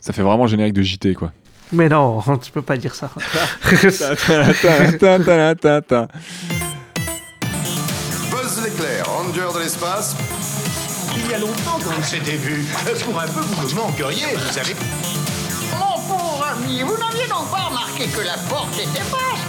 [0.00, 1.32] Ça fait vraiment générique de JT, quoi.
[1.72, 3.10] Mais non, tu peux pas dire ça.
[8.30, 10.16] Buzz l'éclair, ranger de l'espace.
[11.16, 12.64] Il y a longtemps qu'on s'était vu.
[13.04, 14.74] Pour un peu, vous me manqueriez, vous savez?
[15.78, 19.47] Mon pauvre ami, vous n'aviez donc pas remarqué que la porte était basque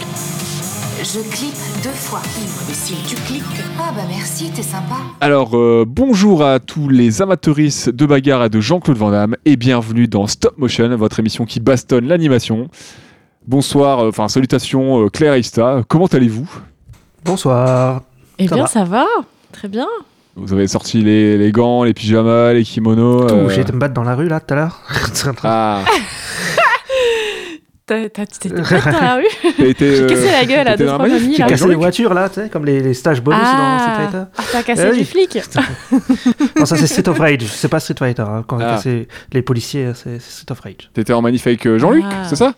[1.01, 2.19] Je clique deux fois.
[2.63, 3.43] Imbécile, tu cliques.
[3.79, 4.95] Ah bah merci, t'es sympa.
[5.21, 9.55] Alors, euh, bonjour à tous les amateuristes de bagarre et de Jean-Claude Van Damme et
[9.55, 12.67] bienvenue dans Stop Motion, votre émission qui bastonne l'animation.
[13.47, 16.49] Bonsoir, euh, enfin salutations euh, Claire et Ista, comment allez-vous?
[17.23, 18.01] Bonsoir.
[18.37, 18.69] Eh Ça bien, va?
[18.69, 19.05] ça va.
[19.53, 19.87] Très bien.
[20.35, 23.79] Vous avez sorti les, les gants, les pyjamas, les kimonos Tout, euh, J'ai été me
[23.79, 24.81] battre dans la rue là tout à l'heure.
[25.43, 25.83] Ah,
[27.89, 29.23] t'étais dans la rue.
[29.57, 32.35] J'ai euh, cassé la gueule à deux, trois mamies, J'ai cassé les voitures là, tu
[32.41, 34.23] sais, comme les, les stages bonus dans Street Fighter.
[34.37, 35.05] ah, t'as cassé Eh du oui.
[35.05, 35.37] flic
[36.57, 38.21] Non, ça c'est Street of Rage, c'est pas Street Fighter.
[38.23, 38.43] hein.
[38.47, 38.75] Quand Ah.
[38.75, 40.89] cassé les policiers, c'est c'est Street of Rage.
[40.93, 42.25] T'étais en manif avec euh, Jean-Luc, Ah.
[42.27, 42.53] c'est ça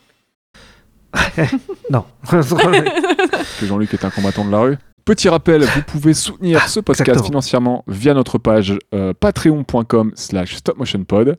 [1.89, 2.05] Non.
[2.29, 4.77] que Jean-Luc est un combattant de la rue.
[5.03, 7.25] Petit rappel, vous pouvez soutenir ce podcast exactement.
[7.27, 11.37] financièrement via notre page euh, patreon.com slash stopmotionpod.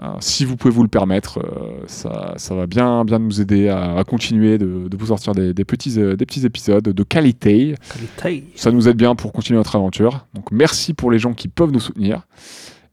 [0.00, 3.68] Euh, si vous pouvez vous le permettre, euh, ça, ça va bien, bien nous aider
[3.68, 7.02] à, à continuer de, de vous sortir des, des petits, euh, des petits épisodes de
[7.02, 7.74] qualité.
[7.92, 8.46] Qualité.
[8.54, 10.26] Ça nous aide bien pour continuer notre aventure.
[10.34, 12.22] Donc merci pour les gens qui peuvent nous soutenir.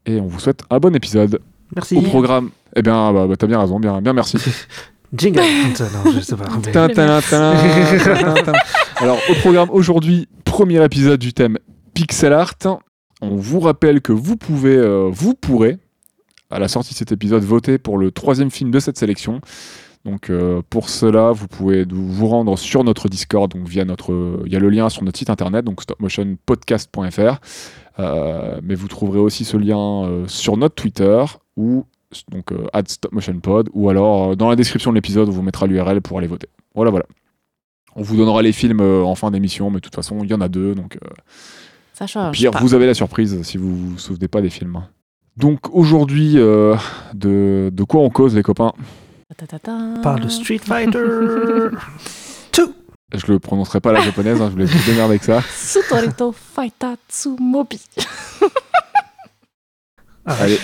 [0.06, 1.40] Et on vous souhaite un bon épisode.
[1.76, 1.96] Merci.
[1.96, 4.38] Au programme, eh bien, bah, bah, t'as bien raison, bien, bien merci.
[5.16, 5.40] Jingle.
[5.40, 6.46] non, je sais pas.
[8.96, 11.58] Alors, au programme aujourd'hui, premier épisode du thème
[11.94, 12.54] pixel art.
[13.20, 15.78] On vous rappelle que vous pouvez, euh, vous pourrez,
[16.50, 19.40] à la sortie de cet épisode, voter pour le troisième film de cette sélection.
[20.04, 24.52] Donc, euh, pour cela, vous pouvez vous rendre sur notre Discord, donc via notre, il
[24.52, 27.40] y a le lien sur notre site internet, donc stopmotionpodcast.fr.
[27.98, 31.24] Euh, mais vous trouverez aussi ce lien euh, sur notre Twitter
[31.56, 31.84] ou
[32.30, 35.66] donc euh, at stopmotionpod ou alors euh, dans la description de l'épisode on vous mettra
[35.66, 36.48] l'URL pour aller voter.
[36.76, 37.06] Voilà voilà.
[37.96, 40.34] On vous donnera les films euh, en fin d'émission, mais de toute façon il y
[40.34, 41.08] en a deux, donc euh,
[41.92, 42.60] Ça au change pire pas.
[42.60, 44.80] vous avez la surprise si vous vous souvenez pas des films.
[45.38, 46.74] Donc aujourd'hui euh,
[47.14, 48.72] de, de quoi on cause les copains.
[49.68, 50.98] On parle de Street Fighter.
[53.14, 55.40] Je le prononcerai pas à la japonaise, hein, je vous laisse vous démerder avec ça.
[55.40, 57.80] Sutorito Faita Tsumobi.
[60.26, 60.58] Allez,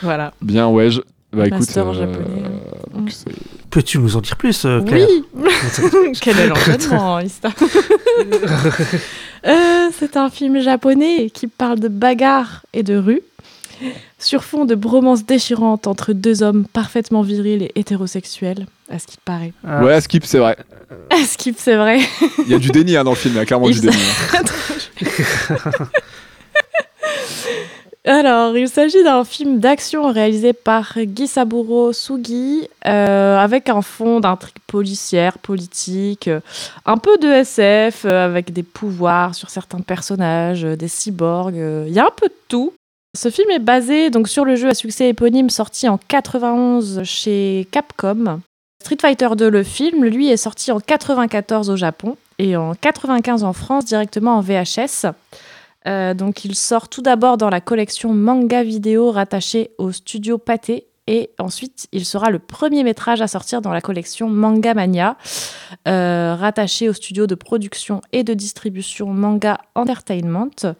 [0.00, 0.32] Voilà.
[0.40, 0.90] bien ouais.
[0.90, 1.02] je-
[1.34, 2.06] Bah écoute, japonais,
[2.94, 3.08] donc Mm.
[3.10, 3.30] c'est-
[3.68, 5.44] Peux-tu nous en dire plus, euh, Claire Oui
[6.22, 7.50] Quel est l'enchaînement, Ista
[9.46, 13.20] Euh, C'est un film japonais qui parle de bagarre et de rue,
[14.18, 19.20] sur fond de bromance déchirante entre deux hommes parfaitement virils et hétérosexuels, à ce qu'il
[19.24, 19.52] paraît.
[19.66, 20.56] Ah, Ouais, skip, c'est vrai.
[21.10, 22.00] À ce qu'il c'est vrai.
[22.44, 23.96] Il y a du déni hein, dans le film, il y a clairement du déni.
[24.34, 24.42] hein.
[28.04, 34.56] Alors, il s'agit d'un film d'action réalisé par Gisaburo Sugi, euh, avec un fond d'intrigue
[34.66, 36.40] policière, politique, euh,
[36.84, 41.54] un peu de SF, euh, avec des pouvoirs sur certains personnages, euh, des cyborgs.
[41.56, 42.72] euh, Il y a un peu de tout.
[43.14, 47.68] Ce film est basé donc sur le jeu à succès éponyme sorti en 91 chez
[47.70, 48.40] Capcom.
[48.82, 53.44] Street Fighter 2, le film, lui, est sorti en 94 au Japon et en 95
[53.44, 55.12] en France directement en VHS.
[55.86, 60.86] Euh, donc il sort tout d'abord dans la collection manga vidéo rattachée au studio Pathé
[61.06, 65.16] et ensuite il sera le premier métrage à sortir dans la collection Manga Mania
[65.88, 70.76] euh, rattaché au studio de production et de distribution Manga Entertainment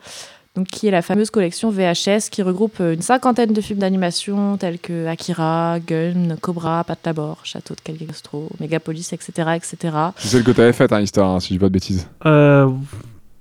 [0.55, 4.59] donc qui est la fameuse collection VHS qui regroupe euh, une cinquantaine de films d'animation
[4.59, 9.51] tels que Akira, Gun, Cobra, Patlabor, Château de Cagliostro, Megapolis, etc.
[9.57, 9.97] etc.
[10.19, 12.07] C'est celle que t'avais faite, hein, Histoire, hein, si je dis pas de bêtises.
[12.27, 12.71] Euh,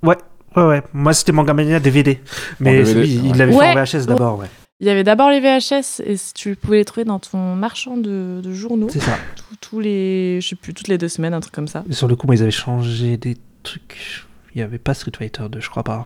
[0.04, 0.16] ouais,
[0.56, 0.82] ouais, ouais.
[0.94, 2.22] Moi, c'était Manga Mania DVD.
[2.62, 3.38] Mais DVD, lui, il ouais.
[3.38, 3.74] l'avait Ouais.
[3.74, 4.48] fait en VHS d'abord, ouais.
[4.80, 8.42] Il y avait d'abord les VHS et tu pouvais les trouver dans ton marchand de,
[8.52, 8.88] journaux.
[8.90, 9.16] C'est ça.
[9.60, 11.84] tous les, je sais plus, toutes les deux semaines, un truc comme ça.
[11.88, 14.26] Et sur le coup, moi, ils avaient changé des trucs.
[14.56, 16.06] Il n'y avait pas Street Fighter 2, je crois pas.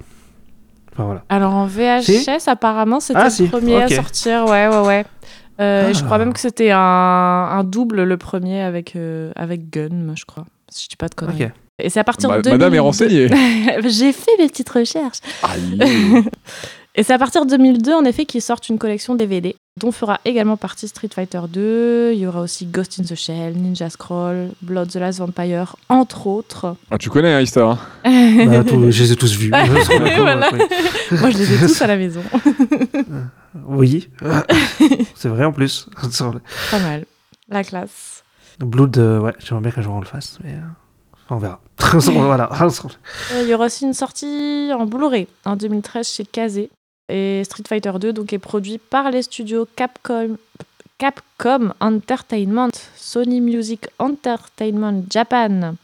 [0.95, 1.23] Enfin, voilà.
[1.29, 4.45] Alors en VHS, apparemment, c'était Ah, le si, premier à sortir.
[4.45, 5.05] Ouais, ouais, ouais.
[5.61, 6.05] Euh, Je Ah.
[6.05, 10.45] crois même que c'était un, un double, le premier, avec, euh, avec Gun, je crois.
[10.69, 11.45] Si je dis pas de conneries.
[11.45, 11.51] Ok.
[11.79, 13.27] Et c'est à partir Ma- de Madame est 2002 renseignée.
[13.89, 15.19] J'ai fait mes petites recherches.
[15.43, 15.79] Aïe.
[16.95, 20.21] Et c'est à partir de 2002, en effet, qu'ils sortent une collection DVD, dont fera
[20.23, 22.11] également partie Street Fighter 2.
[22.13, 26.27] Il y aura aussi Ghost in the Shell, Ninja Scroll, Blood the Last Vampire, entre
[26.27, 26.77] autres.
[26.89, 27.85] Ah, tu connais, hein, Histoire.
[28.05, 28.05] hein
[28.45, 29.49] Bah, je les ai tous vus.
[30.17, 30.49] Voilà.
[31.11, 32.21] Moi, je les ai tous à la maison.
[33.67, 34.07] Oui.
[35.15, 35.87] C'est vrai en plus.
[36.71, 37.05] Pas mal.
[37.49, 38.23] La classe.
[38.59, 40.61] Blood, euh, ouais, j'aimerais bien qu'un jour on le fasse, mais euh,
[41.29, 41.59] on verra.
[42.07, 42.49] voilà.
[43.33, 46.69] Euh, Il y aura aussi une sortie en Blu-ray en 2013 chez Kazé.
[47.09, 50.37] Et Street Fighter 2 donc, est produit par les studios Capcom,
[50.97, 55.75] Capcom Entertainment, Sony Music Entertainment Japan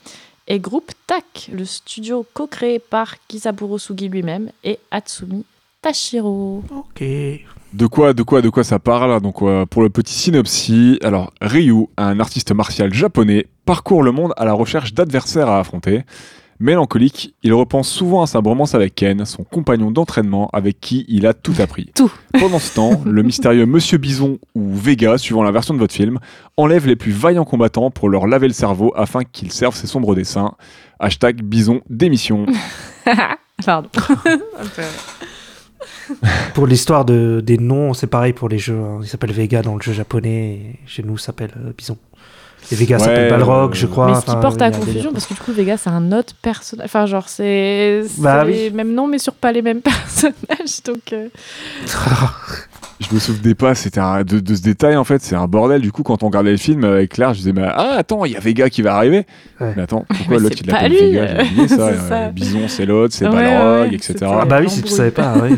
[0.47, 5.45] et Groupe TAC, le studio co-créé par Kisaburo Sugi lui-même et Hatsumi
[5.81, 6.63] Tashiro.
[6.75, 7.03] Ok.
[7.73, 11.31] De quoi, de quoi, de quoi ça parle Donc euh, pour le petit synopsis, alors
[11.39, 16.03] Ryu, un artiste martial japonais, parcourt le monde à la recherche d'adversaires à affronter.
[16.61, 21.25] Mélancolique, il repense souvent à sa bromance avec Ken, son compagnon d'entraînement avec qui il
[21.25, 21.91] a tout appris.
[21.95, 22.11] Tout.
[22.39, 26.19] Pendant ce temps, le mystérieux Monsieur Bison ou Vega, suivant la version de votre film,
[26.57, 30.13] enlève les plus vaillants combattants pour leur laver le cerveau afin qu'ils servent ses sombres
[30.13, 30.53] dessins.
[30.99, 32.45] Hashtag Bison démission.
[33.65, 33.89] Pardon.
[36.53, 38.77] Pour l'histoire de, des noms, c'est pareil pour les jeux.
[38.79, 38.99] hein.
[39.01, 40.53] Il s'appelle Vega dans le jeu japonais.
[40.53, 41.97] Et chez nous, s'appelle euh, Bison.
[42.71, 44.07] Et Vega Ouais, s'appelle Balrog, euh, je crois.
[44.07, 46.85] Mais ce qui porte à confusion, parce que du coup, Vega, c'est un autre personnage.
[46.85, 48.53] Enfin, genre, c'est c'est Bah oui.
[48.53, 50.83] les mêmes noms, mais sur pas les mêmes personnages.
[50.85, 51.27] Donc, euh,
[52.99, 55.81] Je me souvenais pas c'était un- de, de ce détail en fait, c'est un bordel.
[55.81, 58.33] Du coup, quand on regardait le film avec Claire, je disais, mais ah, attends, il
[58.33, 59.25] y a Vega qui va arriver.
[59.59, 59.73] Ouais.
[59.75, 61.43] Mais attends, pourquoi l'autre il l'appelle lui, Vega?
[61.43, 61.75] J'ai oublié ça.
[61.87, 62.27] euh, ça.
[62.29, 64.15] Bison, c'est l'autre, c'est Ouais, Balrog, ouais, etc.
[64.21, 65.57] Ah bah oui, si tu savais pas, oui.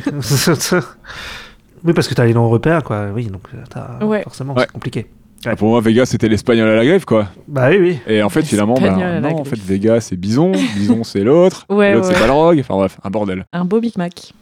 [1.84, 3.08] oui, parce que t'as les noms européens, quoi.
[3.14, 4.62] Oui, donc euh, forcément, Ouais.
[4.66, 5.08] c'est compliqué.
[5.58, 7.28] Pour moi, Vega, c'était l'espagnol à la grève, quoi.
[7.48, 8.00] Bah oui, oui.
[8.08, 11.94] Et en fait, finalement, bah, non, en fait, Vega, c'est Bison, Bison, c'est l'autre, Ouais,
[11.94, 12.14] l'autre, ouais.
[12.14, 12.60] c'est Balrog.
[12.60, 13.46] Enfin bref, un bordel.
[13.54, 14.34] un beau micmac.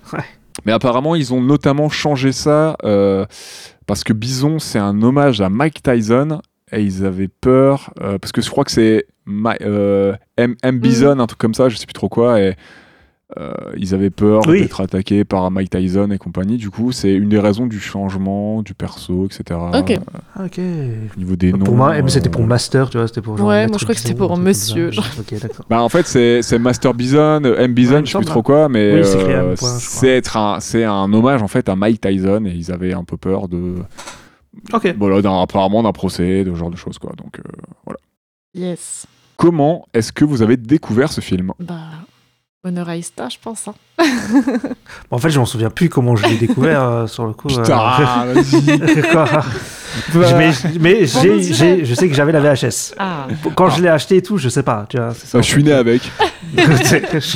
[0.66, 3.26] Mais apparemment, ils ont notamment changé ça euh,
[3.88, 6.42] parce que Bison, c'est un hommage à Mike Tyson.
[6.74, 9.06] Et ils avaient peur, euh, parce que je crois que c'est
[9.62, 10.80] euh, M, M.
[10.80, 12.40] Bison, un truc comme ça, je sais plus trop quoi.
[12.40, 12.56] Et
[13.40, 14.62] euh, ils avaient peur Oui.
[14.62, 16.58] d'être attaqués par Mike Tyson et compagnie.
[16.58, 19.60] Du coup, c'est une des raisons du changement du perso, etc.
[19.74, 20.00] Ok.
[20.36, 20.60] Ah, Ok.
[20.60, 21.60] Au niveau des noms.
[21.66, 23.48] Pour moi, mais c'était pour euh, Master, tu vois, c'était pour genre.
[23.48, 24.90] Ouais, moi, je crois que c'était Bison, pour Monsieur.
[25.20, 25.66] Ok, d'accord.
[25.70, 28.44] Bah en fait c'est c'est Master Bison, euh, M Bison, Ouais, je sais plus trop
[28.44, 31.76] quoi, mais Oui, c'est euh, un c'est être un c'est un hommage en fait à
[31.76, 33.76] Mike Tyson et ils avaient un peu peur de
[34.74, 34.94] Ok.
[34.98, 37.12] voilà d'un apparemment d'un procès, de ce genre de choses quoi.
[37.18, 37.44] Donc euh,
[37.86, 38.00] voilà.
[38.54, 39.06] Yes.
[39.38, 41.52] Comment est-ce que vous avez découvert ce film?
[41.60, 41.76] Bah,
[42.64, 43.68] honneur à Ista, je pense.
[43.68, 43.74] hein.
[45.10, 47.50] Bon, en fait, je m'en souviens plus comment je l'ai découvert euh, sur le coup.
[47.50, 47.62] euh.
[47.62, 48.80] Putain, vas-y.
[50.14, 52.94] Je- mais mais j'ai- je sais que j'avais la VHS.
[52.98, 54.86] Ah, Quand je l'ai acheté et tout, je sais pas.
[54.90, 56.02] Tu vois, c'est ça, Ah, je suis né avec.
[56.58, 56.62] je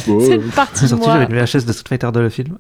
[0.07, 1.13] Bon, c'est euh, de sorti, moi.
[1.19, 2.57] j'avais une VHS de Street Fighter 2, le film.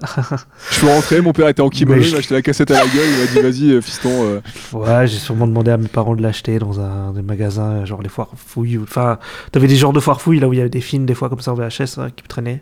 [0.69, 2.75] je suis rentré, mon père était en kimono, Mais il m'a acheté la cassette à
[2.75, 4.09] la gueule, il m'a dit vas-y euh, fiston.
[4.11, 4.39] euh.
[4.73, 8.09] Ouais, j'ai sûrement demandé à mes parents de l'acheter dans un des magasins, genre les
[8.09, 8.77] foires fouilles.
[8.77, 9.17] ou- Enfin,
[9.51, 11.29] t'avais des genres de foires fouilles là où il y avait des films, des fois
[11.29, 12.61] comme ça en VHS hein, qui traînaient.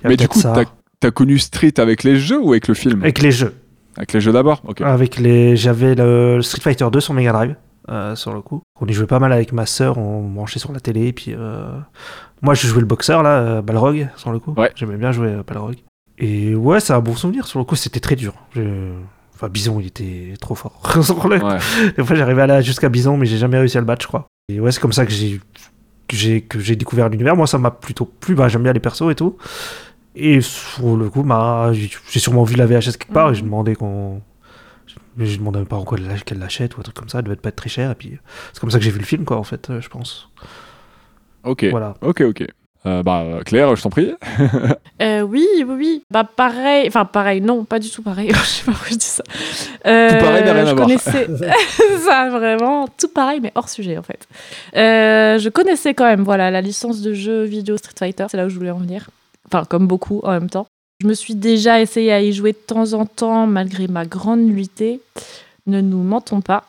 [0.00, 0.52] Il y avait Mais du coup, ça.
[1.00, 3.02] t'as as connu Street avec les jeux ou avec le film?
[3.02, 3.54] Avec les jeux.
[3.96, 4.80] Avec les jeux d'abord Ok.
[4.80, 7.54] Avec les, j'avais le Street Fighter 2 sur Mega Drive,
[7.90, 8.62] euh, sur le coup.
[8.80, 11.34] On y jouait pas mal avec ma sœur, on branchait sur la télé, et puis
[11.36, 11.66] euh,
[12.42, 14.54] moi je jouais le boxeur là, euh, Balrog, sur le coup.
[14.56, 14.72] Ouais.
[14.74, 15.76] J'aimais bien jouer Balrog.
[16.18, 17.46] Et ouais, c'est un bon souvenir.
[17.46, 18.34] Sur le coup, c'était très dur.
[18.54, 18.92] Je-
[19.36, 20.80] Enfin, Bison, il était trop fort.
[21.42, 21.58] Ouais.
[21.96, 24.06] Des fois, j'arrivais à aller jusqu'à Bison, mais j'ai jamais réussi à le battre, je
[24.06, 24.28] crois.
[24.48, 25.40] Et ouais, c'est comme ça que j'ai
[26.06, 27.34] que j'ai que j'ai découvert l'univers.
[27.34, 28.36] Moi, ça m'a plutôt plu.
[28.36, 29.36] Bah, j'aime bien les persos et tout.
[30.16, 33.74] Et sur le coup, bah, j'ai sûrement vu la VHS quelque part et j'ai demandé
[33.74, 34.20] qu'on.
[35.18, 37.18] J'ai demandé à mes parents quoi, qu'elle l'achète ou un truc comme ça.
[37.18, 37.90] Elle devait pas être très cher.
[37.92, 38.18] Et puis,
[38.52, 40.28] c'est comme ça que j'ai vu le film, quoi, en fait, euh, je pense.
[41.44, 41.64] Ok.
[41.70, 41.94] Voilà.
[42.00, 42.44] Ok, ok.
[42.86, 44.12] Euh, bah, Claire, je t'en prie.
[45.02, 46.04] Euh, oui, oui, oui.
[46.10, 48.30] Bah pareil, enfin pareil, non, pas du tout pareil.
[48.32, 49.24] je sais pas pourquoi je dis ça.
[49.86, 50.86] Euh, Tout pareil, mais rien à je voir.
[50.86, 51.26] connaissais
[52.06, 54.26] ça vraiment tout pareil, mais hors sujet en fait.
[54.76, 58.26] Euh, je connaissais quand même, voilà, la licence de jeu vidéo Street Fighter.
[58.30, 59.10] C'est là où je voulais en venir.
[59.46, 60.66] Enfin, comme beaucoup en même temps.
[61.02, 64.40] Je me suis déjà essayé à y jouer de temps en temps, malgré ma grande
[64.40, 65.00] nullité.
[65.66, 66.64] Ne nous mentons pas.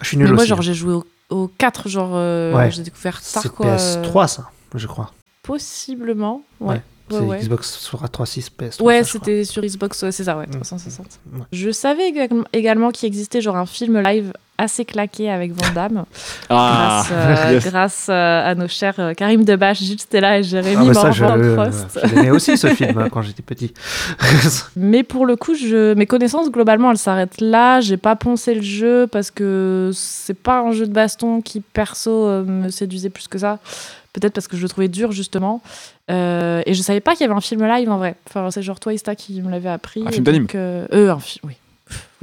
[0.00, 0.48] Je suis nul moi, aussi.
[0.48, 2.70] genre, j'ai joué au, au 4, genre, euh, Ouais.
[2.70, 3.66] j'ai découvert tard, c'est quoi.
[3.66, 5.12] euh, PS3, ça, je crois.
[5.42, 6.68] Possiblement, ouais.
[6.68, 6.74] Ouais.
[6.74, 7.38] Ouais, c'est ouais.
[7.40, 8.82] Xbox sur 3.6, PS3.
[8.82, 10.52] Ouais, c'était sur Xbox, ouais, c'est ça, ouais, Mm.
[10.60, 11.06] 360.
[11.34, 11.40] Ouais.
[11.52, 12.10] Je savais
[12.54, 16.04] également qu'il existait genre un film live assez claqué avec Van Damme,
[16.50, 17.64] Ah, grâce, euh, yes.
[17.64, 22.00] grâce euh, à nos chers euh, Karim Debache, Gilles Stella et Jérémy Ah, Morvan-Prost.
[22.04, 23.72] je l'aimais aussi ce film hein, quand j'étais petit.
[24.76, 25.94] Mais pour le coup, je...
[25.94, 27.80] mes connaissances globalement, elles s'arrêtent là.
[27.80, 32.26] J'ai pas poncé le jeu parce que c'est pas un jeu de baston qui perso
[32.26, 33.58] euh, me séduisait plus que ça.
[34.12, 35.60] Peut-être parce que je le trouvais dur justement.
[36.10, 38.14] Euh, et je savais pas qu'il y avait un film live en vrai.
[38.28, 40.04] Enfin, c'est genre toi, Ista, qui me l'avait appris.
[40.06, 40.46] Un film d'anime.
[40.54, 41.54] Euh, euh, oui.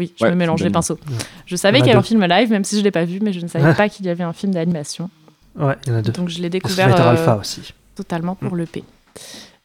[0.02, 0.96] Oui, je Ouais, me mélange les pinceaux.
[1.08, 1.18] Ouais.
[1.46, 3.20] Je savais qu'il y a avait un film live, même si je l'ai pas vu,
[3.22, 3.74] mais je ne savais Ah.
[3.76, 5.12] pas qu'il y avait un film d'animation.
[5.56, 6.12] ouais, il y en a deux.
[6.12, 7.72] Donc je l'ai découvert Fighter euh, Alpha aussi.
[7.94, 8.58] totalement pour Mm.
[8.58, 8.84] le P.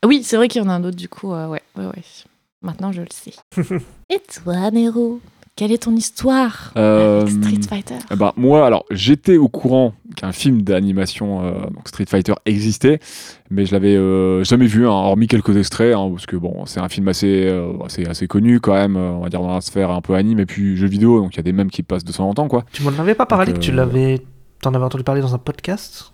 [0.05, 1.33] Oui, c'est vrai qu'il y en a un autre du coup.
[1.33, 2.03] euh, ouais, ouais, ouais.
[2.61, 3.33] Maintenant je le sais.
[4.11, 5.21] Et toi, Nero?
[5.57, 10.33] Quelle est ton histoire Euh, avec Street Fighter ben, moi, alors, j'étais au courant qu'un
[10.33, 13.01] film d'animation, euh, donc Street Fighter, existait,
[13.51, 16.81] mais je l'avais euh, jamais vu, hein, hormis quelques extraits, hein, parce que bon, c'est
[16.81, 19.61] un film assez, euh, assez, assez connu quand même, euh, on va dire dans la
[19.63, 21.83] sphère un peu anime et puis jeux vidéo, donc il y a des mêmes qui
[21.83, 22.65] passent de temps en temps, quoi.
[22.73, 24.21] Tu m'en avais pas parlé, Donc, que tu euh, l'avais.
[24.63, 26.13] T'en avais entendu parler dans un podcast?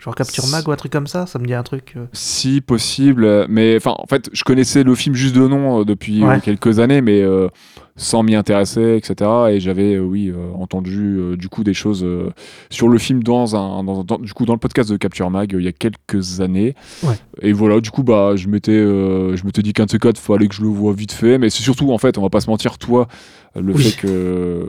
[0.00, 1.26] Genre Capture Mag ou un truc comme ça?
[1.26, 1.94] Ça me dit un truc.
[1.96, 2.06] euh.
[2.12, 5.84] Si possible, euh, mais enfin, en fait, je connaissais le film juste de nom euh,
[5.84, 6.40] depuis euh, Ouais.
[6.40, 7.48] quelques années, mais euh,
[7.96, 9.30] sans m'y intéresser, etc.
[9.52, 12.30] Et j'avais, euh, oui, euh, entendu euh, du coup des choses euh,
[12.68, 15.54] sur le film dans un, dans, dans- du coup, dans le podcast de Capture Mag
[15.54, 16.74] euh, il y a quelques années.
[17.04, 17.14] Ouais.
[17.40, 20.18] Et voilà, du coup, bah, je m'étais, euh, je m'étais dit qu'un de ces quatre,
[20.18, 21.38] fallait que je le vois vite fait.
[21.38, 23.06] Mais c'est surtout, en fait, on va pas se mentir, toi,
[23.54, 23.84] le Oui.
[23.84, 24.66] fait que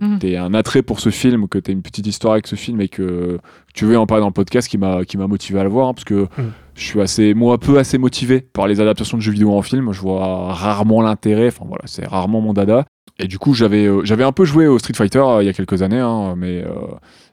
[0.00, 0.18] Mhm.
[0.18, 2.80] tu aies un attrait pour ce film, que tu une petite histoire avec ce film
[2.80, 3.38] et que
[3.72, 5.88] tu veux en parler dans le podcast qui m'a, qui m'a motivé à le voir,
[5.88, 6.26] hein, parce que
[6.76, 9.92] je suis assez, moi, peu assez motivé par les adaptations de jeux vidéo en film.
[9.92, 11.48] Je vois rarement l'intérêt.
[11.48, 12.84] Enfin voilà, c'est rarement mon dada.
[13.20, 15.48] Et du coup, j'avais, euh, j'avais un peu joué au Street Fighter euh, il y
[15.48, 16.70] a quelques années, hein, mais euh,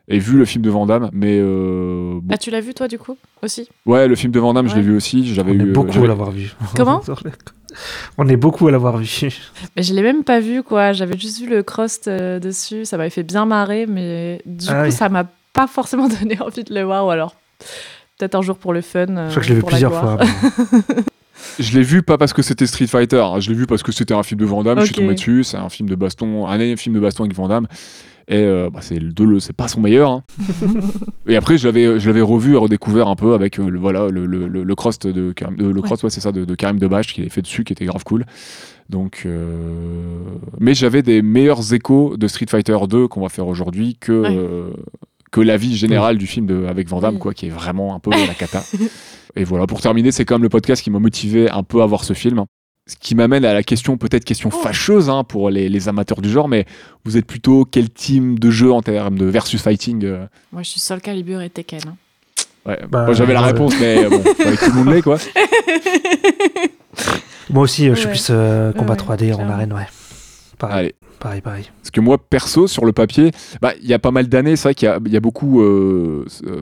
[0.07, 1.09] et vu le film de Van Damme.
[1.11, 2.27] Mais euh, bon.
[2.31, 3.67] Ah, tu l'as vu toi du coup aussi?
[3.87, 5.25] Ouais, le film de Van Damme, je l'ai vu aussi.
[5.33, 6.53] J'avais On eu est beaucoup j'avais- à l'avoir vu.
[6.75, 7.01] Comment?
[8.19, 9.07] On est beaucoup à l'avoir vu.
[9.75, 12.97] Mais je l'ai même pas vu quoi, j'avais juste vu le cross euh, dessus, ça
[12.97, 14.91] m'avait fait bien marrer, mais du Ah coup oui.
[14.91, 17.33] ça m'a pas forcément donné envie de le voir, ou alors
[18.21, 19.05] peut-être un jour pour le fun.
[19.09, 20.17] euh, Je crois que je l'ai vu plusieurs fois.
[21.59, 23.91] Je l'ai vu pas parce que c'était Street Fighter, hein, je l'ai vu parce que
[23.91, 26.45] c'était un film de Van Damme, je suis tombé dessus, c'est un film de baston,
[26.47, 27.67] un film de baston avec Van Damme.
[28.27, 30.11] Et euh, bah, c'est le 2, c'est pas son meilleur.
[30.11, 30.23] hein.
[31.27, 34.07] et après, je l'avais, je l'avais revu et redécouvert un peu avec euh, le, voilà,
[34.09, 36.55] le, le, le, le cross de, Karim- de- le cross, ouais, c'est ça, de, de
[36.55, 38.23] Karim Debache qui avait fait dessus, qui était grave cool.
[38.89, 40.19] Donc, euh,
[40.59, 44.73] mais j'avais des meilleurs échos de Street Fighter 2 qu'on va faire aujourd'hui que Ouais.
[45.31, 47.19] Que l'avis général du film de, avec Van Damme, Oui.
[47.19, 48.63] quoi, qui est vraiment un peu la cata.
[49.35, 51.85] Et voilà, pour terminer, c'est quand même le podcast qui m'a motivé un peu à
[51.85, 52.43] voir ce film.
[52.87, 54.57] Ce qui m'amène à la question, peut-être question Oh.
[54.57, 56.65] fâcheuse hein, pour les, les amateurs du genre, mais
[57.05, 60.25] vous êtes plutôt quel team de jeu en termes de versus fighting euh?
[60.51, 61.79] Moi je suis Soul Calibur et Tekken.
[61.87, 61.95] hein.
[62.65, 65.17] ouais, Bah, Moi j'avais la euh, réponse, mais bon, avec tout le monde l'est, quoi.
[67.49, 68.11] Moi aussi, euh, je suis Ouais.
[68.13, 69.87] plus euh, combat Ouais, 3D en arène, ouais.
[70.57, 70.95] Pareil, Allez.
[71.21, 71.71] Pareil, pareil.
[71.81, 74.63] Parce que moi, perso, sur le papier, bah, il y a pas mal d'années, c'est
[74.63, 76.61] vrai qu'il y a, il y a beaucoup euh, euh,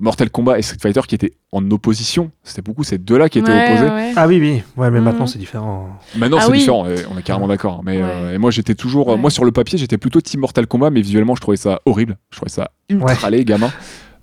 [0.00, 2.30] Mortal Kombat et Street Fighter qui étaient en opposition.
[2.42, 3.90] C'était beaucoup ces deux-là qui étaient Ouais, opposés.
[3.90, 4.12] ouais.
[4.16, 4.62] Ah oui, oui.
[4.76, 5.04] Ouais, mais Mhm.
[5.04, 5.88] maintenant c'est différent.
[6.16, 6.58] Maintenant, Ah c'est oui.
[6.58, 7.82] différent, et on est carrément d'accord.
[7.84, 8.02] Mais Ouais.
[8.04, 9.16] euh, et moi, j'étais toujours, Ouais.
[9.16, 12.16] moi sur le papier, j'étais plutôt team Mortal Kombat, mais visuellement, je trouvais ça horrible.
[12.30, 13.70] Je trouvais ça ultra laid, gamin.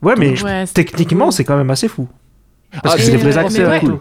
[0.02, 2.08] Ouais, mais Ouais, techniquement, c'est quand même assez fou.
[2.72, 3.80] Parce Ah, que mais- c'est des vrais mais accès ouais.
[3.80, 4.00] cool.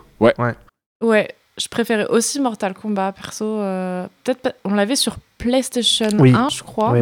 [1.00, 1.28] Ouais,
[1.60, 3.44] je préférais aussi Mortal Kombat perso.
[3.44, 6.32] euh, Peut-être on l'avait sur PlayStation Oui.
[6.34, 6.94] 1, je crois.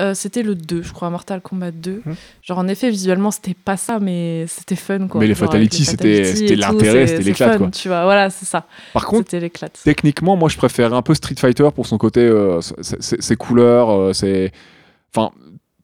[0.00, 2.00] Euh, c'était le 2, je crois, Mortal Kombat 2.
[2.04, 2.14] Mhm.
[2.42, 5.20] Genre, en effet, visuellement, c'était pas ça, mais c'était fun, quoi.
[5.20, 7.68] Mais les Genre, fatalities, c'était- fatalities l'intérêt, c'était fun, quoi.
[7.70, 8.64] Tu vois, voilà, c'est ça.
[8.94, 9.28] Par contre,
[9.84, 13.36] techniquement, moi, je préfère un peu Street Fighter pour son côté, euh, ses- ses ses
[13.36, 14.50] couleurs, euh, ses...
[15.14, 15.30] Enfin,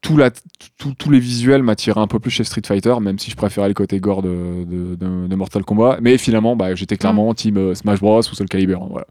[0.01, 3.31] tout la, tout- tous les visuels m'attiraient un peu plus chez Street Fighter, même si
[3.31, 5.99] je préférais le côté gore de, de, de- de Mortal Kombat.
[6.01, 6.99] Mais finalement, bah, j'étais Mm.
[6.99, 8.83] clairement team euh, Smash Bros ou Soul Calibur.
[8.83, 9.07] hein, voilà.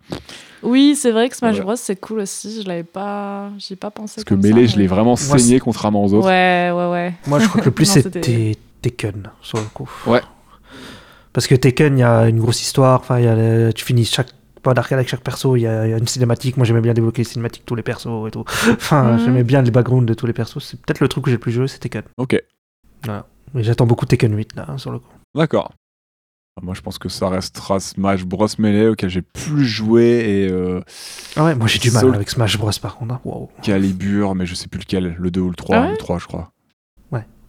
[0.63, 1.65] Oui, c'est vrai que Smash Voilà.
[1.65, 2.62] Bros, c'est cool aussi.
[2.63, 3.50] Je l'avais pas...
[3.60, 6.13] J'y ai pas pensé Parce que comme Melee, je l'ai vraiment Moi, saigné contrairement aux
[6.13, 6.27] autres.
[6.27, 7.13] Ouais, ouais, ouais.
[7.27, 9.89] Moi, je crois que le plus c'était Tekken, sur le coup.
[10.08, 10.22] Ouais.
[11.34, 13.00] Parce que Tekken, il y a une grosse histoire.
[13.01, 14.29] Enfin, il y a tu finis chaque
[14.67, 15.55] mode d'arcade avec chaque perso.
[15.55, 16.57] Il y, a il y a une cinématique.
[16.57, 18.43] Moi, j'aimais bien débloquer les cinématiques de tous les persos et tout.
[18.71, 19.19] Enfin, Mhm.
[19.25, 20.59] j'aimais bien les backgrounds de tous les persos.
[20.63, 22.03] C'est peut-être le truc que j'ai le plus joué, c'est Tekken.
[22.17, 22.38] Ok,
[23.53, 25.09] Mais j'attends beaucoup Tekken 8, là, sur le coup.
[25.36, 25.71] d'accord.
[26.62, 30.03] Moi, je pense que ça restera Smash Bros Melee auquel j'ai plus joué
[30.45, 30.81] et euh,
[31.36, 33.13] Ah ouais, moi j'ai du mal Soul- avec Smash Bros par contre.
[33.13, 33.21] hein.
[33.25, 33.51] Wow.
[33.62, 36.17] Calibur, mais je sais plus lequel, le 2 ou le 3, Ah ouais le 3
[36.17, 36.51] je crois.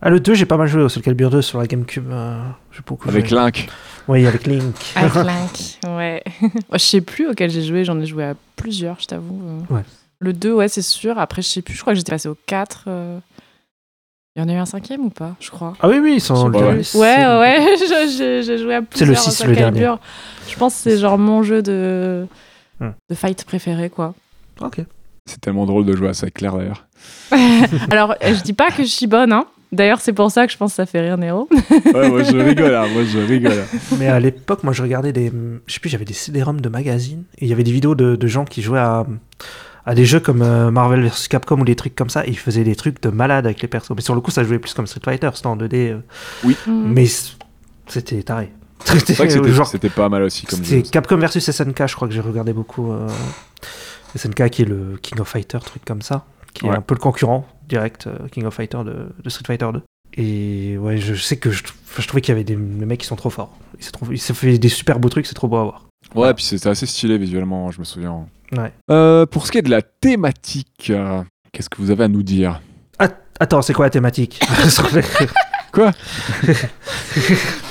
[0.01, 2.07] Ah, le 2, j'ai pas mal joué au Soul Calibur 2 sur la GameCube.
[2.13, 2.41] euh,
[2.87, 3.37] beaucoup Avec joué.
[3.37, 3.69] Link.
[4.09, 4.75] Oui, avec Link.
[4.97, 6.23] Avec Link, ouais.
[6.41, 9.41] Moi, je sais plus auquel j'ai joué, j'en ai joué à plusieurs, je t'avoue.
[9.71, 9.75] euh.
[9.75, 9.83] Ouais.
[10.21, 11.19] Le 2, ouais, c'est sûr.
[11.19, 12.85] Après, je sais plus, je crois que j'étais passé au 4.
[12.89, 13.19] euh.
[14.37, 16.47] Il y en a eu un cinquième ou pas, je crois Ah oui, oui, sans
[16.49, 16.83] le ouais.
[16.85, 17.77] c'est- Ouais,
[18.43, 19.95] j'ai joué à C'est le plusieurs six, Soul le dernier.
[20.49, 22.27] Je pense que c'est genre mon jeu de,
[22.81, 22.91] Hmm.
[23.11, 24.15] de fight préféré, quoi.
[24.61, 24.81] Ok.
[25.27, 26.87] C'est tellement drôle de jouer à ça avec Claire d'ailleurs.
[27.91, 29.47] Alors, je dis pas que je suis bonne, hein.
[29.71, 31.47] D'ailleurs, c'est pour ça que je pense que ça fait rire Néo.
[31.95, 33.65] Ouais, moi je rigole, hein, moi je rigole.
[33.99, 35.31] Mais à l'époque, moi, je regardais des.
[35.67, 37.25] Je sais plus, j'avais des CD-ROM de magazines.
[37.39, 39.05] Et il y avait des vidéos de, de gens qui jouaient à,
[39.85, 42.27] à des jeux comme euh, Marvel vs Capcom ou des trucs comme ça.
[42.27, 43.91] Et ils faisaient des trucs de malade avec les persos.
[43.95, 45.29] Mais sur le coup, ça jouait plus comme Street Fighter.
[45.35, 45.75] C'était en 2D.
[45.93, 45.99] euh,
[46.67, 46.93] Hmm.
[46.95, 47.33] Mais c-
[47.89, 48.51] c'était taré.
[48.85, 50.83] C'est vrai que c'était- genre, pas mal aussi comme jeu.
[50.91, 52.91] Capcom versus SNK, je crois que j'ai regardé beaucoup.
[52.93, 53.07] euh,
[54.17, 56.25] SNK qui est le King of Fighter, truc comme ça.
[56.59, 59.69] Qui est un peu le concurrent direct euh, King of Fighter de, de Street Fighter
[59.73, 59.83] 2.
[60.17, 61.63] Et ouais, je sais que je,
[62.07, 63.57] trouvais qu'il y avait des, des mecs qui sont trop forts.
[63.79, 65.85] Ils se, trouvent, ils fait des super beaux trucs, c'est trop beau à voir.
[66.15, 68.27] Ouais, puis c'était assez stylé visuellement, je me souviens.
[68.53, 68.73] Ouais.
[68.91, 71.23] Euh, pour ce qui est de la thématique, euh,
[71.53, 72.61] qu'est-ce que vous avez à nous dire?
[73.41, 74.41] Attends, c'est quoi la thématique?
[75.73, 75.93] Quoi?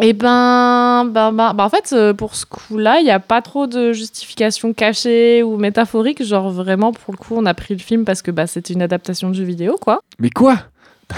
[0.00, 3.42] Et ben, ben, ben- ben, en fait, euh, pour ce coup-là, il n'y a pas
[3.42, 6.22] trop de justification cachée ou métaphorique.
[6.24, 8.82] Genre, vraiment, pour le coup, on a pris le film parce que bah, c'était une
[8.82, 10.00] adaptation de jeu vidéo, quoi.
[10.18, 10.56] Mais quoi?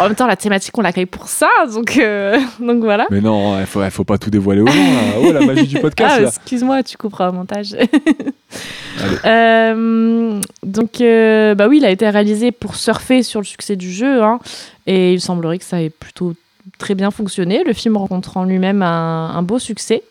[0.01, 3.07] En même temps, la thématique, on l'a créée pour ça, donc, euh, donc voilà.
[3.11, 4.73] Mais non, il faut, il faut pas tout dévoiler là.
[5.21, 7.77] Oh, la magie du podcast, Ah, excuse-moi, tu couperas au montage.
[9.25, 13.91] Euh, donc, euh, bah oui, il a été réalisé pour surfer sur le succès du
[13.91, 14.39] jeu, hein,
[14.87, 16.35] et il semblerait que ça ait plutôt
[16.79, 17.63] très bien fonctionné.
[17.65, 20.03] Le film rencontre en lui-même un, un beau succès.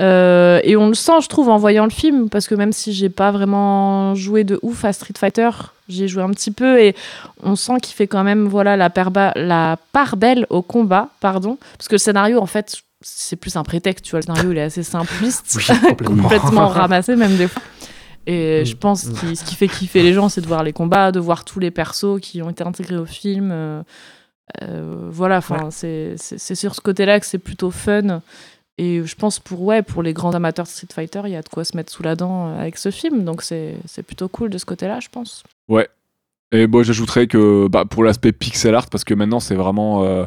[0.00, 2.92] Euh, et on le sent, je trouve, en voyant le film, parce que même si
[2.94, 5.50] j'ai pas vraiment joué de ouf à Street Fighter,
[5.88, 6.96] j'ai joué un petit peu et
[7.42, 11.58] on sent qu'il fait quand même voilà la, perba- la part belle au combat, pardon,
[11.76, 14.58] parce que le scénario, en fait, c'est plus un prétexte, tu vois, le scénario il
[14.58, 16.22] est assez simpliste, Oui, complètement.
[16.22, 17.62] complètement ramassé même des fois.
[18.26, 18.64] Et Mm.
[18.64, 21.20] je pense que ce qui fait kiffer les gens, c'est de voir les combats, de
[21.20, 23.50] voir tous les persos qui ont été intégrés au film.
[23.52, 23.82] euh,
[24.62, 28.20] euh, voilà, enfin, c'est c'est- c'est sur ce côté-là que c'est plutôt fun.
[28.78, 31.42] Et je pense pour, ouais, pour les grands amateurs de Street Fighter, il y a
[31.42, 33.24] de quoi se mettre sous la dent euh, avec ce film.
[33.24, 35.42] Donc c'est c'est plutôt cool de ce côté-là, je pense.
[36.52, 40.04] Et bon, j'ajouterais que bah, pour l'aspect pixel art, parce que maintenant c'est vraiment.
[40.04, 40.24] euh,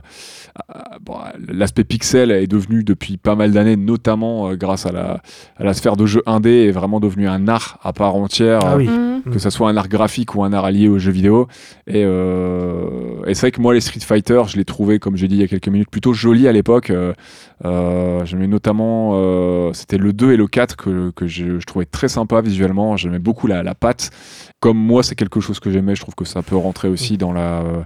[0.74, 1.18] euh, bon,
[1.50, 5.22] l'aspect pixel est devenu depuis pas mal d'années, notamment euh, grâce à la,
[5.58, 8.60] à la sphère de jeu indé, est vraiment devenu un art à part entière.
[8.64, 8.88] Ah oui.
[9.26, 9.34] Mhm.
[9.34, 11.48] que ça soit un art graphique ou un art allié aux jeux vidéo.
[11.88, 15.28] Et, euh, et c'est vrai que moi, les Street Fighter, je les trouvais, comme j'ai
[15.28, 16.90] dit il y a quelques minutes, plutôt jolis à l'époque.
[16.92, 17.14] Euh,
[17.66, 21.86] euh, J'aimais notamment, euh, c'était le 2 et le 4 que, que je, je trouvais
[21.86, 22.98] très sympa visuellement.
[22.98, 24.12] J'aimais beaucoup la, la patte.
[24.66, 27.32] Comme moi, c'est quelque chose que j'aimais, je trouve que ça peut rentrer aussi dans,
[27.34, 27.84] la, euh,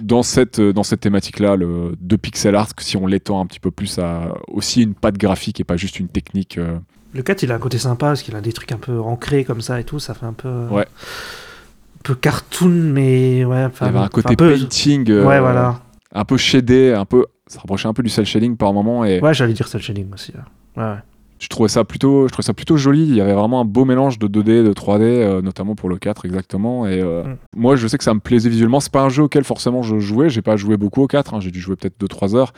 [0.00, 3.60] dans cette, dans cette thématique-là, le, de pixel art, que si on l'étend un petit
[3.60, 6.56] peu plus à aussi une patte graphique et pas juste une technique.
[6.56, 6.78] euh,
[7.12, 9.44] Le 4, il a un côté sympa parce qu'il a des trucs un peu ancrés
[9.44, 9.98] comme ça et tout.
[9.98, 10.48] Ça fait un peu.
[10.48, 10.86] euh, Ouais.
[10.86, 13.66] Un peu cartoon, mais ouais.
[13.80, 15.10] il y avait un côté un peu- painting.
[15.10, 15.78] euh, Ouais, voilà.
[16.14, 19.20] un peu shadé, un peu, ça rapprochait un peu du cel shading par moment et
[19.20, 20.32] Ouais, j'allais dire cel shading aussi.
[20.32, 20.44] là.
[20.76, 20.98] Ouais, ouais.
[21.40, 23.02] Je trouvais ça plutôt, je trouvais ça plutôt joli.
[23.02, 25.98] Il y avait vraiment un beau mélange de 2D, de 3D, euh, notamment pour le
[25.98, 26.86] 4 exactement.
[26.86, 27.36] Et euh, Mm.
[27.56, 28.80] moi, je sais que ça me plaisait visuellement.
[28.80, 30.30] C'est pas un jeu auquel forcément je jouais.
[30.30, 31.34] J'ai pas joué beaucoup au 4.
[31.34, 31.40] hein.
[31.40, 32.52] J'ai dû jouer peut-être 2-3 heures,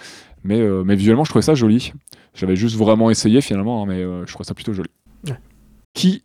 [0.45, 1.93] mais euh, mais visuellement, je trouvais ça joli.
[2.35, 4.91] J'avais juste vraiment essayé finalement, hein, mais je trouvais ça plutôt joli.
[5.95, 6.23] Qui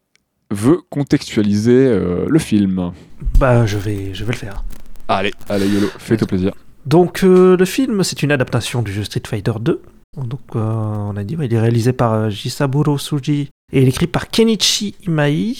[0.51, 1.97] veut contextualiser
[2.27, 2.91] le film?
[3.39, 4.63] Bah, je vais, je vais le faire.
[5.07, 6.51] Allez, allez Yolo, fais-toi plaisir.
[6.85, 9.81] Donc, le film, c'est une adaptation du jeu Street Fighter 2.
[10.17, 13.85] Donc, euh, on a dit, ouais, il est réalisé par euh, Jisaburo Suji et il
[13.85, 15.53] est écrit par Kenichi Imai.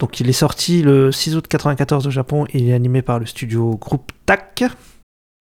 [0.00, 3.20] Donc, il est sorti le 6 août 94 au Japon et il est animé par
[3.20, 4.64] le studio Group TAC.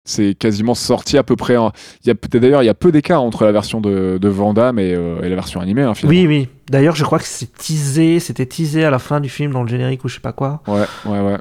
[0.08, 1.56] C'est quasiment sorti à peu près.
[1.56, 1.72] en-
[2.04, 4.28] Il y a peut-être d'ailleurs il y a peu d'écart entre la version de, de
[4.28, 5.82] Van Damme et, euh, et la version animée.
[5.82, 5.92] hein.
[6.04, 6.48] Oui, oui.
[6.70, 9.68] D'ailleurs, je crois que c'est teasé, c'était teasé à la fin du film dans le
[9.68, 10.60] générique ou je sais pas quoi.
[10.68, 11.38] Ouais, ouais, ouais.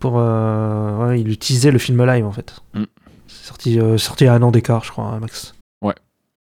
[0.00, 2.54] Pour, ouais, il lui teasait le film live en fait.
[2.74, 2.84] Mm.
[3.28, 5.54] C'est sorti, sorti à un an d'écart, je crois, hein, max.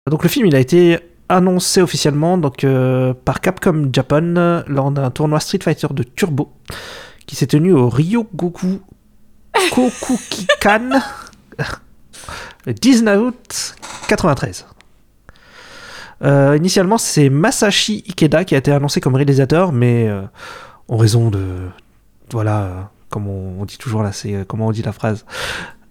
[0.09, 5.11] Donc le film, il a été annoncé officiellement donc, euh, par Capcom Japan lors d'un
[5.11, 6.51] tournoi Street Fighter de Turbo
[7.27, 8.81] qui s'est tenu au Ryogoku
[9.71, 10.89] Kokukikan
[12.65, 13.75] le 19 août
[14.07, 14.65] 93.
[16.21, 20.21] Euh, initialement, c'est Masashi Ikeda qui a été annoncé comme réalisateur, mais euh,
[20.87, 21.69] en raison de.
[22.31, 24.45] Voilà, comme on, dit toujours là, c'est.
[24.47, 25.25] comment on dit la phrase?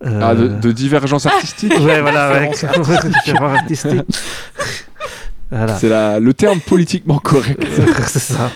[0.04, 2.50] Euh, Ah, de, de divergence artistique Ouais, voilà, ouais.
[2.50, 2.88] Différence
[3.58, 4.00] artistique.
[5.50, 5.76] voilà.
[5.78, 7.64] C'est le terme politiquement correct.
[8.06, 8.50] c'est ça.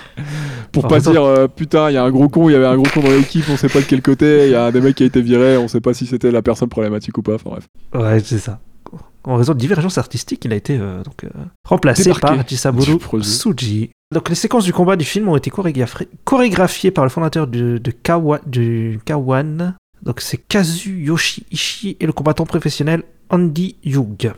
[0.71, 2.67] Pour En pas dire euh, putain, il y a un gros con, il y avait
[2.67, 4.71] un gros con dans l'équipe, on sait pas de quel côté, il y a un
[4.71, 7.23] des mecs qui a été viré, on sait pas si c'était la personne problématique ou
[7.23, 7.35] pas.
[7.35, 7.65] Enfin bref.
[7.95, 8.59] Ouais, c'est ça.
[9.25, 11.25] En raison de divergence artistique, il a été euh, donc,
[11.69, 12.99] remplacé Débarqué par Jisaburo.
[13.23, 13.91] Suji.
[14.13, 17.79] Donc les séquences du combat du film ont été chorégraphi- chorégraphiées par le fondateur de,
[17.79, 19.77] de Kawa, du Kawan.
[20.03, 24.33] Donc c'est Kazuyoshi Ishii et le combattant professionnel Andy Yug.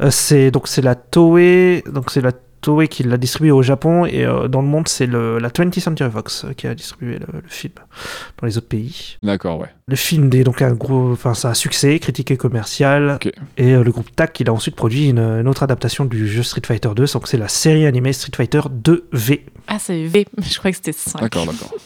[0.00, 4.04] Euh, c'est donc c'est la Toei, donc c'est la Toei qui l'a distribué au Japon
[4.06, 7.18] et euh, dans le monde c'est le- la 20th Century Fox euh, qui a distribué
[7.18, 7.72] le, le film
[8.38, 9.16] dans les autres pays.
[9.22, 9.68] D'accord, ouais.
[9.88, 13.12] Le film est donc un gros, enfin c'est un succès critique et commercial.
[13.16, 13.32] Ok.
[13.56, 16.42] Et euh, le groupe TAC, il a ensuite produit une, une autre adaptation du jeu
[16.42, 19.40] Street Fighter 2, donc c'est la série animée Street Fighter 2V.
[19.66, 20.26] Ah, c'est V.
[20.38, 21.20] Je crois que c'était 5.
[21.20, 21.74] D'accord, d'accord.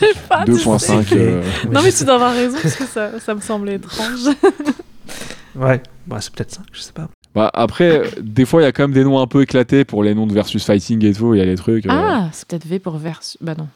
[0.00, 0.44] Je sais pas.
[0.44, 0.64] tu sais.
[0.64, 1.06] 2.5.
[1.16, 4.20] euh, Non, mais tu dois avoir raison parce que ça, ça me semblait étrange.
[5.54, 7.08] Ouais, bah, c'est peut-être ça, je sais pas.
[7.34, 10.02] Bah, après, des fois, il y a quand même des noms un peu éclatés pour
[10.02, 11.34] les noms de versus fighting et tout.
[11.34, 11.86] Il y a des trucs.
[11.86, 13.38] euh, Ah, c'est peut-être V pour versus.
[13.40, 13.68] Bah non.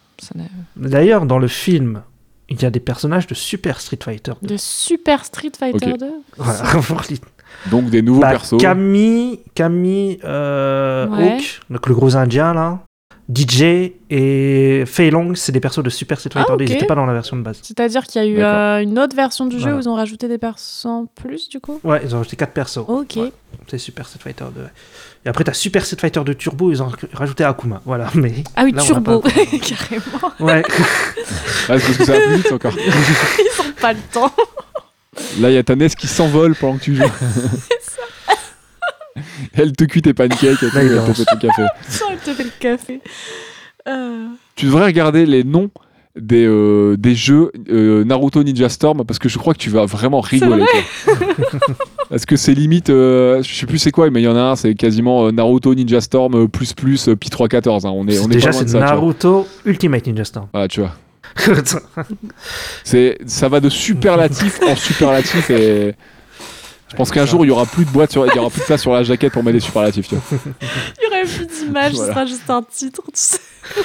[0.76, 2.02] D'ailleurs, dans le film,
[2.50, 4.48] il y a des personnages de Super Street Fighter 2.
[4.48, 5.98] De Super Street Fighter Ok.
[5.98, 6.06] 2
[6.36, 6.62] Voilà.
[7.70, 8.58] Donc des nouveaux Bah, persos.
[8.60, 11.32] Camille, Camille euh, Ouais.
[11.36, 12.80] Hawk, donc le gros indien là,
[13.32, 16.86] DJ et Fei Long, c'est des persos de Super Street Fighter Ah, 2, ils n'étaient
[16.86, 17.58] pas dans la version de base.
[17.62, 19.76] C'est-à-dire qu'il y a eu euh, une autre version du jeu Voilà.
[19.76, 21.78] où ils ont rajouté des persos en plus, du coup?
[21.84, 22.84] Ouais, ils ont rajouté 4 persos.
[22.88, 23.16] Ok.
[23.16, 23.32] Ouais,
[23.68, 24.60] c'est Super Street Fighter 2.
[24.62, 24.66] ouais.
[25.24, 27.82] Et après, t'as Super Street Fighter 2 Turbo, ils ont rajouté Akuma.
[27.84, 28.32] Voilà, mais.
[28.56, 29.30] Ah oui, Là, Turbo, pas-
[29.62, 30.32] carrément.
[30.40, 30.62] Ouais.
[31.68, 32.72] Ah, c'est parce que ça va plus vite encore.
[32.76, 34.32] Ils ont pas le temps.
[35.38, 37.04] Là, il y a ta NES qui s'envole pendant que tu joues.
[39.54, 41.62] Elle te cuit tes pancakes et il elle te fait ton café.
[41.88, 43.00] Ça, elle te fait le café.
[43.88, 45.70] Euh, Tu devrais regarder les noms
[46.16, 49.86] des, euh, des jeux euh, Naruto Ninja Storm parce que je crois que tu vas
[49.86, 50.64] vraiment rigoler.
[52.08, 54.40] parce que c'est limite, euh, je sais plus c'est quoi, mais il y en a
[54.40, 57.86] un, c'est quasiment euh, Naruto Ninja Storm plus plus euh, Pi 314.
[57.86, 57.90] hein.
[57.94, 58.72] On est, on est Déjà, c'est.
[58.74, 60.48] Naruto Ultimate Ninja Storm.
[60.52, 60.94] Voilà, tu vois.
[62.84, 65.94] C'est, ça va de superlatif en superlatif et
[66.90, 68.60] je pense qu'un jour il y aura plus de boîte, sur, il y aura plus
[68.60, 70.08] de place sur la jaquette pour mettre des superlatifs.
[70.08, 70.24] Tu vois.
[71.00, 72.06] Il y aurait plus d'image, Voilà.
[72.06, 73.38] ce sera juste un titre, tu sais.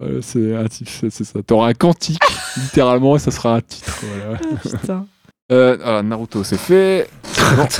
[0.00, 1.42] Voilà, c'est un titre, c'est, c'est ça.
[1.42, 2.22] T'auras un cantique
[2.56, 3.92] littéralement et ça sera un titre.
[4.24, 4.38] Voilà.
[4.62, 5.06] Putain.
[5.50, 7.08] Euh, alors, Naruto, c'est fait.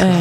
[0.01, 0.21] Euh,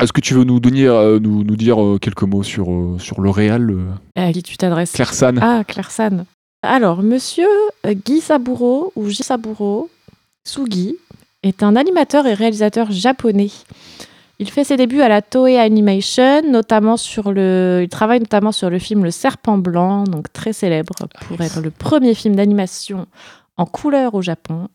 [0.00, 2.96] Est-ce que tu veux nous donner, euh, nous, nous dire euh, quelques mots sur, euh,
[3.00, 4.92] sur le réel, euh, à qui tu t'adresses?
[4.92, 6.26] Claire San Ah, Claire San.
[6.62, 7.48] Alors, monsieur
[7.84, 9.24] euh, Guy Saburo, ou J.
[9.24, 9.90] Saburo,
[10.46, 10.94] Sugi,
[11.42, 13.50] est un animateur et réalisateur japonais.
[14.40, 17.80] Il fait ses débuts à la Toei Animation, notamment sur le...
[17.82, 20.94] il travaille notamment sur le film Le Serpent Blanc, donc très célèbre
[21.26, 23.06] pour être le premier film d'animation
[23.56, 24.68] en couleur au Japon.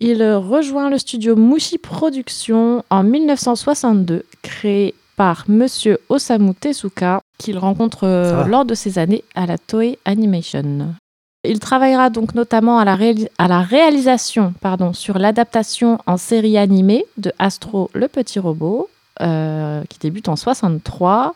[0.00, 8.46] Il rejoint le studio Mushi Productions en 1962, créé par Monsieur Osamu Tezuka, qu'il rencontre
[8.48, 10.94] lors de ses années à la Toei Animation.
[11.42, 16.58] Il travaillera donc notamment à la, réali- à la réalisation pardon, sur l'adaptation en série
[16.58, 18.90] animée de Astro le petit robot,
[19.22, 21.34] euh, qui débute en 63,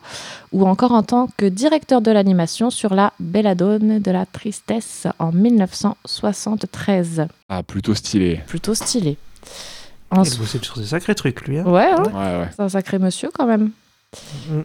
[0.51, 5.31] ou encore en tant que directeur de l'animation sur la Belladone de la tristesse en
[5.31, 7.25] 1973.
[7.49, 8.41] Ah, plutôt stylé.
[8.47, 9.17] Plutôt stylé.
[10.11, 11.57] Il bossait sur des sacrés trucs, lui.
[11.59, 11.65] Hein.
[11.65, 12.49] Ouais, hein, Ouais, ouais.
[12.55, 13.71] c'est un sacré monsieur quand même.
[14.49, 14.61] Mm.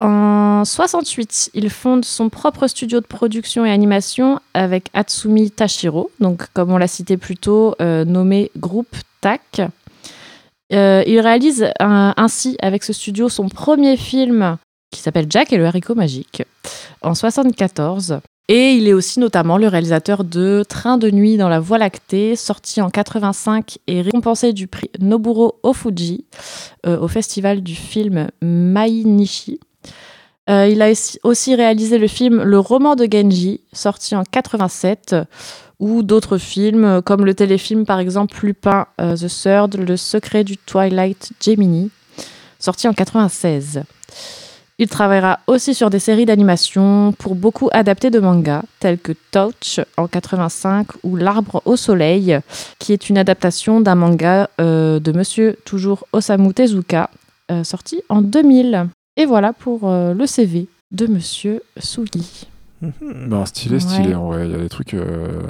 [0.00, 6.46] En 68, il fonde son propre studio de production et animation avec Atsumi Tashiro, donc
[6.52, 9.62] comme on l'a cité plus tôt, euh, nommé Groupe TAC.
[10.72, 14.56] Euh, il réalise un- ainsi avec ce studio son premier film
[14.90, 16.42] qui s'appelle Jack et le haricot magique
[17.02, 18.20] en 74.
[18.48, 22.36] Et il est aussi notamment le réalisateur de Train de nuit dans la Voie lactée,
[22.36, 26.26] sorti en 85 et récompensé du prix Noburo Ofuji
[26.86, 29.60] euh, au festival du film Mainichi.
[30.50, 30.90] Euh, il a
[31.22, 35.16] aussi- réalisé le film Le roman de Genji, sorti en 87,
[35.80, 40.56] ou d'autres films comme le téléfilm par exemple Lupin euh, The Third, Le secret du
[40.58, 41.90] Twilight Gemini,
[42.58, 43.82] sorti en 96.
[44.78, 49.80] Il travaillera aussi sur des séries d'animation pour beaucoup adaptées de mangas, tels que Touch
[49.96, 52.38] en 85 ou L'arbre au soleil,
[52.80, 57.08] qui est une adaptation d'un manga euh, de monsieur toujours Osamu Tezuka,
[57.62, 58.88] sorti en 2000.
[59.16, 62.46] Et voilà pour euh, le CV de monsieur Sugi.
[62.82, 62.92] Mhm.
[63.28, 63.80] Non, stylé, Ouais.
[63.80, 64.14] stylé.
[64.14, 64.94] En vrai, il y a des trucs.
[64.94, 65.42] euh,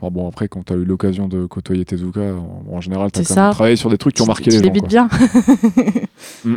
[0.00, 3.36] enfin, bon, après, quand t'as eu l'occasion de côtoyer Tezuka, en, en général, t'as quand
[3.36, 4.62] même travaillé sur des trucs qui ont marqué Tu les gens.
[4.62, 4.88] débites quoi.
[4.88, 5.08] bien.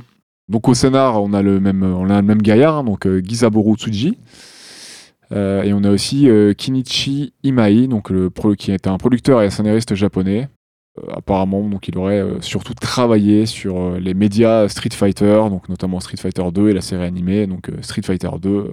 [0.49, 3.19] Donc au scénar, on a le même, on a le même gaillard, hein, donc euh,
[3.21, 4.17] Gisaboru Tsuji.
[5.33, 9.41] Euh, et on a aussi euh, Kinichi Imai, donc le pro- qui est un producteur
[9.41, 10.47] et un scénariste japonais.
[10.97, 15.69] Euh, apparemment, donc il aurait euh, surtout travaillé sur euh, les médias Street Fighter, donc
[15.69, 18.67] notamment Street Fighter 2 et la série animée, donc euh, Street Fighter 2 euh,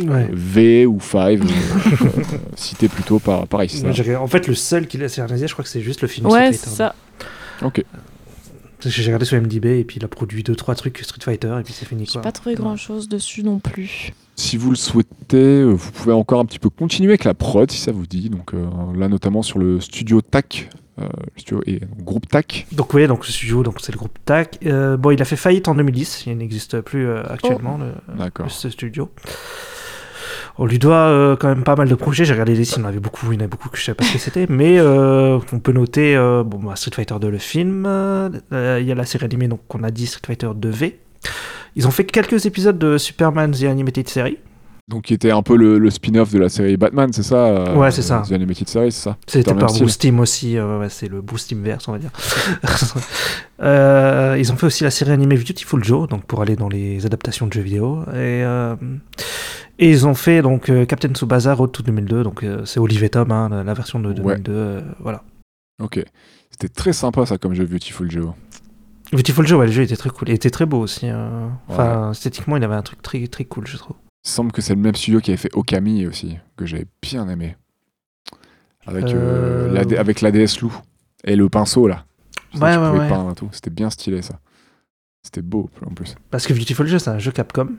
[0.00, 0.28] Ouais.
[0.32, 2.06] V ou 5, euh, euh,
[2.56, 3.84] cité plutôt par, par ici.
[4.16, 6.52] En fait, le seul qu'il a réalisé, je crois que c'est juste le film ouais,
[6.52, 6.94] Street c'est Fighter.
[7.60, 7.66] ça.
[7.66, 7.84] Ok.
[8.86, 11.72] J'ai regardé sur MDB et puis il a produit 2-3 trucs Street Fighter et puis
[11.72, 14.12] c'est fini J'ai pas trouvé grand chose dessus non plus.
[14.36, 17.78] Si vous le souhaitez, vous pouvez encore un petit peu continuer avec la prod, si
[17.78, 18.28] ça vous dit.
[18.28, 20.68] Donc euh, là, notamment sur le studio TAC,
[21.00, 22.66] euh, le studio et groupe TAC.
[22.72, 24.58] Donc oui, donc ce studio, donc c'est le groupe TAC.
[24.64, 28.50] Euh, bon, il a fait faillite en 2010, il n'existe plus euh, actuellement le- D'accord.
[28.50, 29.10] ce studio.
[30.56, 32.24] On lui doit quand même pas mal de projets.
[32.24, 33.76] J'ai regardé les listes, il y en avait beaucoup, il y en avait beaucoup que
[33.76, 34.46] je savais pas ce que c'était.
[34.48, 36.14] Mais on peut noter
[36.46, 37.88] bon, bah, Street Fighter 2, le film.
[38.52, 40.94] Il y a la série animée, donc on a dit Street Fighter 2V.
[41.74, 44.38] Ils ont fait quelques épisodes de Superman The Animated Series.
[44.86, 47.74] Donc qui était un peu le, le spin-off de la série Batman, c'est ça euh,
[47.74, 48.22] Ouais, c'est ça.
[48.28, 49.72] The Animated Series, c'est ça C'était par.
[49.72, 52.10] Boost Team aussi, euh, ouais, c'est le Boost Team verse, on va dire.
[53.62, 57.06] Euh, ils ont fait aussi la série animée Beautiful Joe, donc pour aller dans les
[57.06, 58.02] adaptations de jeux vidéo.
[58.14, 58.42] Et,
[59.78, 63.08] Et ils ont fait donc euh, Captain Tsubasa Road to 2002, donc euh, c'est Olivier
[63.08, 64.52] Tom, hein, la, la version de 2002.
[64.52, 65.22] euh, voilà.
[65.82, 66.04] Ok.
[66.50, 68.32] C'était très sympa ça comme jeu Beautiful Joe.
[69.12, 70.28] Beautiful Joe, ouais, le jeu était très cool.
[70.28, 71.08] Il était très beau aussi.
[71.08, 71.58] hein.
[71.68, 73.96] Enfin, esthétiquement, il avait un truc très, très cool, je trouve.
[74.24, 77.28] Il semble que c'est le même studio qui avait fait Okami aussi, que j'avais bien
[77.28, 77.56] aimé.
[78.86, 80.74] Avec, euh, la avec l'ADS loup.
[81.24, 82.04] Et le pinceau là.
[82.54, 83.08] Ouais, ouais, ouais.
[83.08, 83.48] peindre et tout.
[83.52, 84.40] C'était bien stylé ça.
[85.22, 86.14] C'était beau en plus.
[86.30, 87.70] Parce que Beautiful Joe, c'est un jeu Capcom.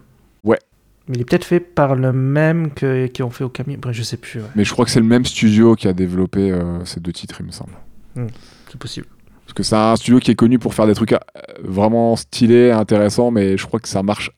[0.44, 0.60] Ouais.
[1.08, 3.78] Mais il est peut-être fait par le même que, qui ont fait Okami.
[3.78, 4.40] Bref, je sais plus.
[4.40, 4.48] ouais.
[4.56, 7.38] Mais je crois que c'est le même studio qui a développé euh, ces deux titres,
[7.40, 7.74] il me semble.
[8.70, 9.08] C'est possible.
[9.46, 11.20] Parce que c'est un studio qui est connu pour faire des trucs euh,
[11.64, 14.32] vraiment stylés, intéressants, mais je crois que ça marche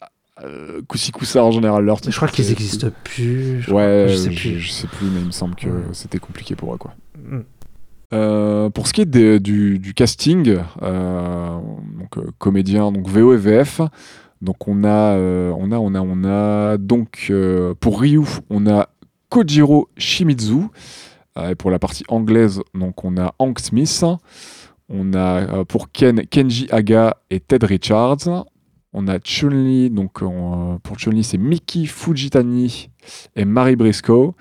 [0.43, 1.83] euh, coup-ci coup-ça en général.
[1.85, 3.61] Leur Je crois qu'ils existent plus.
[3.61, 4.59] je Ouais, crois- je sais plus.
[4.59, 5.83] je sais plus, mais il me semble que Ouais.
[5.93, 6.77] c'était compliqué pour eux.
[6.77, 6.93] Quoi.
[7.17, 7.39] Mm.
[8.13, 9.05] Euh, pour ce qui est
[9.39, 11.57] du, du casting, euh,
[11.99, 13.81] donc comédien, donc VO et VF,
[14.41, 17.31] donc on a, on a, on a, on a donc
[17.81, 18.87] pour Ryu, on a
[19.29, 20.67] Kojiro Shimizu,
[21.49, 24.05] et pour la partie anglaise, donc on a Hank Smith,
[24.89, 28.45] on a pour Ken Kenji Haga et Ted Richards,
[28.93, 32.89] on a Chun-Li, donc on, euh, pour Chun-Li c'est Miki Fujitani
[33.35, 34.33] et Mary Briscoe.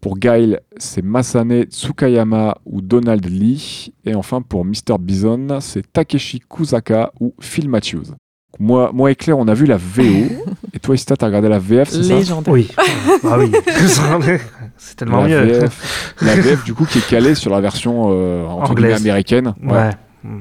[0.00, 3.92] Pour Guile, c'est Masane Tsukayama ou Donald Lee.
[4.06, 4.96] Et enfin, pour Mr.
[4.98, 8.14] Bison, c'est Takeshi Kusaka ou Phil Matthews.
[8.58, 10.02] Moi, moi et Claire, on a vu la VO.
[10.72, 12.14] et toi, Ista, t'as regardé la VF, c'est ça?
[12.14, 12.52] Légendaire.
[12.52, 12.68] Oui.
[13.24, 13.52] ah oui.
[14.78, 15.58] c'est tellement la mieux.
[15.58, 19.00] VF, la VF, du coup, qui est calée sur la version euh, Anglaise.
[19.00, 19.54] américaine.
[19.62, 19.72] Ouais.
[19.72, 19.90] Ouais.
[20.24, 20.40] Mm.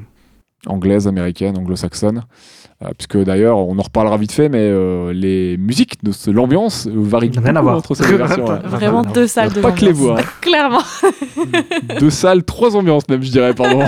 [0.68, 2.24] anglaise, américaine, anglo-saxonne.
[2.82, 6.88] Euh, puisque d'ailleurs, on en reparlera vite fait, mais euh, les musiques de ce- l'ambiance
[6.88, 7.78] varient Rien à beaucoup voir.
[7.78, 8.46] entre ces deux versions.
[8.46, 8.60] ouais.
[8.64, 10.18] Vraiment deux salles de Pas que les voix.
[10.20, 10.24] hein.
[10.42, 10.80] Clairement.
[12.00, 13.84] Deux salles, trois ambiances même, je dirais, pardon.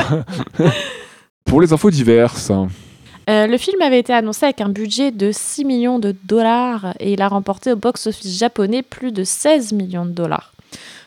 [1.46, 2.52] Pour les infos diverses,
[3.30, 7.14] Euh, le film avait été annoncé avec un budget de 6 millions de dollars et
[7.14, 10.52] il a remporté au box-office japonais plus de 16 millions de dollars,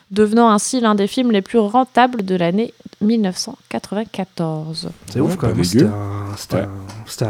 [0.09, 4.89] devenant ainsi l'un des films les plus rentables de l'année 1994.
[5.11, 5.63] C'est ouf quand même.
[5.63, 6.61] C'était un, c'était Ouais.
[6.63, 7.25] un- c'était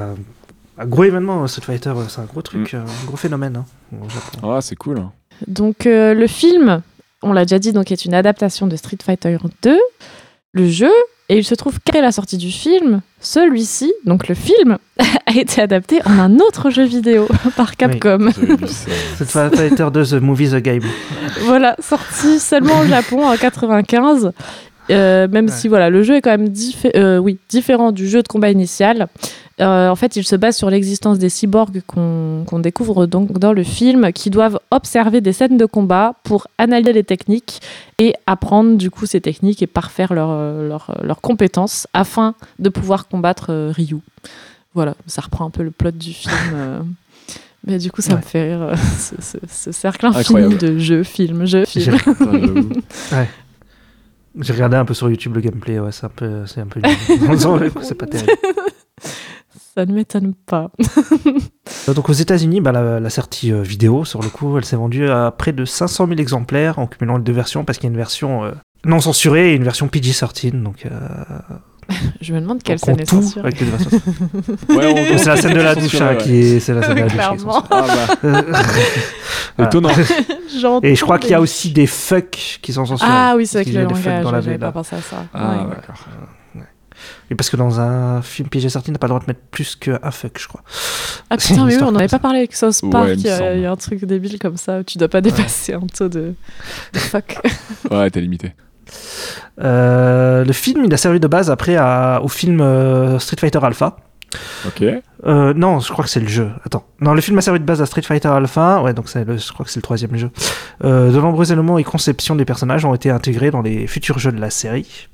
[0.77, 1.93] un- gros événement, Street Fighter.
[2.09, 2.77] C'est un gros truc, Mm.
[2.77, 3.65] un gros phénomène hein,
[4.03, 4.51] au Japon.
[4.55, 5.01] ah, c'est cool.
[5.47, 6.81] Donc euh, le film,
[7.21, 9.77] on l'a déjà dit, donc est une adaptation de Street Fighter 2,
[10.53, 10.91] le jeu,
[11.27, 14.77] et il se trouve qu'après la sortie du film, celui-ci, donc le film,
[15.25, 18.29] a été adapté en un autre jeu vidéo par Capcom.
[18.67, 20.83] Street Fighter 2, The Movie, The Game.
[21.45, 24.31] Voilà, sorti seulement au Japon en 95.
[24.91, 25.51] Euh, même Ouais.
[25.51, 28.51] si voilà, le jeu est quand même diffé- euh, oui, différent du jeu de combat
[28.51, 29.07] initial.
[29.61, 33.63] Euh, en fait, il se base sur l'existence des cyborgs qu'on découvre donc dans le
[33.63, 37.61] film, qui doivent observer des scènes de combat pour analyser les techniques
[37.97, 43.71] et apprendre du coup ces techniques et parfaire leurs leur, compétences afin de pouvoir combattre
[43.73, 43.97] Ryu.
[44.73, 46.95] Voilà, ça reprend un peu le plot du film.
[47.65, 48.17] Mais du coup, ça Ouais.
[48.17, 50.57] me fait rire, ce, ce- ce cercle infini Incroyable.
[50.57, 52.73] de jeu, film, jeu, J'ai film.
[54.39, 56.81] J'ai regardé un peu sur YouTube le gameplay, ouais, c'est un peu, c'est un peu
[57.81, 58.31] c'est pas terrible.
[59.75, 60.71] Ça ne m'étonne pas.
[61.89, 64.77] Euh, Donc aux États-Unis, bah, la, la sortie euh, vidéo, sur le coup, elle s'est
[64.77, 67.89] vendue à près de 500 000 exemplaires en cumulant les deux versions parce qu'il y
[67.89, 68.51] a une version euh,
[68.85, 70.61] non censurée et une version PG-13.
[70.63, 70.91] Donc, euh,
[72.21, 73.47] Je me demande quelle scène est tout censurée.
[73.47, 73.67] avec les.
[74.75, 76.95] Ouais, on- Donc, c'est la scène de la douche hein, qui est, c'est la scène
[76.95, 77.13] de la douche.
[77.13, 77.63] qui est Clairement.
[77.69, 77.85] Ah
[79.57, 79.89] bah, étonnant.
[80.83, 83.09] Et je crois qu'il y a aussi des fuck qui sont censurés.
[83.13, 85.25] Ah oui, c'est qu'il y le langage, dans la j'avais pas pensé à ça.
[85.33, 85.75] Ah, Ouais.
[85.75, 85.95] d'accord.
[87.29, 89.99] Et parce que dans un film PG-13, t'as pas le droit de mettre plus qu'un
[90.11, 90.61] fuck, je crois.
[91.29, 93.09] Ah putain, mais oui, on n'en avait comme pas parlé avec South Park.
[93.15, 93.51] il y, a- semble.
[93.57, 96.07] il y a un truc débile comme ça où tu dois pas dépasser un taux
[96.07, 96.33] de,
[96.93, 97.37] de fuck.
[97.91, 98.53] Ouais, t'es limité.
[99.61, 103.59] Euh, le film, il a servi de base après à- au film euh, Street Fighter
[103.63, 103.97] Alpha.
[104.67, 104.83] Ok.
[105.25, 106.49] Euh, non, je crois que c'est le jeu.
[106.65, 106.85] Attends.
[106.99, 108.81] Non, le film a servi de base à Street Fighter Alpha.
[108.81, 110.29] Ouais, donc le- je crois que c'est le troisième jeu.
[110.83, 114.31] Euh, de nombreux éléments et conceptions des personnages ont été intégrés dans les futurs jeux
[114.33, 115.07] de la série.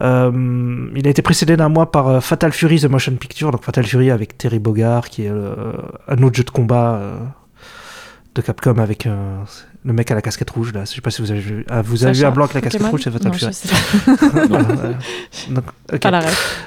[0.00, 3.84] Euh, il a été précédé d'un mois par Fatal Fury The Motion Picture, donc Fatal
[3.84, 5.30] Fury avec Terry Bogard, qui est
[6.08, 7.00] un autre jeu de combat
[8.38, 9.36] de Capcom avec euh,
[9.84, 10.84] le mec à la casquette rouge là.
[10.84, 11.64] Je sais pas si vous avez vu.
[11.68, 13.68] Ah, vous avez vu un blanc avec la casquette Pokémon rouge, c'est.
[16.02, 16.20] Voilà,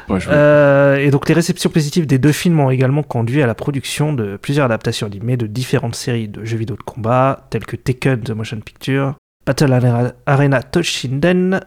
[0.09, 0.19] ouais.
[0.27, 4.13] Euh, et donc les réceptions positives des deux films ont également conduit à la production
[4.13, 8.21] de plusieurs adaptations animées de différentes séries de jeux vidéo de combat, telles que Tekken
[8.21, 11.59] The Motion Picture, Battle Arena, Arena Toshinden,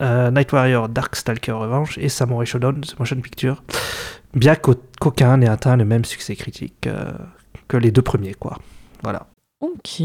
[0.00, 3.62] euh, Night Warrior Darkstalker Revenge et Samurai Shodown The Motion Picture,
[4.34, 7.12] bien qu'au- qu'aucun n'ait atteint le même succès critique euh,
[7.68, 8.58] que les deux premiers, quoi.
[9.02, 9.26] Voilà.
[9.62, 10.02] Ok.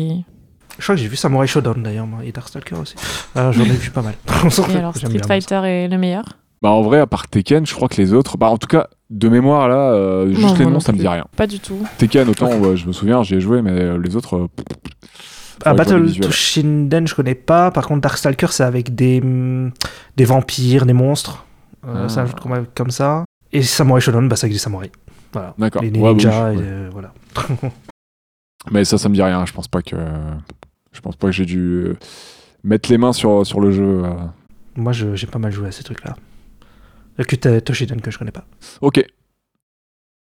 [0.80, 2.96] Je crois que j'ai vu Samurai Shodown d'ailleurs, moi, et Darkstalker aussi.
[3.36, 4.13] Alors j'en ai vu pas mal.
[4.72, 5.20] Et alors, Street.
[5.28, 6.24] Fighter est le meilleur
[6.62, 8.88] Bah en vrai, à part Tekken, je crois que les autres, bah en tout cas,
[9.10, 11.26] de mémoire là, euh, juste Non, les noms, ça me dit rien.
[11.36, 11.80] Pas du tout.
[11.98, 14.36] Tekken, autant, ouais, je me souviens, j'y ai joué, mais euh, les autres.
[14.38, 14.48] euh,
[15.65, 17.72] Ah, Battle to Shinden, je connais pas.
[17.72, 19.72] Par contre, Darkstalker, c'est avec des, hum,
[20.15, 21.46] des vampires, des monstres.
[21.88, 22.10] Euh, Ah.
[22.10, 23.26] Ça ajoute comme, comme ça.
[23.52, 24.91] Et Samurai Shodown, bah, c'est avec des samouraïs.
[25.34, 25.56] Voilà.
[25.58, 25.82] D'accord.
[25.82, 26.63] Les Ouais, bon, ninjas, je- et, ouais.
[26.67, 27.13] euh, voilà.
[28.71, 29.45] Mais ça, ça me dit rien.
[29.45, 29.95] Je pense pas que.
[30.91, 31.97] Je pense pas que j'ai dû euh,
[32.63, 34.03] mettre les mains sur, sur le jeu.
[34.06, 34.13] euh.
[34.75, 36.15] Moi, je- j'ai pas mal joué à ces trucs-là.
[37.17, 38.45] Que Toshiden que je connais pas.
[38.82, 39.03] Ok.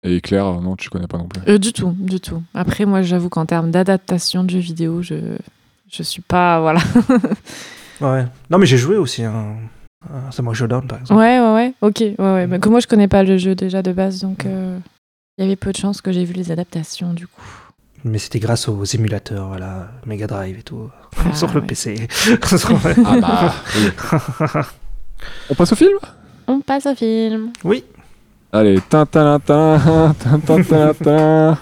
[0.04, 1.40] Et Claire, euh, non, tu connais pas non plus.
[1.50, 2.42] Euh, du tout, du tout.
[2.54, 5.16] Après, moi, j'avoue qu'en termes d'adaptation de jeux vidéo, je
[5.90, 6.80] je suis pas voilà.
[8.00, 8.24] Ouais.
[8.48, 9.56] Non, mais j'ai joué aussi un,
[10.08, 11.18] un Samurai Shodown, par exemple.
[11.18, 11.74] Ouais, ouais, ouais.
[11.80, 12.46] Ok, ouais, ouais.
[12.46, 14.78] Mais que moi, je connais pas le jeu déjà de base, donc euh,
[15.36, 17.42] il y avait peu de chances que j'ai vu les adaptations du coup.
[18.04, 21.66] Mais c'était grâce aux émulateurs, voilà, Mega Drive et tout, Ah, sur le ouais.
[21.66, 22.08] PC.
[23.04, 23.54] Ah bah.
[23.76, 24.60] oui.
[25.50, 25.98] On passe au film?
[26.46, 27.52] On passe au film.
[27.64, 27.84] oui.
[28.50, 31.58] Allez, tintin, tintin, tintin, tintin.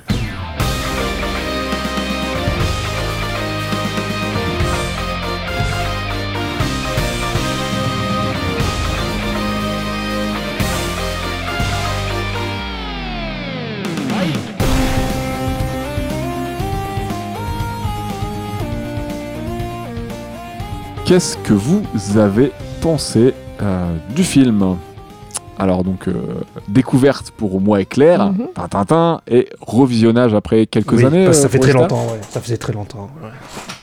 [21.07, 21.83] Qu'est-ce que vous
[22.19, 24.77] avez pensé euh, du film?
[25.59, 26.13] Alors donc, euh,
[26.69, 28.49] découverte pour moi et Claire, Mhm.
[28.69, 31.25] Tintin, et revisionnage après quelques Oui, années.
[31.25, 31.81] parce que ça euh, fait très Ista.
[31.83, 32.21] longtemps, ouais.
[32.29, 33.09] Ça faisait très longtemps.
[33.23, 33.31] ouais.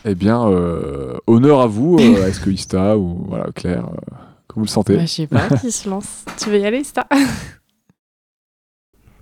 [0.05, 1.97] Eh bien, euh, honneur à vous.
[1.99, 4.15] euh, Est-ce que Ista ou voilà, Claire, euh,
[4.47, 4.95] que vous le sentez?
[4.97, 6.25] Bah, je sais pas qui se lance.
[6.37, 7.07] Tu veux y aller, Sta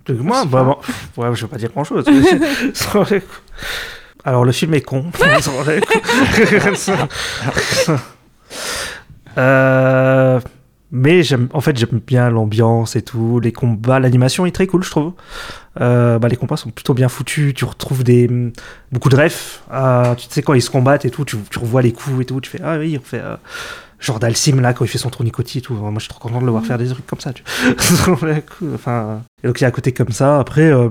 [0.06, 0.64] Donc, moi, bah,
[1.16, 2.04] bon, ouais, je vais pas dire grand chose.
[4.24, 5.06] Alors, le film est con.
[9.38, 10.40] Euh,
[10.90, 14.84] mais j'aime, en fait, j'aime bien l'ambiance et tout, les combats, l'animation est très cool,
[14.84, 15.14] je trouve.
[15.80, 17.54] Euh, bah, les combats sont plutôt bien foutus.
[17.54, 18.28] Tu retrouves des
[18.92, 19.62] beaucoup de refs.
[19.72, 22.24] Euh, tu sais quand ils se combattent et tout, tu, tu revois les coups et
[22.26, 22.42] tout.
[22.42, 23.22] Tu fais ah oui, on fait
[24.02, 25.74] genre Dalsim là quand il fait son tournicotis et tout.
[25.74, 27.32] Moi, je suis trop content de le voir faire des trucs comme ça.
[27.32, 27.42] Tu...
[28.74, 30.38] enfin, et donc il y a un côté comme ça.
[30.38, 30.88] Après, euh,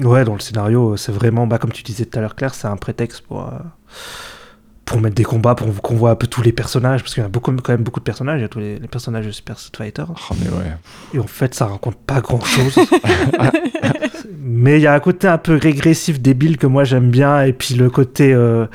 [0.00, 2.68] ouais, dans le scénario, c'est vraiment, bah, comme tu disais tout à l'heure, Claire, c'est
[2.68, 3.58] un prétexte pour, euh,
[4.84, 7.26] pour mettre des combats, pour qu'on voit un peu tous les personnages, parce qu'il y
[7.26, 9.30] a beaucoup, quand même beaucoup de personnages, il y a tous les, les personnages de
[9.30, 10.04] Super Street Fighter.
[10.08, 10.76] Ah, mais ouais.
[11.14, 12.76] Et en fait, ça raconte pas grand chose.
[14.44, 17.52] Mais il y a un côté un peu régressif, débile que moi j'aime bien, et
[17.52, 18.66] puis le côté, euh,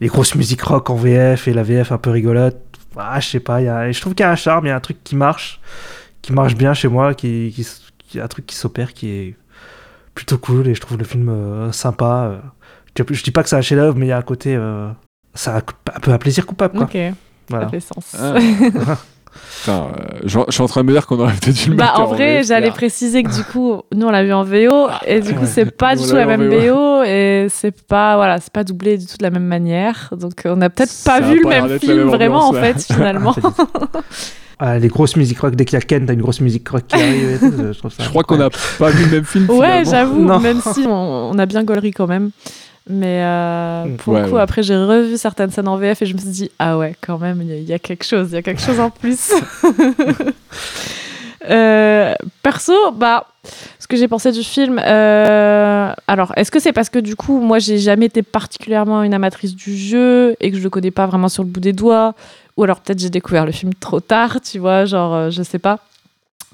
[0.00, 2.69] les grosses musiques rock en VF et la VF un peu rigolote.
[2.96, 4.68] Ah, je sais pas, il y a, je trouve qu'il y a un charme, il
[4.68, 5.60] y a un truc qui marche,
[6.22, 7.66] qui marche bien chez moi, qui, qui,
[7.98, 9.36] qui- un truc qui s'opère, qui est
[10.14, 12.30] plutôt cool, et je trouve le film euh, sympa.
[12.32, 12.38] euh.
[12.98, 14.90] Je, je dis pas que c'est un chef-d'œuvre, mais il y a un côté, euh,
[15.34, 16.84] c'est un, un peu un plaisir coupable, quoi.
[16.86, 17.12] Ok, ça
[17.48, 17.68] Voilà.
[17.68, 18.16] fait sens.
[19.60, 21.76] Putain, euh, je je suis en train de me dire qu'on aurait peut-être dû le
[21.76, 24.88] Bah mettre en vrai, j'allais préciser que du coup, nous on l'a vu en VO
[25.06, 27.02] et du coup c'est pas du tout l'a même VO.
[27.04, 30.10] Et c'est pas voilà, c'est pas doublé du tout de la même manière.
[30.12, 33.34] Donc on n'a peut-être pas vu le pas même film même vraiment en fait finalement.
[34.62, 36.82] Ah, les grosses musiques rock, dès qu'il y a Ken, t'as une grosse musique rock
[36.86, 37.38] qui arrive
[37.72, 39.48] je trouve ça Je crois qu'on n'a pas vu le même film.
[39.48, 42.30] ouais, j'avoue, même si on, on a bien gaulerie quand même.
[42.90, 44.40] Mais euh, pour Ouais, le coup, ouais.
[44.40, 47.18] après, j'ai revu certaines scènes en VF et je me suis dit, ah ouais, quand
[47.18, 48.90] même, il y, a- il y a quelque chose, il y a quelque chose en
[48.90, 49.32] plus.
[51.48, 53.26] Euh, perso, bah,
[53.78, 57.40] ce que j'ai pensé du film, euh, alors, est-ce que c'est parce que du coup,
[57.40, 61.06] moi, j'ai jamais été particulièrement une amatrice du jeu et que je le connais pas
[61.06, 62.14] vraiment sur le bout des doigts,
[62.58, 65.58] ou alors peut-être j'ai découvert le film trop tard, tu vois, genre, euh, je sais
[65.58, 65.78] pas.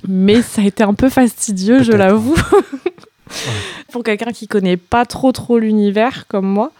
[0.06, 2.36] Mais ça a été un peu fastidieux, je l'avoue.
[3.92, 6.72] Pour quelqu'un qui connaît pas trop trop l'univers comme moi,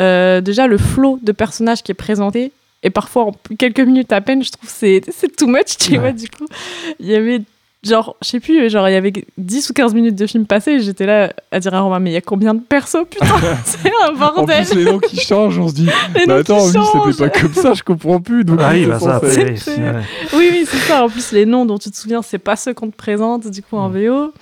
[0.00, 4.20] euh, déjà le flot de personnages qui est présenté et parfois en quelques minutes à
[4.20, 5.98] peine, je trouve c'est c'est too much, tu Ouais.
[5.98, 6.12] vois.
[6.12, 6.46] Du coup,
[7.00, 7.40] il y avait
[7.84, 10.72] genre, je sais plus, genre il y avait 10 ou 15 minutes de film passé
[10.72, 13.26] et j'étais là à dire à Romain, mais il y a combien de persos, putain,
[13.64, 14.64] c'est un En bordel.
[14.66, 15.86] plus, les noms qui changent, on se dit.
[16.14, 18.44] Les bah noms attends, lui, c'était pas comme ça, je comprends plus.
[18.44, 19.92] Donc, Ah oui, c'est bah ça, après, oui, ouais.
[20.34, 21.04] Oui, oui, c'est ça.
[21.04, 23.62] En plus, les noms dont tu te souviens, c'est pas ceux qu'on te présente du
[23.62, 24.32] coup en VO.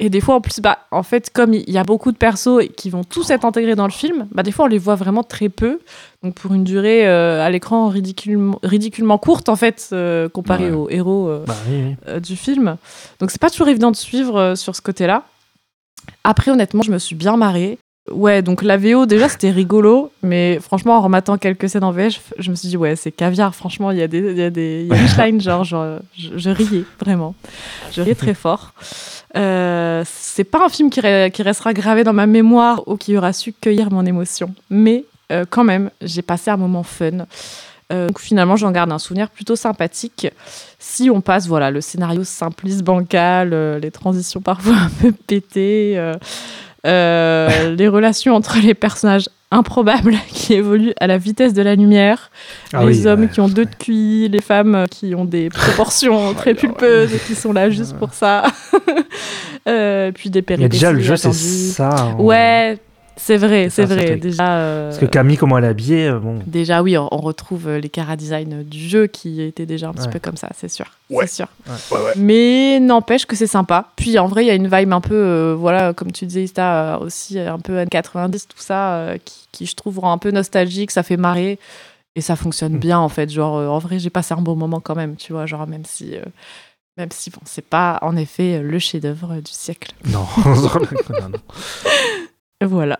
[0.00, 2.60] Et des fois, en plus, bah, en fait, comme il y a beaucoup de persos
[2.76, 5.24] qui vont tous être intégrés dans le film, bah, des fois, on les voit vraiment
[5.24, 5.80] très peu.
[6.22, 10.76] Donc, pour une durée euh, à l'écran ridiculement, ridiculement courte, en fait, euh, comparée Ouais.
[10.76, 12.20] aux héros euh, Bah oui, oui.
[12.20, 12.76] du film.
[13.18, 15.24] Donc, c'est pas toujours évident de suivre sur ce côté-là.
[16.24, 17.78] Après, honnêtement, je me suis bien marrée.
[18.12, 22.20] Ouais, donc la VO, déjà, c'était rigolo, mais franchement, en rematant quelques scènes en VF,
[22.38, 24.42] je, je me suis dit, ouais, c'est caviar, franchement, il y a des, il y
[24.42, 27.34] a des, il y a des shlines, genre, genre, je, je riais, vraiment.
[27.92, 28.72] Je riais très fort.
[29.36, 33.16] Euh, c'est pas un film qui, re- qui restera gravé dans ma mémoire ou qui
[33.16, 37.26] aura su cueillir mon émotion, mais euh, quand même, j'ai passé un moment fun.
[37.90, 40.26] Euh, donc finalement, j'en garde un souvenir plutôt sympathique.
[40.78, 46.12] Si on passe, voilà, le scénario simpliste, bancal, les transitions parfois un peu pétées,
[46.84, 52.30] les relations entre les personnages improbables qui évoluent à la vitesse de la lumière,
[52.74, 53.28] Ah les oui, hommes ouais.
[53.28, 57.18] qui ont deux de QI, les femmes euh, qui ont des proportions très pulpeuses et
[57.18, 58.44] qui sont là juste pour ça.
[59.66, 61.90] Euh, puis des péripéties déjà le jeu, c'est ça.
[61.90, 62.14] hein.
[62.18, 62.78] Ouais,
[63.18, 64.16] c'est vrai, C'est vrai.
[64.16, 66.38] Déjà, euh, Parce que Camille, comment elle est habillée, euh, bon.
[66.46, 69.92] déjà oui, on, on retrouve euh, les cara design du jeu qui étaient déjà un
[69.92, 70.12] petit Ouais.
[70.14, 70.86] peu comme ça, c'est sûr.
[71.10, 71.26] Ouais.
[71.26, 71.48] C'est sûr.
[71.90, 72.12] Ouais, ouais.
[72.16, 73.90] Mais n'empêche que c'est sympa.
[73.96, 76.44] Puis en vrai, il y a une vibe un peu, euh, voilà, comme tu disais,
[76.44, 80.12] Ista, euh, aussi un peu années 90, tout ça, euh, qui, qui, je trouve rend
[80.12, 81.58] un peu nostalgique, ça fait marrer.
[82.16, 82.78] Et ça fonctionne Mm.
[82.80, 83.30] bien en fait.
[83.30, 85.46] Genre, euh, en vrai, j'ai passé un bon moment quand même, tu vois.
[85.46, 86.22] Genre, même si, euh,
[86.96, 89.92] même si bon, c'est pas en effet le chef-d'œuvre du siècle.
[90.06, 90.24] Non.
[90.46, 91.38] non, non.
[92.64, 92.98] Voilà.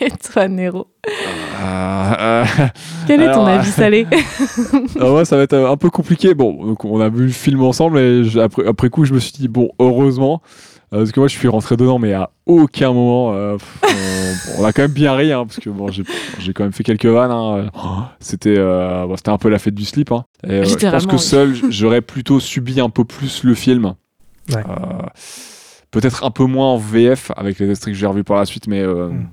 [0.00, 2.44] Et toi, Nero Euh, euh,
[3.06, 4.06] Quel est ton avis salé
[5.00, 6.34] Ah ouais, ça va être euh, un peu compliqué.
[6.34, 9.18] Bon, donc on a vu le film ensemble et je- après, après coup, je me
[9.18, 10.40] suis dit, bon, heureusement,
[10.94, 14.62] euh, parce que moi, je suis rentré dedans, mais à aucun moment, euh, pff, on,
[14.62, 16.04] on a quand même bien ri, hein, parce que bon, j'ai
[16.38, 17.30] j'ai quand même fait quelques vannes.
[17.30, 17.68] hein.
[17.74, 20.10] Oh, C'était euh, bon, un peu la fête du slip.
[20.10, 20.24] Hein.
[20.46, 23.92] Et, euh, je pense que seul, j'aurais plutôt subi un peu plus le film.
[24.52, 24.62] Ouais.
[25.90, 28.66] Peut-être un peu moins en VF avec les extraits que j'ai revus par la suite,
[28.68, 29.28] mais, euh, Mm.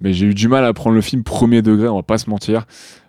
[0.00, 2.28] mais j'ai eu du mal à prendre le film premier degré, on va pas se
[2.28, 2.66] mentir.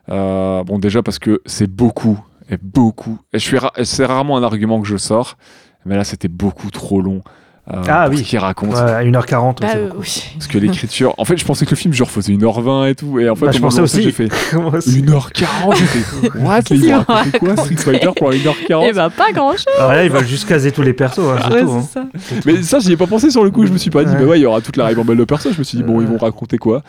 [0.10, 2.20] Euh, bon, déjà parce que c'est beaucoup,
[2.50, 3.20] et beaucoup.
[3.34, 5.38] Et ra- c'est rarement un argument que je sors,
[5.86, 7.22] mais là c'était beaucoup trop long.
[7.70, 8.18] Euh, Ah oui.
[8.20, 8.76] ce qu'il raconte.
[8.76, 9.62] À 1h40.
[9.62, 10.24] Bah, euh, oui.
[10.34, 11.14] Parce que l'écriture.
[11.18, 13.20] En fait, je pensais que le film, genre, faisait 1h20 et tout.
[13.20, 13.98] Et en fait, Bah, je pensais aussi.
[13.98, 15.02] fait, J'ai fait Moi aussi.
[15.02, 15.76] 1h40.
[15.76, 16.62] J'ai fait What?
[16.72, 19.66] Mais ils Qu'est-ce vont raconter quoi Street Fighter pour 1h40 Eh bah, pas grand chose.
[19.80, 21.72] Ah, là, ils veulent juste caser tous les persos, hein, c'est Ouais, tout.
[21.72, 21.84] hein.
[22.18, 22.42] c'est ça.
[22.46, 23.66] Mais ça, j'y ai pas pensé sur le coup.
[23.66, 24.20] Je me suis pas dit, Ouais.
[24.20, 25.54] bah ouais, il y aura toute la ribambelle de personnes.
[25.54, 26.82] Je me suis dit, bon, ils vont raconter quoi?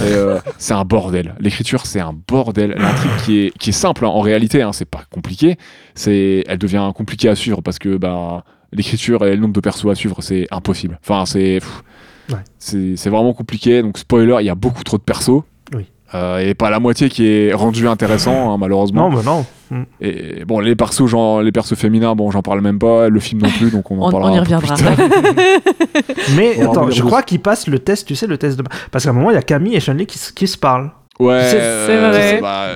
[0.00, 1.34] Euh, C'est un bordel.
[1.40, 2.74] L'écriture, c'est un bordel.
[2.78, 5.56] L'intrigue qui est, qui est simple, hein, en réalité, hein, c'est pas compliqué.
[5.94, 9.86] C'est, elle devient compliquée à suivre parce que bah, l'écriture et le nombre de persos
[9.90, 10.98] à suivre, c'est impossible.
[11.02, 11.60] Enfin, c'est.
[12.30, 12.36] Ouais.
[12.58, 13.82] C'est c'est vraiment compliqué.
[13.82, 15.42] Donc, spoiler, il y a beaucoup trop de persos.
[15.74, 15.86] Oui.
[16.14, 19.10] Euh, et pas la moitié qui est rendu intéressant, hein, malheureusement.
[19.10, 19.44] Non, mais non.
[19.70, 19.82] Mm.
[20.00, 23.08] Et bon, les persos, genre, les persos féminins, bon, j'en parle même pas.
[23.10, 24.74] Le film non plus, donc on en On, parlera on y reviendra.
[24.76, 24.92] tard.
[26.36, 28.64] Mais On attends, je crois qu'ils passent le test, tu sais, le test de.
[28.90, 30.90] Parce qu'à un moment, il y a Camille et Chun-Li qui, qui se parlent.
[31.18, 32.38] Ouais, C'est- euh, vrai.
[32.40, 32.66] bah,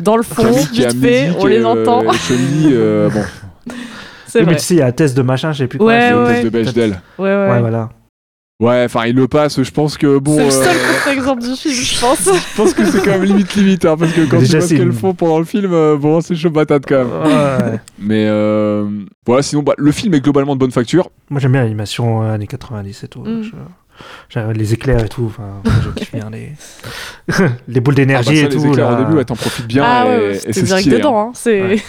[0.00, 2.02] Dans le fond, Camille vite fait, on les euh, entend.
[2.12, 3.22] Chun-Li, euh, bon,
[4.34, 5.88] Mais tu sais, il y a un test de machin, je sais plus quoi.
[5.88, 6.26] Ouais, ouais.
[6.34, 7.00] test de Bechdel.
[7.18, 7.48] Ouais, ouais.
[7.50, 7.88] Ouais, voilà.
[8.60, 10.36] Ouais, enfin, il le passe, je pense que bon.
[10.36, 12.24] c'est le seul euh, contre-exemple du film, je pense.
[12.26, 14.68] je pense que c'est quand même limite limite, hein, parce que quand Déjà, tu vois
[14.68, 17.10] ce qu'elles font pendant le film, euh, bon, c'est chaud patate quand même.
[17.24, 17.80] Ouais.
[17.98, 18.88] Mais euh,
[19.26, 21.10] voilà, sinon, bah, le film est globalement de bonne facture.
[21.28, 23.22] Moi, j'aime bien l'animation euh, années 90 et tout.
[23.24, 23.42] Mm.
[24.28, 25.24] Je- Les éclairs et tout.
[25.26, 26.52] Enfin, je kiffe bien les...
[27.66, 28.64] les boules Ah, bah, d'énergie et les tout.
[28.64, 29.00] éclairs là.
[29.00, 29.82] au début, ouais, t'en profites bien.
[29.84, 30.98] ah et, ouais, et ouais, c'était c'est direct stylé, hein.
[31.00, 31.18] dedans.
[31.20, 31.30] Hein.
[31.34, 31.82] C'est Ouais.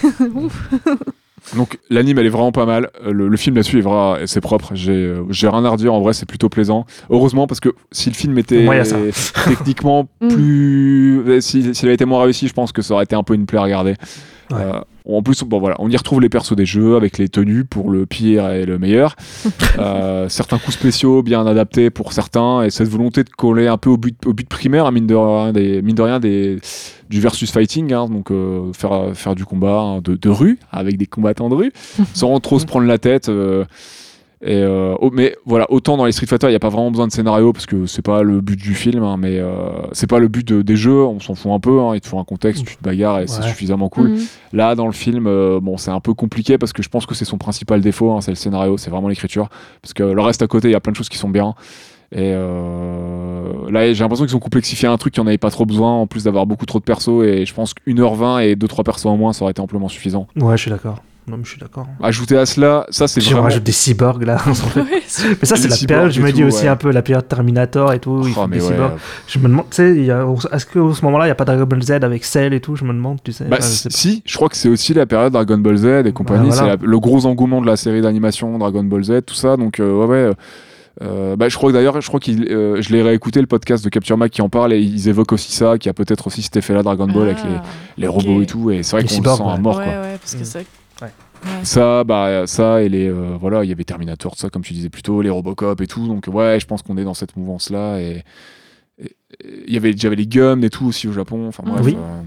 [1.56, 2.90] Donc l'anime elle est vraiment pas mal.
[3.06, 4.72] Euh, Le, le film là-dessus est vrai, c'est propre.
[4.74, 5.94] J'ai euh, j'ai rien à redire.
[5.94, 6.86] En vrai, c'est plutôt plaisant.
[7.10, 8.66] Heureusement parce que si le film était
[9.48, 10.28] techniquement Mm.
[10.30, 13.24] plus, euh, si- s'il avait été moins réussi, je pense que ça aurait été un
[13.24, 13.96] peu une plaie à regarder.
[14.54, 14.62] Ouais.
[14.62, 17.66] Euh, en plus, bon voilà, on y retrouve les persos des jeux avec les tenues
[17.66, 19.16] pour le pire et le meilleur.
[19.80, 23.90] Euh, certains coups spéciaux bien adaptés pour certains et cette volonté de coller un peu
[23.90, 26.60] au but, au but primaire, hein, mine de rien, des, mine de rien des,
[27.10, 30.98] du versus fighting, hein, donc euh, faire, faire du combat hein, de, de rue avec
[30.98, 31.72] des combattants de rue,
[32.14, 33.32] sans trop se prendre la tête.
[34.46, 36.70] Euh, et, euh, oh, mais voilà, autant dans les Street Fighter, il n'y a pas
[36.70, 39.70] vraiment besoin de scénario parce que c'est pas le but du film, hein, mais euh,
[39.94, 42.08] c'est pas le but de- des jeux, on s'en fout un peu, hein, il te
[42.08, 44.10] faut un contexte, tu te bagarres et c'est suffisamment cool.
[44.10, 44.20] Mhm.
[44.54, 47.16] Là, dans le film, euh, bon, c'est un peu compliqué parce que je pense que
[47.16, 49.50] c'est son principal défaut, hein, c'est le scénario, c'est vraiment l'écriture.
[49.82, 51.56] Parce que le reste à côté, il y a plein de choses qui sont bien.
[52.16, 55.66] Et euh, là, j'ai l'impression qu'ils ont complexifié un truc qui en avait pas trop
[55.66, 57.24] besoin, en plus d'avoir beaucoup trop de persos.
[57.24, 59.88] Et je pense qu'une heure 20 et 2-3 persos en moins, ça aurait été amplement
[59.90, 60.28] suffisant.
[60.36, 60.98] Ouais, je suis d'accord.
[61.28, 61.88] Non, mais je suis d'accord.
[62.02, 63.44] Ajouter à cela, ça c'est Si on vraiment.
[63.46, 64.36] rajoute des cyborgs là.
[64.46, 64.82] en fait.
[64.84, 66.68] Mais ça, c'est la période, je me dis tout, aussi ouais.
[66.70, 68.22] un peu la période Terminator et tout.
[68.24, 68.72] Oh, font mais des ouais.
[68.72, 68.92] cyborgs.
[69.28, 70.10] Je me demande, tu sais, il
[70.52, 72.76] est-ce qu'à ce moment-là, il n'y a pas Dragon Ball Z avec Cell et tout
[72.76, 73.46] Je me demande, tu sais.
[73.46, 73.96] Bah, Enfin, je sais pas.
[73.96, 76.50] si, je crois que c'est aussi la période Dragon Ball Z et compagnie.
[76.50, 76.76] Bah, voilà.
[76.80, 79.56] C'est le gros engouement de la série d'animation Dragon Ball Z, tout ça.
[79.56, 80.16] Donc, euh, ouais, ouais.
[80.18, 80.34] euh,
[81.02, 83.84] euh, bah, je crois que d'ailleurs, je crois qu'il, euh, je l'ai réécouté le podcast
[83.84, 86.28] de Capture Mac qui en parle et ils évoquent aussi ça, qu'il y a peut-être
[86.28, 87.64] aussi cet effet-là Dragon Ball avec les, Ah,
[87.98, 88.70] les robots et tout.
[88.72, 89.94] Et c'est vrai qu'on le sent à mort, ouais, quoi.
[90.02, 90.46] ouais, parce que Mm.
[90.46, 90.66] c'est.
[91.02, 91.10] Ouais.
[91.64, 94.90] Ça, bah, ça et les, euh, voilà, il y avait Terminator, ça, comme tu disais
[94.90, 96.08] plus tôt, les Robocop et tout.
[96.08, 98.00] Donc, ouais, je pense qu'on est dans cette mouvance-là.
[98.00, 98.24] Et
[99.02, 99.16] et-
[99.68, 101.48] il y avait, j'avais les Gums et tout aussi au Japon.
[101.48, 101.82] Enfin, bref.
[101.84, 101.96] Oui.
[101.98, 102.22] euh,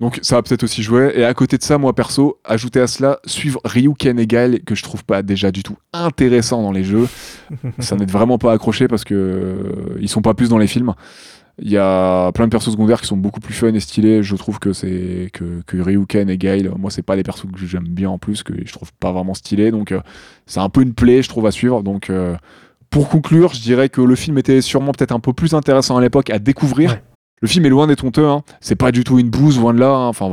[0.00, 1.12] donc, ça a peut-être aussi joué.
[1.16, 4.74] Et à côté de ça, moi, perso, ajouter à cela, suivre Ryuken et Gaël, que
[4.74, 7.08] je trouve pas déjà du tout intéressant dans les jeux.
[7.78, 10.94] ça n'aide vraiment pas accroché parce que euh, ils sont pas plus dans les films.
[11.58, 14.22] Il y a plein de persos secondaires qui sont beaucoup plus fun et stylés.
[14.22, 17.66] Je trouve que c'est que, que Ryuken et Gail, moi, c'est pas des persos que
[17.66, 19.70] j'aime bien en plus, que je trouve pas vraiment stylés.
[19.70, 20.00] Donc, euh,
[20.46, 21.82] c'est un peu une plaie, je trouve, à suivre.
[21.82, 22.36] Donc, euh,
[22.88, 26.00] pour conclure, je dirais que le film était sûrement peut-être un peu plus intéressant à
[26.00, 26.90] l'époque à découvrir.
[26.90, 27.02] Ouais.
[27.42, 28.26] Le film est loin d'être honteux.
[28.26, 28.42] Hein.
[28.60, 29.90] C'est pas du tout une bouse, loin de là.
[29.90, 30.08] hein.
[30.08, 30.26] Enfin,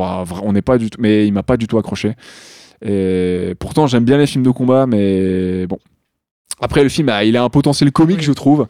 [0.43, 1.01] on n'est pas du tout.
[1.01, 2.13] Mais il m'a pas du tout accroché.
[2.81, 5.79] Et pourtant, j'aime bien les films de combat, mais bon.
[6.61, 8.67] Après, le film, il a un potentiel comique, je trouve.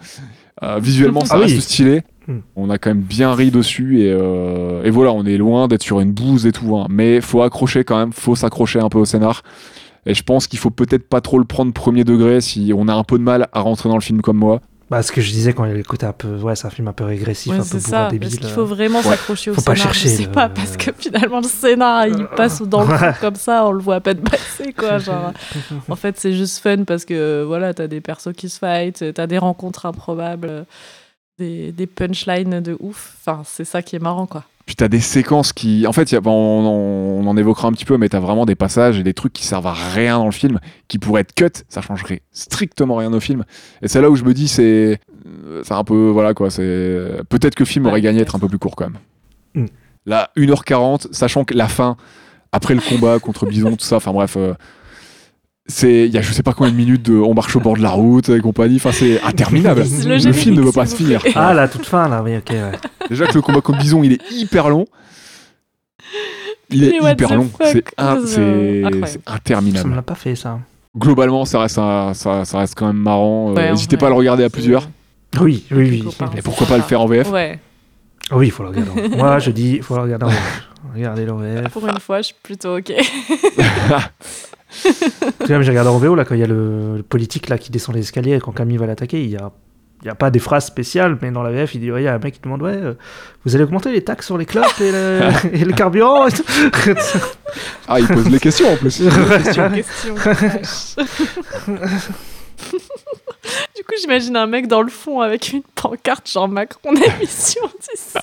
[0.64, 1.54] Euh, visuellement, ça Ah oui.
[1.54, 2.02] reste stylé.
[2.56, 5.84] On a quand même bien ri dessus et, euh, et voilà, on est loin d'être
[5.84, 6.78] sur une bouse et tout.
[6.78, 6.86] hein.
[6.90, 9.42] Mais faut accrocher quand même, faut s'accrocher un peu au scénar.
[10.06, 12.94] Et je pense qu'il faut peut-être pas trop le prendre premier degré si on a
[12.94, 14.62] un peu de mal à rentrer dans le film comme moi.
[14.90, 16.38] Bah, ce que je disais quand il y a le côté un peu.
[16.38, 18.08] Ouais, c'est un film un peu régressif, Ouais, un peu bourrin ça.
[18.10, 18.28] débile.
[18.30, 18.56] Parce qu'il euh.
[18.56, 19.04] faut vraiment Ouais.
[19.04, 19.94] s'accrocher au Faut pas scénar.
[19.94, 23.20] chercher Je sais le- pas, parce que finalement, le scénar, il passe dans le truc
[23.22, 24.98] comme ça, on le voit à peine passer, quoi.
[24.98, 25.32] Genre,
[25.90, 29.28] en fait, c'est juste fun parce que, voilà, t'as des persos qui se fight, t'as
[29.28, 30.66] des rencontres improbables,
[31.40, 33.16] des, des punchlines de ouf.
[33.26, 34.44] Enfin, c'est ça qui est marrant, quoi.
[34.66, 35.88] Puis t'as des séquences qui.
[35.88, 38.46] En fait, y a- on, en- on en évoquera un petit peu, mais t'as vraiment
[38.46, 41.34] des passages et des trucs qui servent à rien dans le film, qui pourraient être
[41.34, 43.46] cut, ça changerait strictement rien au film.
[43.82, 45.00] Et c'est là où je me dis, c'est.
[45.48, 46.10] euh, C'est un peu.
[46.10, 47.08] Voilà quoi, c'est.
[47.30, 49.00] Peut-être que le film aurait Ouais, gagné à être un peu plus court quand même.
[49.56, 49.70] Mm.
[50.06, 51.98] Là, 1h40, sachant que la fin,
[52.52, 54.36] après le combat contre Bison, tout ça, enfin bref.
[54.38, 54.54] euh,
[55.70, 57.78] c'est, il y a je sais pas combien de minutes de on marche au bord
[57.78, 59.84] de la route et compagnie, enfin c'est interminable.
[60.06, 61.22] Le film ne veut pas se finir.
[61.36, 62.72] Ah, la toute fin, là, oui, ok, ouais.
[63.10, 64.86] Déjà que le combat contre Bison, il est hyper long.
[66.72, 67.50] Il est Mais hyper long.
[67.62, 67.84] C'est
[68.26, 69.96] c'est Ça me interminable.
[69.96, 70.60] l'a pas fait, ça.
[70.98, 73.52] Globalement, ça reste, un- ça, ça reste quand même marrant.
[73.52, 74.90] Euh, Ouais, N'hésitez pas à le regarder à plusieurs.
[75.40, 76.04] Oui, oui, oui.
[76.38, 77.60] Et pourquoi pas le faire en VF Ouais,
[78.32, 78.90] Ah Oui, il faut le regarder.
[79.14, 80.70] en- Moi, je dis, il faut le regarder en VF.
[80.96, 81.72] Regardez le VF.
[81.72, 82.92] pour une fois, je suis plutôt OK.
[85.48, 87.96] J'ai regardé en VO, là, quand il y a le, le politique là, qui descend
[87.96, 89.52] les escaliers, et quand Camille va l'attaquer, il y a.
[90.02, 92.06] Il n'y a pas des phrases spéciales, mais dans la VF, il dit ouais, il
[92.06, 92.94] y a un mec qui demande Ouais, euh,
[93.44, 95.20] vous allez augmenter les taxes sur les clopes et le,
[95.52, 96.44] et le carburant et tout.
[97.86, 99.02] Ah, il pose les questions en plus.
[99.44, 100.16] Question, question.
[103.76, 107.96] du coup, j'imagine un mec dans le fond avec une pancarte genre Macron d'émission, tu
[107.96, 108.20] sais.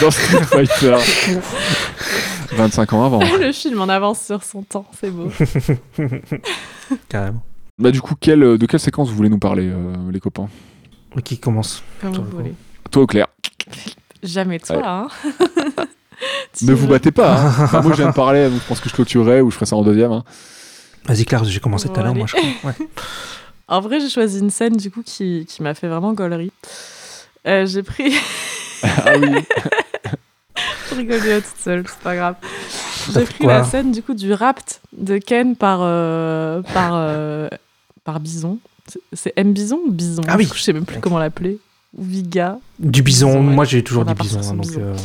[0.00, 0.96] Dans Street Fighter.
[2.52, 3.20] 25 ans avant.
[3.38, 5.28] Le film en avance sur son temps, c'est beau.
[7.08, 7.42] Carrément.
[7.78, 10.48] Bah, du coup, quelle- de quelle séquence vous voulez nous parler, euh, les copains?
[11.24, 11.82] Qui commence?
[12.00, 12.54] Comme vous le voulez.
[12.90, 13.26] Toi, au clair.
[14.22, 14.82] Jamais toi, Ouais.
[14.84, 15.08] hein.
[16.56, 17.36] Tu Ne vous battez pas.
[17.38, 17.52] hein.
[17.64, 19.66] Enfin, moi, je viens de parler, donc je pense que je clôturerai ou je ferai
[19.66, 20.12] ça en deuxième.
[20.12, 20.24] hein.
[21.06, 22.70] Vas-y, Claire, j'ai commencé tout à l'heure, moi, je crois.
[22.70, 22.88] Ouais.
[23.68, 26.52] En vrai, j'ai choisi une scène du coup qui, qui m'a fait vraiment gaulerie.
[27.46, 28.14] Euh, j'ai pris.
[28.82, 29.28] Ah oui.
[30.90, 32.36] Je rigole toute seule, c'est pas grave.
[33.12, 37.48] J'ai pris la scène du coup du rapt de Ken par euh, par euh,
[38.04, 38.58] par Bison.
[39.12, 40.48] C'est- M Bison ou Bison Ah oui.
[40.54, 41.58] Je sais même plus comment l'appeler.
[41.96, 42.58] Ou Viga.
[42.78, 44.50] Du bison, Bison, moi j'ai toujours dit partir bison.
[44.50, 44.80] hein, donc, bison.
[44.80, 44.96] euh,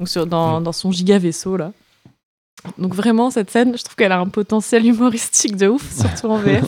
[0.00, 0.64] Donc sur, dans, Mm.
[0.64, 1.72] dans son giga vaisseau là.
[2.76, 6.38] Donc vraiment cette scène, je trouve qu'elle a un potentiel humoristique de ouf, surtout en
[6.38, 6.64] VF.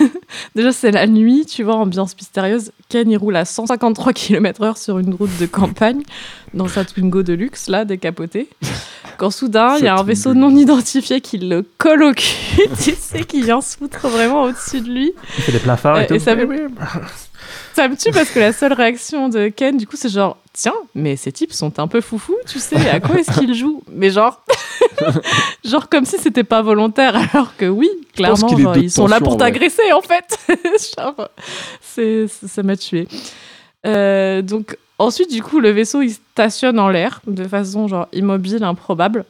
[0.56, 2.72] Déjà c'est la nuit, tu vois, ambiance mystérieuse.
[2.88, 6.02] Ken il roule à 153 km/h sur une route de campagne
[6.52, 8.48] dans sa Twingo de luxe là, décapotée.
[9.16, 12.94] Quand soudain il y a un vaisseau non identifié qui le colle au cul, tu
[12.98, 15.12] sais, qui vient se foutre vraiment au-dessus de lui.
[15.38, 16.14] il fait des plafards Euh, et tout.
[16.14, 16.56] et ça oui.
[17.74, 20.74] Ça me tue parce que la seule réaction de Ken, du coup, c'est genre, tiens,
[20.94, 23.82] mais ces types sont un peu foufous, tu sais, à quoi est-ce qu'ils jouent?
[23.90, 24.40] Mais genre,
[25.64, 29.36] genre comme si c'était pas volontaire, alors que oui, clairement, genre, ils sont là pour
[29.38, 30.38] t'agresser, en fait.
[30.98, 31.28] genre,
[31.80, 33.08] c'est- ça m'a tué.
[33.86, 38.62] Euh, donc, ensuite, du coup, le vaisseau, il stationne en l'air, de façon, genre, immobile,
[38.62, 39.24] improbable.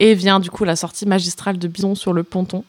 [0.00, 2.64] Et vient, du coup, la sortie magistrale de Bison sur le ponton.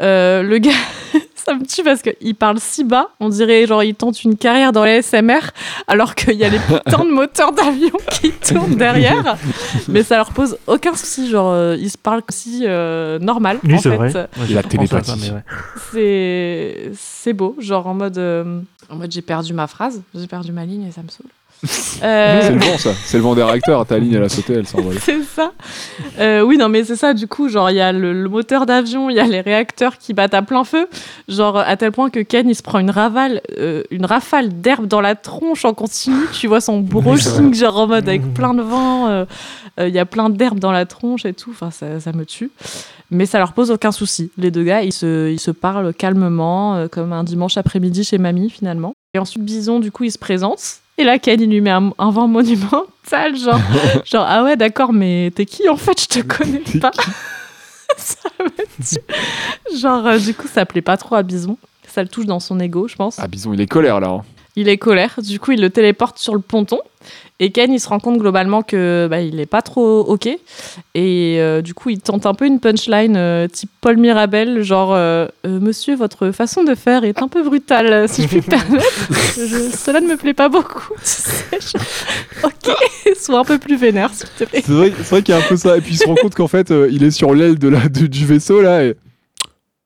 [0.00, 0.70] Euh, le gars,
[1.44, 4.72] ça me tue parce qu'il parle si bas, on dirait genre il tente une carrière
[4.72, 5.40] dans les SMR,
[5.86, 9.36] alors qu'il y a les putains de moteurs d'avion qui tournent derrière.
[9.88, 13.58] Mais ça leur pose aucun souci, genre euh, ils se parlent si euh, normal.
[13.64, 13.96] Oui, en c'est fait.
[13.96, 14.12] vrai.
[14.14, 15.30] Ouais, Il j'ai a pas pensé à télépathie.
[15.94, 16.90] ouais.
[16.96, 20.64] C'est beau, genre en mode euh, en mode j'ai perdu ma phrase, j'ai perdu ma
[20.64, 21.26] ligne et ça me saoule.
[22.02, 22.90] Euh, C'est le vent, ça.
[23.04, 23.86] C'est le vent des réacteurs.
[23.86, 24.98] Ta ligne, elle a sauté, elle s'est envolée.
[25.02, 25.52] c'est ça.
[26.18, 28.66] Euh, oui, non, mais c'est ça, du coup, genre, il y a le, le moteur
[28.66, 30.88] d'avion, il y a les réacteurs qui battent à plein feu,
[31.28, 34.86] genre, à tel point que Ken, il se prend une rafale, euh, une rafale d'herbe
[34.86, 38.62] dans la tronche en continu, tu vois son brushing, genre, en mode avec plein de
[38.62, 39.24] vent, euh,
[39.80, 42.24] euh, il y a plein d'herbe dans la tronche et tout, enfin, ça, ça me
[42.24, 42.50] tue.
[43.10, 44.30] Mais ça leur pose aucun souci.
[44.38, 48.18] Les deux gars, ils se, ils se parlent calmement, euh, comme un dimanche après-midi chez
[48.18, 48.94] mamie, finalement.
[49.14, 50.78] Et ensuite, Bison, du coup, il se présente.
[50.96, 53.60] Et là, Ken, il lui met un, un vent monumental, genre,
[54.04, 56.00] genre, ah ouais, d'accord, mais t'es qui en fait?
[56.00, 56.92] Je te connais pas.
[57.96, 59.76] ça me.
[59.78, 61.56] Genre, euh, du coup, ça plaît pas trop à Bison.
[61.88, 63.18] Ça le touche dans son ego, je pense.
[63.18, 64.08] Ah, Bison, il est colère là.
[64.08, 64.22] hein.
[64.56, 65.14] il est colère.
[65.18, 66.78] Du coup, il le téléporte sur le ponton.
[67.40, 70.26] Et Ken, il se rend compte globalement que bah, il est pas trop ok.
[70.94, 74.92] Et euh, du coup, il tente un peu une punchline euh, type Paul Mirabel, genre
[74.94, 78.86] euh, Monsieur, votre façon de faire est un peu brutale, si je puis me permettre.
[79.36, 80.86] Je- cela ne me plaît pas beaucoup.
[80.98, 81.82] Tu sais, genre,
[82.44, 82.72] ok,
[83.20, 84.62] sois un peu plus vénère, s'il te plaît.
[84.64, 85.76] C'est vrai, qu'il y a un peu ça.
[85.76, 88.08] Et puis il se rend compte qu'en fait, il est sur l'aile de la, du,
[88.08, 88.84] du vaisseau là.
[88.84, 88.94] Et...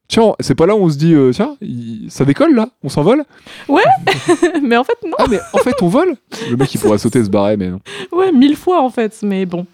[0.09, 2.89] Tiens, c'est pas là où on se dit, euh, tiens, il- ça décolle là On
[2.89, 3.25] s'envole
[4.63, 5.13] Mais en fait, non.
[5.19, 6.15] Ah, mais en fait, on vole
[6.51, 7.81] Le mec, il pourrait sauter se barrer, mais non.
[8.13, 9.67] Ouais, mille fois en fait, mais bon.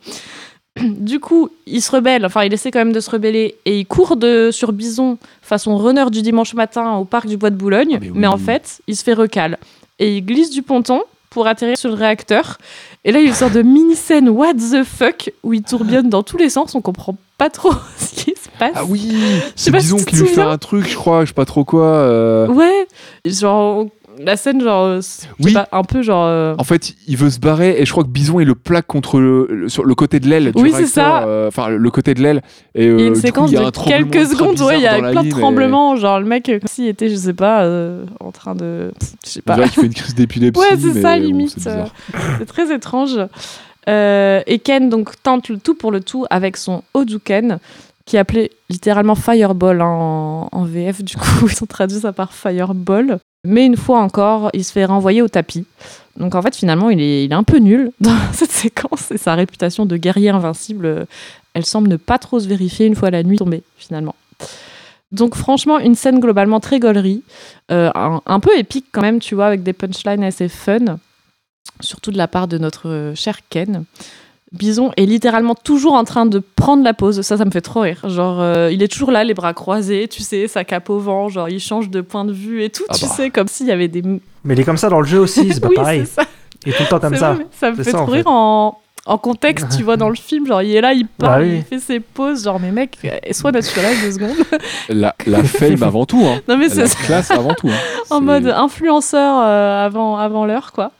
[0.82, 3.87] Du coup, il se rebelle, enfin il essaie quand même de se rebeller et il
[3.87, 7.95] court de, sur Bison façon runner du dimanche matin au parc du Bois de Boulogne,
[7.95, 9.59] Ah, mais mais, en fait, il se fait recal
[10.01, 11.01] et il glisse du ponton
[11.35, 12.57] pour atterrir sur le réacteur.
[13.05, 16.09] Et là, il y a une sorte de mini-scène what the fuck où il tourbillonne
[16.09, 18.72] dans tous les sens, on comprend pas trop ce qui se passe.
[18.76, 20.95] Ah oui sais C'est pas si Bison tu te qui lui fait un truc, je
[20.95, 21.85] crois, je sais pas trop quoi.
[21.85, 22.47] euh.
[22.47, 22.87] Ouais,
[23.26, 23.87] genre
[24.19, 25.01] la scène genre euh,
[25.41, 25.53] Oui.
[25.53, 28.09] pas, un peu genre euh, En fait, il veut se barrer et je crois que
[28.09, 30.53] Bison il le plaque contre le, le- sur le côté de l'aile.
[30.55, 31.25] Oui, c'est ça.
[31.25, 32.43] euh, Enfin, le côté de l'aile.
[32.75, 34.83] Et Il y a euh, une du coup, séquence il de quelques secondes, ouais, il
[34.83, 37.69] y a plein de et- tremblements, genre le mec, comme s'il était, je sais pas,
[38.21, 38.93] en train de.
[39.25, 39.57] Je sais pas.
[39.62, 40.61] qu'il fait une crise d'épilepsie.
[40.61, 41.57] Ouais, c'est ça, limite.
[41.59, 43.19] c'est très étrange.
[43.87, 47.59] Et Ken donc tente le tout pour le tout avec son Hadouken,
[48.07, 51.03] qui est appelé littéralement Fireball hein, en, VF.
[51.03, 53.19] Du coup, ils ont traduit ça par Fireball.
[53.47, 55.67] Mais une fois encore, il se fait renvoyer au tapis.
[56.17, 59.19] Donc en fait, finalement, il est, il est un peu nul dans cette séquence et
[59.19, 61.05] sa réputation de guerrier invincible, euh,
[61.53, 64.15] elle semble ne pas trop se vérifier une fois la nuit tombée, finalement.
[65.13, 67.23] Donc franchement, une scène globalement très gaulerie,
[67.71, 70.99] euh, un, un peu épique quand même, tu vois, avec des punchlines assez fun,
[71.81, 73.85] surtout de la part de notre euh, cher Ken.
[74.53, 77.81] Bison est littéralement toujours en train de prendre la pose, ça, ça me fait trop
[77.81, 78.01] rire.
[78.09, 81.29] Genre, euh, il est toujours là, les bras croisés, tu sais, sa cape au vent,
[81.29, 83.11] genre, il change de point de vue et tout, Ah tu bah.
[83.11, 84.03] sais, comme s'il y avait des...
[84.03, 86.07] Mais il est comme ça dans le jeu aussi, c'est pas oui, pareil.
[86.07, 86.23] ça.
[86.67, 87.33] Il est tout le temps comme ça.
[87.35, 88.19] vrai, ça me fait ça, en trop fait.
[88.19, 90.47] rire en, en contexte, tu vois, dans le film.
[90.47, 91.57] Genre, il est là, il parle, Bah oui.
[91.59, 92.45] il fait ses pauses.
[92.45, 94.37] Genre, mais mec, euh, sois naturel deux secondes.
[94.89, 96.23] La, la fame avant tout.
[96.25, 96.41] Hein.
[96.49, 97.69] non, mais La c'est classe avant tout.
[97.69, 97.77] hein.
[98.11, 100.93] en mode influenceur euh, avant, avant l'heure, quoi.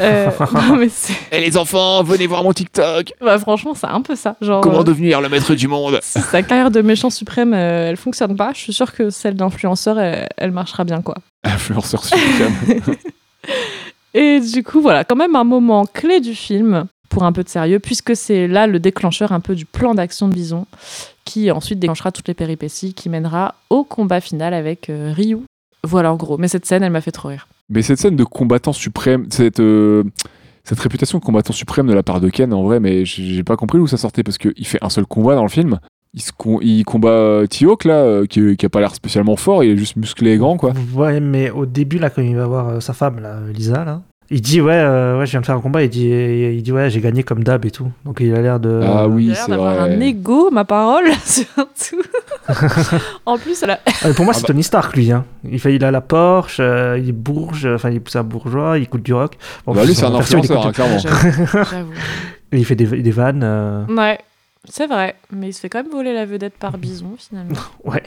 [0.00, 1.14] Euh, non, mais c'est.
[1.32, 3.12] Eh les enfants, venez voir mon TikTok.
[3.20, 4.36] Bah, franchement, c'est un peu ça.
[4.40, 7.90] Genre, Comment euh, devenir le maître du monde si sa carrière de méchant suprême, euh,
[7.90, 11.16] elle fonctionne pas, je suis sûre que celle d'influenceur, elle, elle marchera bien, quoi.
[11.44, 12.80] Influenceur suprême.
[14.14, 17.48] Et du coup, voilà, quand même un moment clé du film, pour un peu de
[17.48, 20.66] sérieux, puisque c'est là le déclencheur un peu du plan d'action de Bison,
[21.24, 25.40] qui ensuite déclenchera toutes les péripéties, qui mènera au combat final avec euh, Ryu.
[25.84, 26.38] Voilà, en gros.
[26.38, 27.46] Mais cette scène, elle m'a fait trop rire.
[27.70, 30.04] Mais cette scène de combattant suprême, cette, euh,
[30.64, 33.56] cette réputation de combattant suprême de la part de Ken, en vrai, mais j'ai pas
[33.56, 35.78] compris d'où ça sortait parce qu'il fait un seul combat dans le film.
[36.62, 39.96] Il, combat euh, T-Hawk, là, euh, qui, a pas l'air spécialement fort, il est juste
[39.96, 40.72] musclé et grand, quoi.
[40.94, 44.40] Ouais, mais au début, là, quand il va voir sa femme, là, Lisa, là, il
[44.42, 45.82] dit ouais, euh, ouais, je viens de faire un combat.
[45.82, 47.90] Il dit, il dit ouais, j'ai gagné comme d'hab et tout.
[48.04, 48.80] Donc il a l'air de.
[48.84, 49.78] Ah oui, c'est vrai.
[49.78, 52.02] un ego, ma parole, surtout.
[53.26, 53.80] en plus, elle a...
[54.02, 54.46] Ah, pour moi, Ah c'est bah.
[54.48, 55.12] Tony Stark, lui.
[55.12, 55.24] Hein.
[55.50, 58.78] Il, fait, il a la Porsche, euh, il est bourge, enfin, il est un bourgeois,
[58.78, 59.36] il coûte du rock.
[59.66, 60.98] Bon, Bah, lui, c'est un influenceur, hein, clairement.
[60.98, 61.46] J'avoue.
[61.52, 61.92] j'avoue.
[62.52, 63.42] Il fait des, des vannes.
[63.44, 64.18] euh, Ouais,
[64.64, 65.16] c'est vrai.
[65.30, 67.54] Mais il se fait quand même voler la vedette par Bison, finalement.
[67.84, 68.02] Ouais.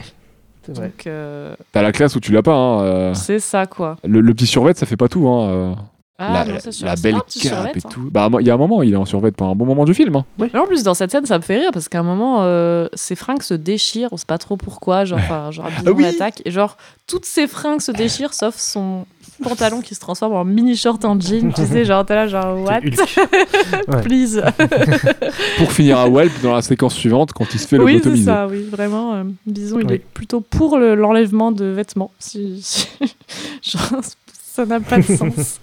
[0.66, 0.86] C'est vrai.
[0.88, 2.82] Donc, euh, T'as la classe où tu l'as pas, hein.
[2.82, 3.96] euh, c'est ça, quoi.
[4.04, 5.48] le, le petit survêt, ça fait pas tout, hein.
[5.48, 5.74] euh.
[6.18, 6.86] Ah, la, non, c'est sûr.
[6.86, 7.88] la C'est belle cape survêt, et hein.
[7.90, 8.08] tout.
[8.10, 9.94] Bah, il y a un moment, il est en survêt pendant un bon moment du
[9.94, 10.14] film.
[10.14, 10.24] hein.
[10.38, 12.86] Mais en plus, dans cette scène, ça me fait rire parce qu'à un moment, euh,
[12.94, 15.18] ses fringues se déchirent, on sait pas trop pourquoi, genre,
[15.50, 16.02] genre Bison Ah oui.
[16.04, 16.76] l'attaque, et genre,
[17.08, 19.04] toutes ses fringues se déchirent sauf son
[19.42, 22.60] pantalon qui se transforme en mini short en jean, tu sais, genre, t'es là, genre,
[22.62, 22.80] what?
[24.02, 24.40] Please.
[25.58, 28.46] Pour finir à Welp dans la séquence suivante, quand il se fait oui, c'est ça,
[28.46, 29.14] oui, vraiment.
[29.14, 29.94] euh, Bison, il Oui.
[29.94, 32.10] est plutôt pour le- l'enlèvement de vêtements.
[32.18, 32.86] Si, si-
[33.62, 34.00] genre,
[34.54, 35.58] ça n'a pas de sens.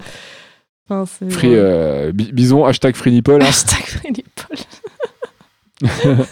[0.89, 3.33] Enfin, c'est- Free, euh, Bi- Bison, hashtag Free Nipple.
[3.41, 3.45] hein.
[3.47, 4.57] Hashtag Freddy Paul.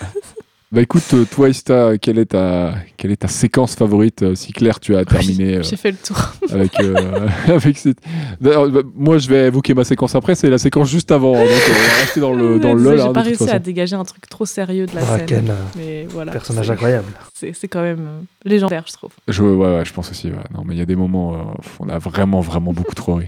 [0.69, 4.51] Bah écoute, euh, toi, Ista, quelle est ta, quelle est ta séquence favorite euh, Si
[4.51, 6.17] Claire, tu as terminé J'ai fait le tour.
[6.51, 7.99] avec, euh, avec cette...
[8.41, 11.35] D'ailleurs, bah, moi, je vais évoquer ma séquence après, c'est la séquence juste avant.
[11.37, 12.97] hein, donc, on va rester dans le, dans le LOL.
[12.97, 15.25] J'ai hein, pas réussi à dégager un truc trop sérieux de la Ah, scène.
[15.25, 16.33] Ken, Mais voilà.
[16.33, 17.07] personnage c'est- incroyable.
[17.33, 19.11] C'est c'est quand même légendaire, je trouve.
[19.29, 20.27] Je, ouais, ouais, je pense aussi.
[20.27, 20.33] ouais.
[20.53, 21.37] Non, mais il y a des moments, euh,
[21.79, 23.27] on a vraiment, vraiment beaucoup trop ri.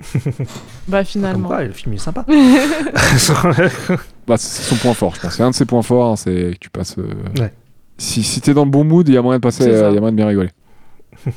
[0.88, 1.48] Bah finalement.
[1.48, 2.24] quoi, le film est sympa.
[4.26, 5.34] Bah, c'est son point fort, je pense.
[5.36, 6.96] C'est un de ses points forts, hein, c'est que tu passes.
[6.98, 7.06] euh,
[7.40, 7.52] Ouais.
[7.96, 9.94] Si, si t'es dans le bon mood, il y a moyen de passer, euh, il
[9.94, 10.50] y a moyen de bien rigoler.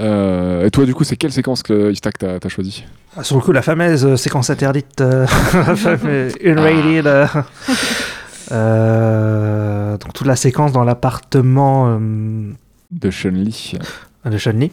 [0.00, 2.84] Euh, et toi, du coup, c'est quelle séquence que Ista que t'as t'as choisi?
[3.16, 7.04] Ah, Sur le coup, la fameuse euh, séquence interdite, euh, la fameuse unrated.
[7.08, 7.26] euh,
[8.52, 11.98] euh, donc toute la séquence dans l'appartement euh,
[12.92, 13.72] de Chun-Li
[14.24, 14.70] de Chun-Li.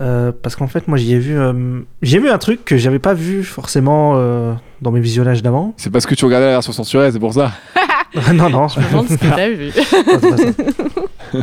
[0.00, 3.00] Euh, parce qu'en fait, moi, j'y ai vu, euh, j'ai vu un truc que j'avais
[3.00, 5.74] pas vu forcément euh, dans mes visionnages d'avant.
[5.76, 7.50] C'est parce que tu regardais la version censurée, c'est pour ça.
[8.34, 8.68] non, non.
[8.68, 9.72] Je me demande ce que t'as vu.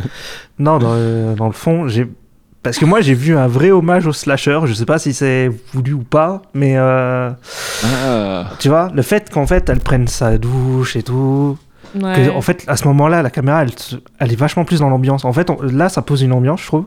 [0.58, 2.06] Non, dans, le- dans le fond, j'ai.
[2.62, 4.58] Parce que moi, j'ai vu un vrai hommage au slasher.
[4.64, 7.30] Je sais pas si c'est voulu ou pas, mais euh,
[7.84, 8.50] Ah.
[8.58, 11.56] tu vois, le fait qu'en fait, elle prenne sa douche et tout.
[11.94, 12.28] que, Ouais.
[12.30, 13.70] en fait, à ce moment-là, la caméra, elle,
[14.18, 15.24] elle est vachement plus dans l'ambiance.
[15.24, 16.84] En fait, on- là, ça pose une ambiance, je trouve.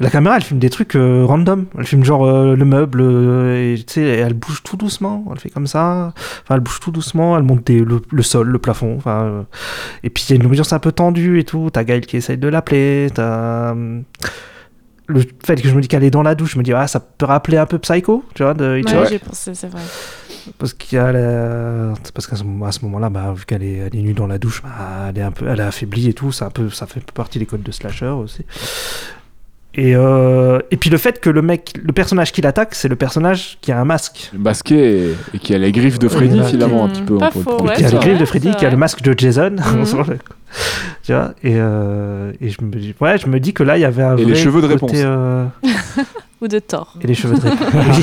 [0.00, 1.66] La caméra, elle filme des trucs euh, random.
[1.76, 5.24] Elle filme genre euh, le meuble, euh, et tu sais, elle bouge tout doucement.
[5.32, 6.12] Elle fait comme ça.
[6.44, 7.36] Enfin, elle bouge tout doucement.
[7.36, 8.94] Elle monte des- le, le sol, le plafond.
[8.96, 9.42] Enfin, euh,
[10.04, 11.70] et puis il y a une ambiance un peu tendue et tout.
[11.72, 13.08] T'as Gaël qui essaye de l'appeler.
[13.12, 13.74] T'as
[15.10, 16.52] le fait que je me dis qu'elle est dans la douche.
[16.52, 19.00] Je me dis ah, ça peut rappeler un peu Psycho, tu vois, de Hitchcock.
[19.02, 19.80] Ouais, j'ai pensé, c'est vrai.
[20.58, 22.44] Parce qu'il y a la- parce qu'à ce,
[22.84, 25.30] moment-là, bah, vu qu'elle est, elle est nue dans la douche, bah, elle est un
[25.30, 26.30] peu, elle est affaiblie et tout.
[26.32, 28.44] Ça un peu, ça fait partie des codes de slasher aussi.
[29.80, 32.96] Et, euh, et puis le fait que le mec, le personnage qui l'attaque, c'est le
[32.96, 34.30] personnage qui a un masque.
[34.34, 37.16] Basqué et, et qui a les griffes de Freddy, finalement, un petit peu.
[37.16, 38.70] pas on peut le faux, prendre ouais, qui a les griffes de Freddy, qui a
[38.70, 39.54] le masque de Jason.
[40.08, 40.18] Le-
[41.04, 43.82] tu vois et, euh, et je me dis, ouais, je me dis que là, il
[43.82, 45.04] y avait un Et vrai les cheveux de côté, réponse.
[45.04, 45.44] euh,
[46.42, 46.94] Ou de tort.
[47.00, 47.68] Et les cheveux de réponse.
[47.96, 48.02] Oui,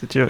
[0.00, 0.28] si tu veux.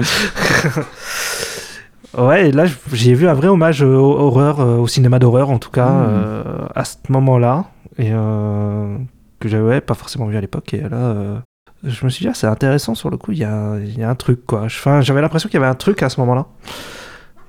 [2.19, 5.51] Ouais, et là j'ai vu un vrai hommage euh, au horreur, euh, au cinéma d'horreur
[5.51, 6.07] en tout cas, Mm.
[6.09, 6.43] euh,
[6.75, 7.67] à ce moment-là,
[7.99, 8.97] et euh,
[9.41, 10.73] que j'avais pas forcément vu à l'époque.
[10.75, 11.39] Et là, euh,
[11.83, 14.03] je me suis dit, ah, c'est intéressant sur le coup, il y a, il y
[14.05, 14.69] a un truc quoi.
[14.69, 16.47] Je- Enfin, j'avais l'impression qu'il y avait un truc à ce moment-là.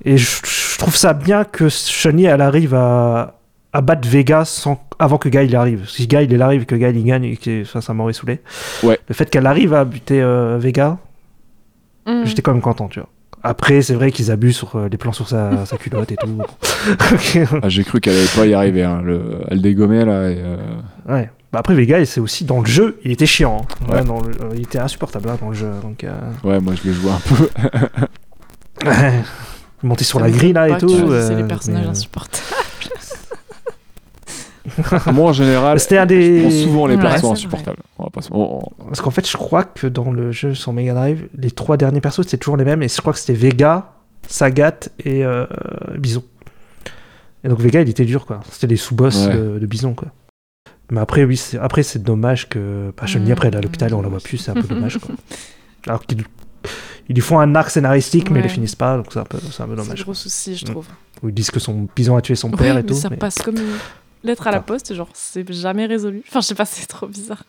[0.05, 3.35] Et je, je trouve ça bien que Shani, elle arrive à,
[3.73, 5.87] à battre Vega sans, avant que Guy il arrive.
[5.87, 8.41] Si Guy il arrive, que Guy il gagne, et que, enfin, ça m'aurait saoulé.
[8.83, 8.99] Ouais.
[9.07, 10.97] Le fait qu'elle arrive à buter euh, Vega,
[12.07, 12.25] Mm.
[12.25, 13.09] j'étais quand même content, tu vois.
[13.43, 16.41] Après, c'est vrai qu'ils abusent sur euh, les plans sur sa, sa culotte et tout.
[17.61, 18.83] Ah, J'ai cru qu'elle allait pas y arriver.
[18.83, 19.01] Hein.
[19.03, 20.29] Le, elle dégommait, là.
[20.31, 20.57] Et, euh,
[21.09, 21.29] ouais.
[21.53, 23.57] Bah après, Vega, c'est aussi dans le jeu, il était chiant.
[23.61, 23.65] hein.
[23.89, 23.95] Ouais.
[23.99, 25.69] Ouais, dans le- euh, il était insupportable hein, dans le jeu.
[25.83, 26.13] Donc, euh,
[26.45, 27.49] Ouais, moi, je vais jouer un peu.
[29.83, 30.87] monter sur Ça la grille là et tout.
[30.87, 32.43] choisissais euh, les personnages mais, insupportables.
[35.13, 36.51] Moi, en général, C'était un je des.
[36.63, 37.79] souvent les Ouais, persos c'est insupportables.
[37.97, 40.53] On va pas se- on- on- Parce qu'en fait, je crois que dans le jeu
[40.53, 42.83] sur Mega Drive, les trois derniers persos c'était toujours les mêmes.
[42.83, 43.93] Et je crois que c'était Vega,
[44.27, 45.45] Sagat et euh,
[45.97, 46.23] Bison.
[47.43, 48.39] Et donc Vega, il était dur quoi.
[48.51, 49.35] C'était les sous-boss Ouais.
[49.35, 50.09] de, de Bison quoi.
[50.91, 52.91] Mais après, oui, c'est, après, c'est dommage que.
[53.05, 53.31] Chun-Li, Mm.
[53.31, 55.15] après, elle est à l'hôpital, on la voit plus, c'est un peu dommage quoi.
[55.87, 56.23] Alors qu'ils
[57.09, 59.39] ils lui font un arc scénaristique, mais ils le finissent pas, donc c'est un peu,
[59.39, 60.03] c'est un peu C'est un dommage.
[60.03, 60.69] gros souci, je Mm.
[60.69, 60.87] trouve.
[61.23, 62.93] Où ils disent que son Bison a tué son Oui, père et mais tout.
[62.93, 63.73] ça mais- passe comme une
[64.23, 66.23] lettre à la poste, genre, c'est jamais résolu.
[66.27, 67.43] Enfin, je sais pas, c'est trop bizarre.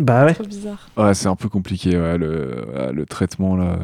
[0.00, 0.88] Bah ouais, Trop bizarre.
[0.96, 3.76] Ouais, c'est un peu compliqué, ouais, le, le traitement, là.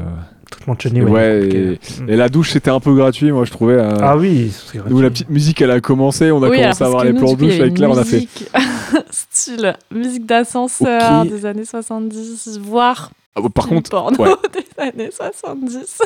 [0.42, 1.10] le traitement de Et ouais.
[1.10, 2.12] ouais, et, compliqué.
[2.12, 3.74] et la douche, c'était un peu gratuit, moi, je trouvais.
[3.74, 6.82] euh, Ah oui, c'est Où la petite musique, elle a commencé, on a oui, commencé
[6.82, 8.16] à avoir les nous, plans douche avec Claire, on a fait.
[8.16, 8.50] musique
[9.10, 11.28] style musique d'ascenseur Ok.
[11.28, 14.30] des années 70, voire Ah, bah, par contre, porno ouais.
[14.52, 16.02] des années 70.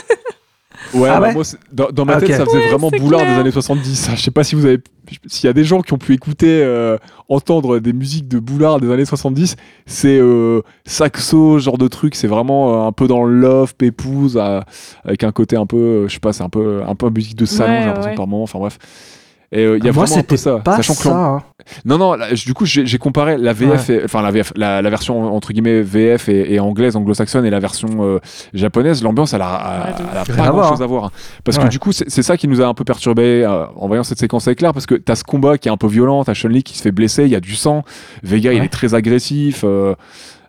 [0.92, 3.20] Ouais, Ah bah, ouais moi, dans, dans ma Ah, tête, ça faisait Ouais, vraiment boulard
[3.20, 3.34] clair.
[3.34, 4.10] des années 70.
[4.14, 4.78] Je sais pas si vous avez.
[5.26, 6.96] S'il y a des gens qui ont pu écouter, euh,
[7.28, 9.56] entendre des musiques de boulard des années 70,
[9.86, 12.14] c'est euh, saxo, genre de truc.
[12.14, 14.60] C'est vraiment euh, un peu dans le love, pépouse, euh,
[15.04, 17.36] avec un côté un peu, euh, je sais pas, c'est un peu, un peu musique
[17.36, 18.16] de salon, Ouais, j'ai l'impression ouais.
[18.16, 18.44] par moment.
[18.44, 18.78] Enfin bref.
[19.52, 20.58] Et euh, il y a Moi, c'était ça.
[20.58, 21.10] pas Sachant ça.
[21.14, 21.42] hein.
[21.84, 24.90] non, non, là, du coup, j'ai comparé la VF, et- enfin la VF, la, la
[24.90, 28.18] version entre guillemets VF et, et anglaise, anglo-saxonne et la version euh,
[28.52, 29.02] japonaise.
[29.02, 31.04] L'ambiance, elle a, Ouais, elle a pas à voir, grand chose à voir.
[31.04, 31.10] hein.
[31.44, 34.02] Parce que du coup, c'est ça qui nous a un peu perturbé euh, en voyant
[34.02, 36.34] cette séquence avec Claire, parce que t'as ce combat qui est un peu violent, t'as
[36.34, 37.84] Chun-Li qui se fait blesser, il y a du sang,
[38.22, 39.64] Vega, il est très agressif.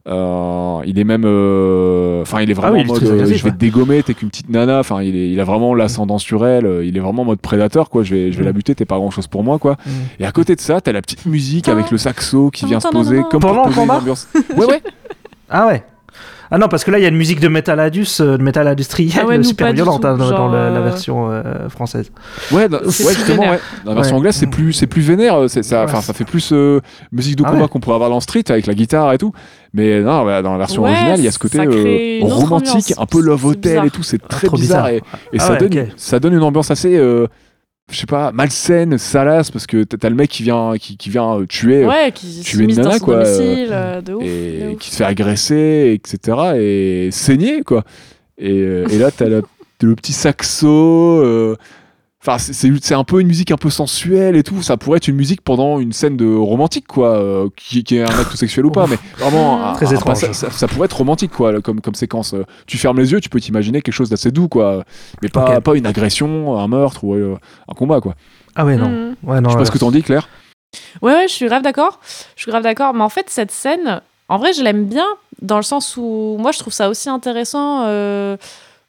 [0.08, 3.26] Euh, euh, il est même, euh, enfin, il est vraiment Ah oui, en mode, euh,
[3.26, 4.80] je vais te dégommer, t'es qu'une petite nana.
[4.80, 6.66] Enfin, il, est- il a vraiment l'ascendant sur elle.
[6.66, 8.04] euh, Il est vraiment en mode prédateur, quoi.
[8.04, 8.48] Je vais, je vais Mm.
[8.48, 9.74] la buter, t'es pas grand chose pour moi, quoi.
[9.86, 9.90] Mm.
[10.20, 12.88] Et à côté de ça, t'as la petite musique avec le saxo qui vient se
[12.90, 14.28] poser comme Pendant pour le combat ambiance.
[14.58, 14.82] Ouais, ouais.
[15.50, 15.84] Ah ouais.
[16.52, 18.44] Ah non, parce que là, il y a une musique de métal adus, euh, de
[18.44, 21.70] métal industriel, Ah ouais, nous, super violente tout, hein, dans, la, la euh, version euh,
[21.70, 22.12] française.
[22.52, 23.60] Ouais, dans- ouais, justement, ouais.
[23.84, 24.20] Dans la version Ouais.
[24.20, 25.38] anglaise, c'est plus, c'est plus vénère.
[25.50, 25.84] C'est ça, Ouais.
[25.86, 26.82] enfin, ça fait plus euh,
[27.12, 27.68] musique de Ah combat ouais.
[27.70, 29.34] qu'on pourrait avoir dans Street avec la guitare et tout.
[29.74, 32.72] Mais non, ouais, dans la version Ouais, originale, il y a ce côté euh, romantique,
[32.76, 32.94] ambiance.
[33.00, 34.04] un peu love hotel et tout.
[34.04, 35.04] C'est très trop bizarre, bizarre.
[35.34, 35.88] et, et Ah ça ouais, donne, ok.
[35.98, 37.28] ça donne une ambiance assez, euh,
[37.92, 41.40] je sais pas, malsaine, salace, parce que t'as le mec qui vient, qui, qui vient
[41.40, 41.84] euh, tuer.
[41.84, 44.24] euh, Ouais, qui tu es une nana, quoi, domicile, euh, de ouf.
[44.24, 44.80] de et ouf.
[44.80, 46.38] qui se fait agresser, etc.
[46.58, 47.84] et saigner, quoi.
[48.38, 50.68] Et, et là, t'as le petit saxo.
[51.24, 51.56] euh,
[52.28, 54.64] Enfin, c'est- un peu une musique un peu sensuelle et tout.
[54.64, 58.02] Ça pourrait être une musique pendant une scène de romantique, quoi, euh, qui, qui est
[58.04, 60.18] un acte sexuel ou pas, mais vraiment, un- Très un- étrange.
[60.18, 62.34] ça, ça- ça pourrait être romantique, quoi, comme, comme séquence.
[62.34, 64.84] Euh, Tu fermes les yeux, tu peux t'imaginer quelque chose d'assez doux, quoi,
[65.22, 67.38] mais pas, pas une agression, un meurtre ou euh,
[67.70, 68.16] un combat, quoi.
[68.56, 68.90] Ah ouais, non.
[68.90, 69.16] Mhm.
[69.24, 70.28] Ouais, non Je sais pas ce que t'en dis, Claire.
[71.02, 72.00] Ouais, ouais, je suis grave d'accord.
[72.36, 72.94] Je suis grave d'accord.
[72.94, 75.06] Mais en fait, cette scène, En vrai, je l'aime bien
[75.44, 77.84] dans le sens où moi, je trouve ça aussi intéressant.
[77.86, 78.38] euh,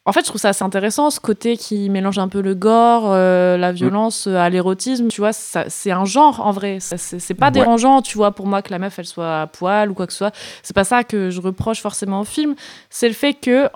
[0.08, 3.06] En fait, je trouve ça assez intéressant ce côté qui mélange un peu le gore,
[3.06, 5.08] euh, la violence euh, à l'érotisme.
[5.08, 6.78] Tu vois, c'est un genre en vrai.
[6.80, 7.52] C'est c'est pas Ouais.
[7.52, 10.12] dérangeant, tu vois, pour moi que la meuf elle soit à poil ou quoi que
[10.12, 10.32] ce soit.
[10.62, 12.54] C'est pas ça que je reproche forcément au film.
[12.88, 13.68] C'est le fait que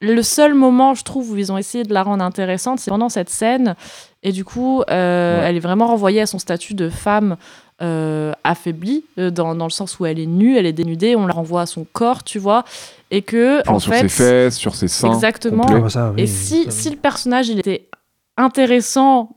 [0.00, 3.08] le seul moment, je trouve, où ils ont essayé de la rendre intéressante, c'est pendant
[3.08, 3.74] cette scène.
[4.22, 5.46] Et du coup, euh, Ouais.
[5.50, 7.36] elle est vraiment renvoyée à son statut de femme
[7.82, 11.26] euh, affaiblie, euh, dans, dans le sens où elle est nue, elle est dénudée, on
[11.26, 12.64] la renvoie à son corps, tu vois.
[13.10, 14.02] Et que, Plan en sur fait.
[14.02, 15.12] ses fesses, sur ses seins.
[15.12, 15.64] Exactement.
[15.68, 17.88] Ah, bah ça, oui, Et si, si le personnage il était
[18.36, 19.36] intéressant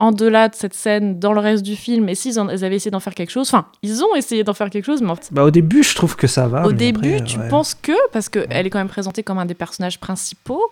[0.00, 2.76] en delà de cette scène dans le reste du film, et s'ils en- ils avaient
[2.76, 5.14] essayé d'en faire quelque chose, enfin, ils ont essayé d'en faire quelque chose, mais en
[5.16, 6.66] fait, Bah, au début, je trouve que ça va.
[6.66, 7.48] au mais début, après, tu ouais.
[7.48, 10.62] penses que, parce qu'elle est quand même présentée comme un des personnages principaux,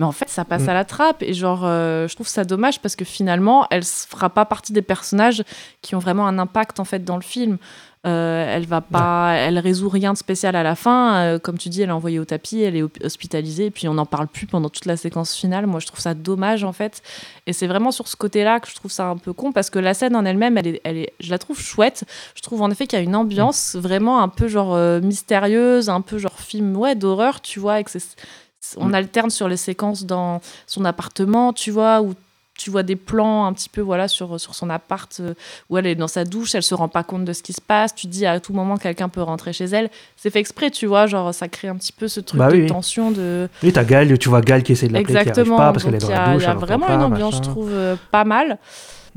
[0.00, 0.68] mais en fait, ça passe Mm.
[0.70, 1.22] à la trappe.
[1.22, 4.72] Et genre, euh, je trouve ça dommage parce que finalement, elle ne fera pas partie
[4.72, 5.44] des personnages
[5.82, 7.58] qui ont vraiment un impact en fait dans le film.
[8.06, 11.16] Euh, elle va pas, elle résout rien de spécial à la fin.
[11.16, 13.92] Euh, comme tu dis, elle est envoyée au tapis, elle est hospitalisée, et puis on
[13.94, 15.66] n'en parle plus pendant toute la séquence finale.
[15.66, 17.02] Moi, je trouve ça dommage en fait.
[17.46, 19.78] Et c'est vraiment sur ce côté-là que je trouve ça un peu con parce que
[19.78, 22.04] la scène en elle-même, elle est, elle est, je la trouve chouette.
[22.34, 25.90] Je trouve en effet qu'il y a une ambiance vraiment un peu genre euh, mystérieuse,
[25.90, 27.80] un peu genre film ouais d'horreur, tu vois.
[28.76, 32.14] On alterne sur les séquences dans son appartement, tu vois, où
[32.60, 35.32] tu vois des plans un petit peu voilà sur, sur son appart euh,
[35.70, 37.60] où elle est dans sa douche, elle se rend pas compte de ce qui se
[37.60, 37.94] passe.
[37.94, 39.88] Tu dis à tout moment quelqu'un peut rentrer chez elle.
[40.16, 42.56] C'est fait exprès, tu vois, genre ça crée un petit peu ce truc Bah de
[42.56, 45.56] oui, tension de Oui, t'as tu vois Gal qui essaie de l'appeler, qui arrive exactement.
[45.56, 46.42] pas parce qu'elle est dans la douche.
[46.42, 48.58] il y a vraiment pas, une ambiance, je trouve, euh, pas mal.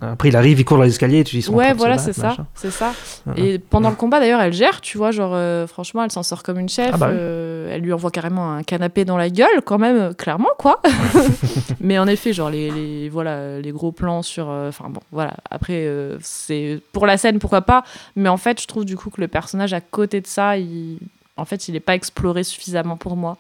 [0.02, 2.14] Après, il arrive, il court dans les escaliers, et tu dis son Ouais, voilà, c'est
[2.14, 2.92] ça, c'est ça.
[3.28, 3.40] Ouais.
[3.42, 6.44] Et pendant le combat, d'ailleurs, elle gère, tu vois, genre, euh, franchement, elle s'en sort
[6.44, 6.90] comme une chef.
[6.94, 7.16] Ah bah oui.
[7.18, 10.82] euh, elle lui envoie carrément un canapé dans la gueule, quand même, euh, clairement, quoi.
[11.80, 14.50] Mais en effet, genre, les, les- voilà, les gros plans sur.
[14.50, 15.36] euh, Enfin, bon, voilà.
[15.50, 17.84] Après, euh, c'est pour la scène, pourquoi pas.
[18.16, 20.98] Mais en fait, je trouve du coup que le personnage à côté de ça, il,
[21.38, 23.38] en fait, il n'est pas exploré suffisamment pour moi.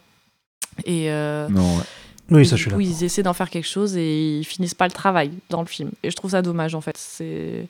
[0.85, 1.11] Et.
[1.11, 1.83] euh, Non, ouais.
[2.31, 2.77] Oui, ça, je suis là.
[2.79, 5.91] ils essaient d'en faire quelque chose et ils finissent pas le travail dans le film.
[6.03, 6.95] Et je trouve ça dommage, en fait.
[6.97, 7.67] C'est.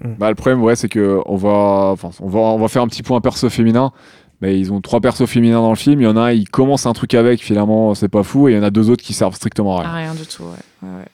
[0.00, 1.48] Bah, le problème, ouais, c'est que on va,
[1.92, 3.92] enfin, on va, on va faire un petit point perso féminin.
[4.40, 6.00] Mais ils ont trois persos féminins dans le film.
[6.00, 8.48] Il y en a un, il commence un truc avec, finalement, c'est pas fou.
[8.48, 9.90] Et il y en a deux autres qui servent strictement à rien.
[9.90, 10.88] Ah, rien du tout, ouais.
[10.88, 11.08] ouais, ouais.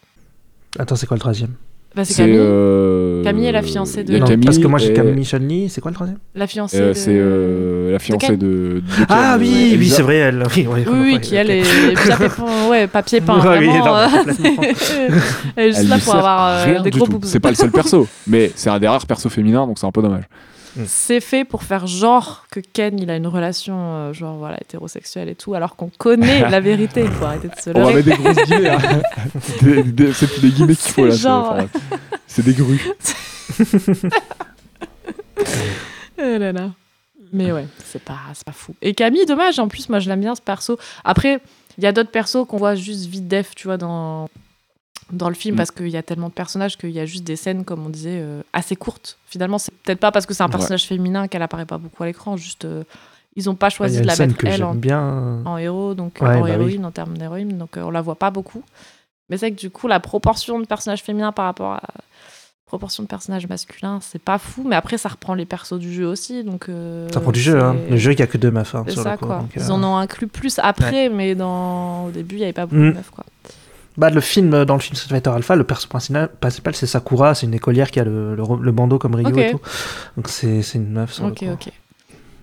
[0.78, 1.54] Attends, c'est quoi le troisième?
[1.96, 4.90] Bah, c'est Camille, euh, Camille est la fiancée de- Non, Camille Parce que moi, j'ai
[4.90, 6.18] et- Camille Chun-Li, c'est quoi le troisième?
[6.34, 6.78] La fiancée.
[6.80, 10.44] euh, de- C'est euh, la fiancée de, de Ah oui, oui, c'est vrai, elle.
[10.56, 13.40] Oui, oui, Oui, oui, qui elle est bien pépin- ouais, papier peint.
[13.40, 14.62] Ouais, oui, vraiment, non, euh, complètement.
[15.56, 17.24] elle est juste Elle là pour avoir euh, des gros boobs.
[17.24, 19.90] C'est pas le seul perso, mais c'est un des rares persos féminins, donc c'est un
[19.92, 20.24] peu dommage.
[20.86, 25.28] C'est fait pour faire genre que Ken, il a une relation euh, genre voilà hétérosexuelle
[25.28, 27.02] et tout, alors qu'on connaît la vérité.
[27.04, 27.94] Il faut arrêter de se On va leurrer.
[28.02, 28.68] mettre des grosses guillemets.
[28.70, 29.02] hein.
[29.62, 31.10] Des- des- c'est des guillemets qu'il faut là.
[31.12, 31.66] C'est c'est- genre- enfin,
[32.26, 32.86] C'est des grues.
[36.20, 36.70] Oh là là.
[37.32, 38.74] Mais ouais, c'est pas, c'est pas fou.
[38.82, 40.78] Et Camille, dommage, en plus, moi je l'aime bien ce perso.
[41.04, 41.40] Après,
[41.76, 44.28] il y a d'autres persos qu'on voit juste vite def, tu vois, dans,
[45.10, 45.58] dans le film, Mm.
[45.58, 47.88] parce qu'il y a tellement de personnages qu'il y a juste des scènes, comme on
[47.88, 49.18] disait, euh, assez courtes.
[49.26, 50.52] Finalement, c'est peut-être pas parce que c'est un Ouais.
[50.52, 52.84] personnage féminin qu'elle apparaît pas beaucoup à l'écran, juste euh,
[53.36, 55.42] ils ont pas choisi a de la mettre elle en, j'aime bien.
[55.44, 56.50] en héros, donc Ouais, en bah oui.
[56.50, 58.62] héroïne, en termes d'héroïne, donc euh, on la voit pas beaucoup.
[59.30, 61.82] Mais c'est que du coup, la proportion de personnages féminins par rapport à
[62.66, 66.06] proportion de personnages masculins, c'est pas fou, mais après ça reprend les persos du jeu
[66.06, 67.74] aussi, donc euh, Ça prend du jeu, hein.
[67.88, 68.74] Le jeu, il y a que deux meufs.
[68.74, 69.38] hein, c'est sur ça le coup, quoi.
[69.38, 72.66] donc, Ils en ont inclus plus après, mais dans au début il y avait pas
[72.66, 72.90] beaucoup Mm.
[72.90, 73.24] de meufs quoi.
[73.98, 76.28] Bah, le film, euh, dans le film Street Fighter Alpha, le perso principal,
[76.74, 79.60] c'est Sakura, c'est une écolière qui a le, le, le bandeau comme Ryu et tout.
[80.16, 81.68] Donc c'est une meuf sur Ok le ok.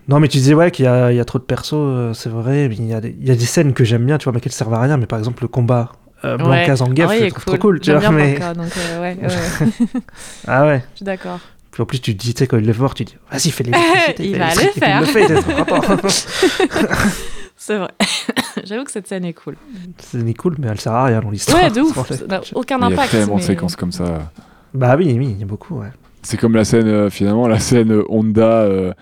[0.07, 2.67] Non, mais tu disais, ouais, qu'il y y a trop de persos, euh, c'est vrai.
[2.69, 4.33] mais Il y, a des- il y a des scènes que j'aime bien, tu vois,
[4.33, 4.97] mais qui ne servent à rien.
[4.97, 5.93] Mais par exemple, le combat
[6.25, 6.43] euh, Ouais.
[6.65, 7.99] Blanca Zangief, Ah ouais, je est trouve trop cool, tu vois.
[8.01, 8.35] bien Mais...
[8.35, 10.01] Blanca, donc euh, ouais, ouais, ouais.
[10.47, 10.83] Ah ouais.
[10.91, 11.39] je suis d'accord.
[11.71, 13.49] Puis en plus, tu te dis, tu sais, quand il le voit, tu dis, vas-y,
[13.49, 13.71] fais les
[14.19, 15.01] Il va le faire.
[15.01, 15.27] Il le fait,
[17.65, 17.89] c'est vrai.
[18.63, 19.55] J'avoue que cette scène est cool.
[19.97, 21.63] C'est cool, mais elle sert à rien dans l'histoire.
[21.63, 21.91] Ouais, de ouf.
[21.93, 22.15] franchement.
[22.17, 23.11] Ça n'a aucun Il y a impact.
[23.11, 24.31] tellement de mais- séquences comme ça.
[24.73, 25.91] Bah oui, oui, il y a beaucoup, ouais.
[26.21, 28.61] C'est comme la scène, euh, finalement, la scène euh, Honda.
[28.61, 28.93] euh,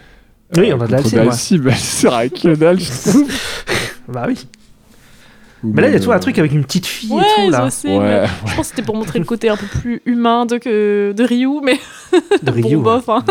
[0.57, 1.25] Oui, euh, Honda contre Dalsim, ouais.
[1.25, 3.31] Dalsim, elle sert à que dalle, je trouve.
[4.07, 4.47] Bah oui.
[5.63, 7.21] Ou Mais là, il y a tout un euh, truc avec une petite fille Ouais,
[7.39, 7.65] et tout, là.
[7.65, 7.97] je sais.
[7.97, 10.57] Ouais, mais Je pense que c'était pour montrer le côté un peu plus humain de,
[10.57, 11.79] que, de Ryu, mais
[12.43, 12.75] De Ryu.
[12.77, 13.07] bon, bof.
[13.07, 13.23] Hein.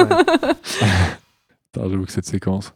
[1.76, 2.72] j'avoue que cette séquence.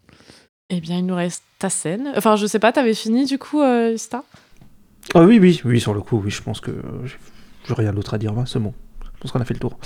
[0.71, 2.13] Eh bien, il nous reste ta scène.
[2.17, 4.25] Enfin, je sais pas, t'avais fini du coup, euh, Ista?
[5.15, 6.73] Ah oui, oui, oui, sur le coup, oui, je pense que
[7.05, 7.15] j'ai
[7.69, 8.73] j'ai rien d'autre à dire, ouais, c'est bon.
[9.03, 9.79] Je pense qu'on a fait le tour.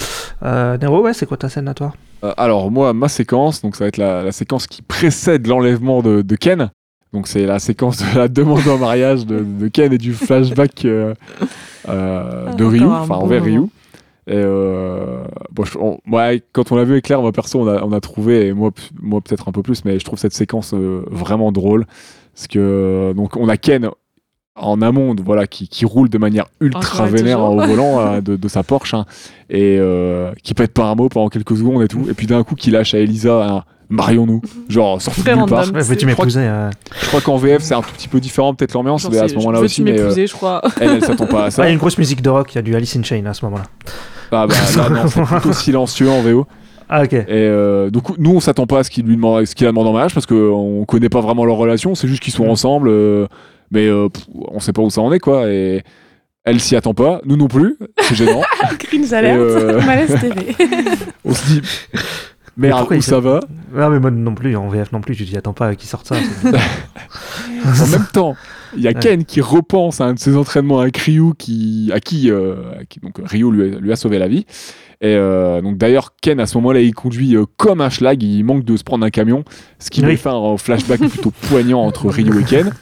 [0.43, 1.95] Euh, Nero, ouais, c'est quoi ta scène à toi?
[2.25, 6.03] Euh, alors, moi, ma séquence, donc ça va être la, la séquence qui précède l'enlèvement
[6.03, 6.71] de, de Ken.
[7.13, 10.85] Donc, c'est la séquence de la demande en mariage de, de Ken et du flashback
[10.85, 11.15] euh,
[11.89, 13.61] euh, de Encore Ryu, enfin bon envers moment.
[13.63, 13.71] Ryu.
[14.27, 17.67] Et euh, bon, je- on- ouais, quand on l'a vu avec Claire, moi perso, on
[17.69, 18.71] a, on a trouvé, et moi,
[19.25, 21.87] peut-être un peu plus, mais je trouve cette séquence euh, vraiment drôle.
[22.35, 23.89] Parce que donc on a Ken
[24.57, 28.37] en amont, voilà, qui, qui roule de manière ultra Encore vénère au volant euh, de,
[28.37, 29.07] de sa Porsche, hein,
[29.49, 32.07] et euh, qui pète pas un mot pendant quelques secondes et tout.
[32.11, 35.67] Et puis d'un coup, qui lâche à Elisa un marions-nous, genre sorti de nulle part.
[35.73, 36.71] veux-tu m'épouser euh
[37.03, 39.35] Je crois qu'en VF, c'est un tout petit peu différent, peut-être l'ambiance, mais à ce
[39.35, 39.83] moment-là aussi.
[39.83, 40.63] Mais euh, je crois.
[40.81, 41.65] elle, elle s'attend pas à ça.
[41.65, 43.27] Il y a une grosse musique de rock, il y a du Alice in Chains
[43.27, 43.65] à ce moment-là.
[44.33, 46.47] Ah bah là, non, c'est plutôt silencieux en VO.
[46.89, 47.13] Ah, ok.
[47.13, 49.71] Et euh, donc nous, on s'attend pas à ce qu'il lui demande, ce qu'il la
[49.73, 51.95] demande en mariage parce qu'on connaît pas vraiment leur relation.
[51.95, 52.51] C'est juste qu'ils sont Mm.
[52.51, 53.27] ensemble, euh,
[53.71, 55.49] mais euh, pff, on sait pas où ça en est quoi.
[55.51, 55.83] Et
[56.45, 57.77] elle s'y attend pas, nous non plus.
[58.01, 58.43] C'est gênant.
[58.79, 60.55] Cringe alert, euh, malaise TV.
[61.25, 61.63] on se dit
[62.61, 63.41] merde pourquoi où il ça va.
[63.77, 66.07] Ah, mais moi non plus, en VF non plus, je dis attends pas qu'ils sortent
[66.09, 66.17] ça.
[67.65, 68.37] En même temps,
[68.77, 68.99] il y a Ouais.
[68.99, 72.85] Ken qui repense à un de ses entraînements avec Ryu, qui, à qui, euh, à
[72.85, 74.47] qui- donc Ryu lui, a- lui a sauvé la vie.
[75.03, 78.43] Et euh, donc d'ailleurs, Ken à ce moment-là, il conduit euh, comme un schlag, il
[78.45, 79.45] manque de se prendre un camion,
[79.79, 80.09] ce qui Oui.
[80.11, 82.73] lui fait un flashback plutôt poignant entre Ryu et Ken.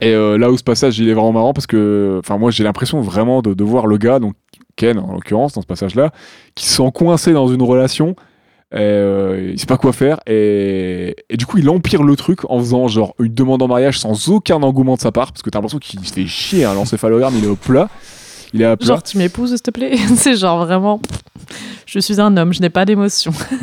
[0.00, 2.64] Et euh, là où ce passage, il est vraiment marrant parce que, enfin moi, j'ai
[2.64, 4.34] l'impression vraiment de, de voir le gars, donc
[4.76, 6.10] Ken en l'occurrence dans ce passage-là,
[6.54, 8.14] qui se sent coincé dans une relation.
[8.72, 12.40] Et, euh, il sait pas quoi faire et, et du coup il empire le truc
[12.50, 15.50] en faisant genre une demande en mariage sans aucun engouement de sa part parce que
[15.50, 17.88] t'as l'impression qu'il se fait chier hein, l'encéphalogramme il est au plat
[18.52, 19.96] il est à plat Genre, tu m'épouses, s'il te plaît?
[20.16, 21.00] c'est genre vraiment.
[21.84, 23.32] Je suis un homme, je n'ai pas d'émotion.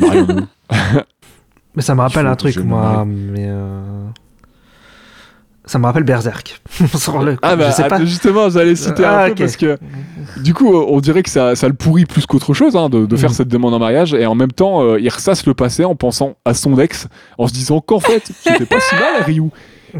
[1.74, 3.04] Mais ça me rappelle un truc, moi.
[3.06, 4.06] Mais euh,
[5.66, 6.60] Ça me rappelle Berserk.
[6.94, 7.96] Sur le coup, ah bah je sais pas.
[7.96, 9.38] att- justement j'allais citer Ah, un peu ok.
[9.38, 9.78] parce que
[10.42, 13.06] du coup euh, on dirait que ça, ça le pourrit plus qu'autre chose hein, de,
[13.06, 13.34] de faire Mhm.
[13.36, 16.36] cette demande en mariage et en même temps euh, il ressasse le passé en pensant
[16.44, 17.08] à son ex
[17.38, 19.44] en se disant qu'en fait c'était pas si mal Ryu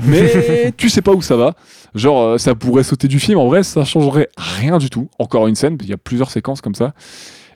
[0.07, 1.55] mais tu sais pas où ça va.
[1.95, 3.39] Genre, euh, ça pourrait sauter du film.
[3.39, 5.09] En vrai, ça changerait rien du tout.
[5.21, 6.93] Encore une scène, il y a plusieurs séquences comme ça.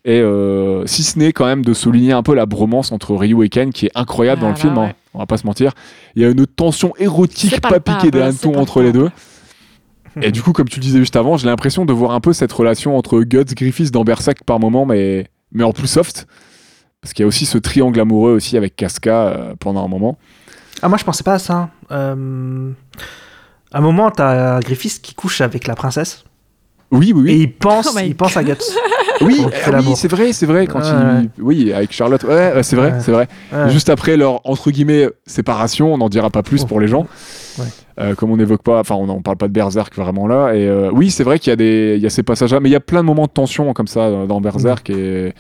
[0.09, 3.45] Et euh, si ce n'est quand même de souligner un peu la bromance entre Ryu
[3.45, 4.87] et Ken, qui est incroyable dans le Voilà, film, hein.
[4.87, 4.95] ouais.
[5.13, 5.73] on va pas se mentir.
[6.17, 9.11] Il y a une tension érotique, pas palpable, piquée des hannetons entre les deux.
[10.23, 12.33] Et du coup, comme tu le disais juste avant, j'ai l'impression de voir un peu
[12.33, 16.27] cette relation entre Guts, Griffiths dans Berserk par moment, mais, mais en plus soft.
[17.03, 20.17] Parce qu'il y a aussi ce triangle amoureux aussi avec Casca euh, pendant un moment.
[20.81, 21.69] Ah, moi, je pensais pas à ça.
[21.91, 22.73] Euh...
[23.73, 26.25] À un moment, t'as Griffiths qui couche avec la princesse.
[26.91, 27.31] Oui, oui, oui.
[27.33, 28.55] Et il pense, Oh il pense à Guts.
[29.21, 30.69] Oui, ah oui, c'est vrai, c'est vrai.
[30.69, 31.43] Quand Ouais, il...
[31.43, 32.23] Oui, avec Charlotte.
[32.23, 33.01] Ouais, ouais, c'est vrai, Ouais.
[33.01, 33.27] c'est vrai.
[33.53, 33.69] Ouais.
[33.71, 36.67] Juste après leur entre guillemets séparation, on n'en dira pas plus Oh.
[36.67, 37.09] pour les gens.
[37.59, 37.65] Ouais.
[38.01, 40.55] Euh, comme on n'évoque pas, enfin on n'en parle pas de Berserk vraiment là.
[40.55, 42.69] Et euh, oui, c'est vrai qu'il y a des, il y a ces passages-là, mais
[42.69, 45.33] il y a plein de moments de tension comme ça dans Berserk et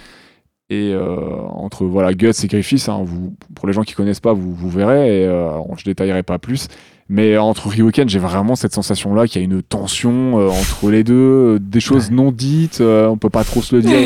[0.70, 1.16] et euh,
[1.51, 2.88] entre voilà Guts et Griffiths.
[2.88, 5.22] hein, vous, pour les gens qui connaissent pas, vous, vous verrez.
[5.22, 6.66] Et euh, je détaillerai pas plus.
[7.11, 10.48] Mais entre Ryu et Ken, j'ai vraiment cette sensation-là qu'il y a une tension euh,
[10.50, 13.80] entre les deux, euh, des choses non dites, euh, on peut pas trop se le
[13.80, 13.96] dire.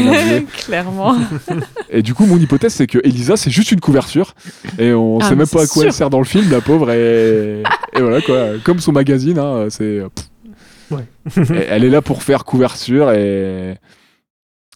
[0.57, 1.17] Clairement.
[1.91, 4.35] Et du coup, mon hypothèse, c'est que Elisa, c'est juste une couverture.
[4.79, 6.93] Et on Ah, sait même pas à quoi elle sert dans le film, la pauvre.
[6.93, 7.63] Et,
[7.97, 8.51] et voilà, quoi.
[8.63, 10.01] Comme son magazine, hein, c'est.
[10.93, 11.05] Ouais.
[11.69, 13.11] Elle est là pour faire couverture.
[13.11, 13.75] Et.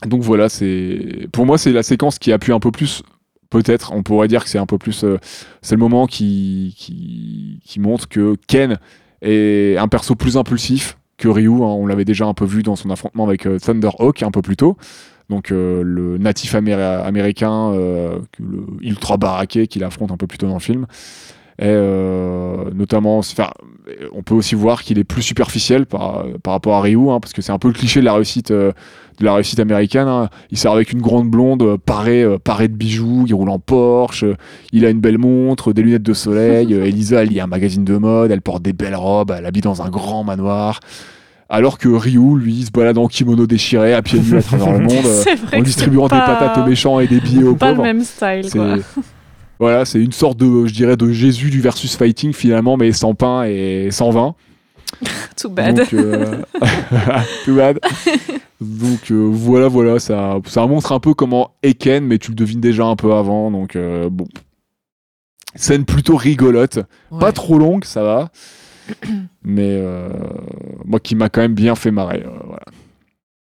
[0.04, 1.28] Donc voilà, c'est.
[1.32, 3.02] Pour moi, c'est la séquence qui appuie un peu plus.
[3.50, 5.04] Peut-être, on pourrait dire que c'est un peu plus.
[5.04, 5.18] euh,
[5.62, 6.74] c'est le moment qui,
[7.64, 8.78] qui, montre que Ken
[9.22, 11.50] est un perso plus impulsif que Ryu.
[11.50, 11.58] hein.
[11.60, 14.56] on l'avait déjà un peu vu dans son affrontement avec euh, Thunderhawk un peu plus
[14.56, 14.76] tôt
[15.30, 20.38] donc euh, le natif améri- américain euh, le ultra baraqué qu'il affronte un peu plus
[20.38, 20.86] tôt dans le film
[21.58, 21.72] et
[22.74, 23.22] notamment
[24.12, 27.32] on peut aussi voir qu'il est plus superficiel par, par rapport à Ryu hein, parce
[27.32, 28.52] que c'est un peu le cliché de la réussite
[29.18, 30.28] de la réussite américaine hein.
[30.50, 33.58] il sort avec une grande blonde euh, parée, euh, parée de bijoux il roule en
[33.58, 34.34] Porsche euh,
[34.72, 37.96] il a une belle montre des lunettes de soleil Elisa elle lit un magazine de
[37.96, 40.80] mode elle porte des belles robes elle habite dans un grand manoir
[41.48, 44.78] alors que Ryu, lui, se balade en kimono déchiré à pieds nus à travers le
[44.80, 45.04] monde,
[45.52, 47.84] en distribuant des patates aux méchants et des billets aux Pas le pauvres.
[47.84, 48.78] même style, quoi.
[49.60, 53.14] voilà, c'est une sorte de, je dirais, de Jésus du versus fighting finalement, mais sans
[53.14, 54.34] pain et sans vin.
[55.36, 55.76] Too bad.
[55.76, 56.42] Donc, euh,
[57.44, 57.78] too bad.
[58.60, 62.60] Donc euh, voilà, voilà, ça, ça montre un peu comment Eken, mais tu le devines
[62.60, 63.50] déjà un peu avant.
[63.50, 64.26] Donc euh, bon,
[65.54, 66.78] scène plutôt rigolote,
[67.20, 68.30] pas trop longue, ça va.
[69.42, 70.08] Mais euh,
[70.84, 72.22] moi qui m'a quand même bien fait marrer.
[72.24, 72.62] euh, voilà.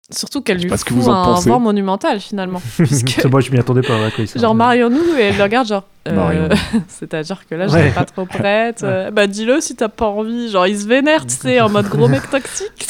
[0.09, 2.61] Surtout qu'elle lui fout vous un vent monumental, finalement.
[2.77, 3.99] Puisque, moi, je m'y attendais pas.
[4.01, 4.39] Ouais, quoi, ça.
[4.39, 5.83] genre, marions-nous, et elle le regarde, genre.
[6.07, 6.47] euh.
[6.87, 7.83] C'est-à-dire que là, je Ouais.
[7.87, 8.83] suis pas trop prête.
[8.83, 10.49] euh, bah, dis-le si t'as pas envie.
[10.49, 12.87] Genre, il se vénère, tu sais, en mode gros mec toxique.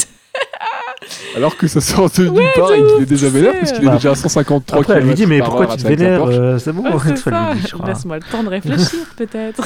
[1.35, 3.71] Alors que ça sort de nulle Ouais, part de et qu'il est déjà vénère parce
[3.71, 6.25] qu'il est Bah, déjà à 153 Après, elle lui dit, mais pourquoi tu te vénères
[6.25, 6.83] euh, C'est bon.
[7.85, 9.63] Laisse-moi le temps de réfléchir, peut-être.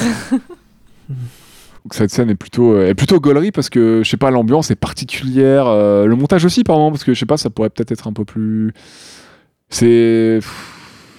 [1.84, 4.70] Donc cette scène est plutôt, euh, est plutôt gaulerie parce que, je sais pas, l'ambiance
[4.70, 5.66] est particulière.
[5.66, 8.06] euh, le montage aussi, par moment, parce que, je sais pas, ça pourrait peut-être être
[8.06, 8.72] un peu plus.
[9.68, 10.38] C'est.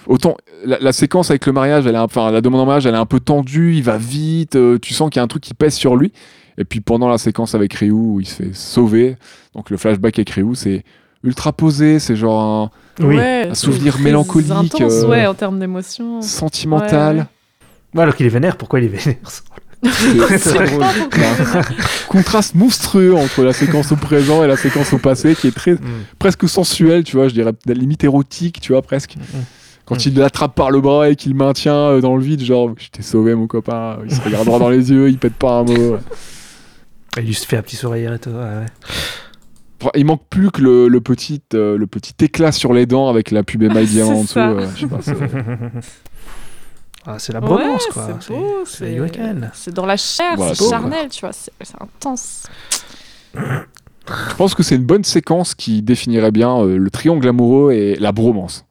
[0.06, 0.36] Autant.
[0.66, 2.94] La, la séquence avec le mariage, elle est un- enfin, la demande en mariage, elle
[2.94, 5.42] est un peu tendue, il va vite, euh, tu sens qu'il y a un truc
[5.42, 6.12] qui pèse sur lui.
[6.56, 9.16] Et puis pendant la séquence avec Ryu, où il se fait sauver,
[9.54, 10.84] donc le flashback avec Ryu, c'est
[11.24, 13.16] ultra posé, c'est genre un Oui.
[13.16, 16.22] Ouais, Un c'est souvenir mélancolique, intense, euh, ouais, en termes d'émotion.
[16.22, 17.26] sentimental.
[17.94, 19.18] Ouais, alors qu'il est vénère, pourquoi il est vénère
[22.08, 25.74] Contraste monstrueux entre la séquence au présent et la séquence au passé qui est très
[25.74, 25.78] Mm.
[26.18, 29.20] presque sensuel tu vois je dirais limite érotique tu vois presque Mm.
[29.84, 30.08] quand Mm.
[30.08, 32.88] il l'attrape par le bras et qu'il le maintient euh, dans le vide genre je
[32.90, 35.64] t'ai sauvé mon copain il se regarde droit dans les yeux il pète pas un
[35.64, 35.96] mot
[37.18, 38.30] Il lui se fait un petit sourire et tout.
[38.30, 38.66] ouais, ouais.
[39.96, 43.30] Il manque plus que le, le petit euh, le petit éclat sur les dents avec
[43.30, 45.12] la pub C'est en dessous euh, je sais pas, c'est-
[47.06, 48.18] Ah, c'est la bromance, Ouais, quoi.
[48.20, 48.64] C'est beau,
[49.52, 52.44] c'est dans la chair, Voilà, c'est charnel, tu vois, c'est intense.
[53.34, 57.96] je pense que c'est une bonne séquence qui définirait bien euh, le triangle amoureux et
[57.96, 58.64] la bromance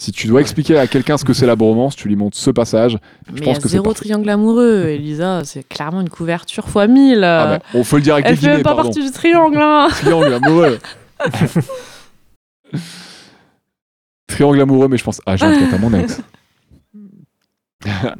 [0.00, 2.52] si tu dois expliquer à quelqu'un ce que c'est la bromance, tu lui montres ce
[2.52, 2.96] passage.
[3.32, 6.68] Mais il y pense a que c'est zéro triangle amoureux, Elisa, c'est clairement une couverture
[6.68, 7.24] fois 1000.
[7.24, 8.84] Ah bah, on faut le dire avec Elle des fait même pas pardon.
[8.84, 10.78] partie du triangle, hein Triangle amoureux.
[14.28, 15.20] Triangle amoureux, mais je pense.
[15.26, 16.20] Ah, j'ai envie d'être à mon ex.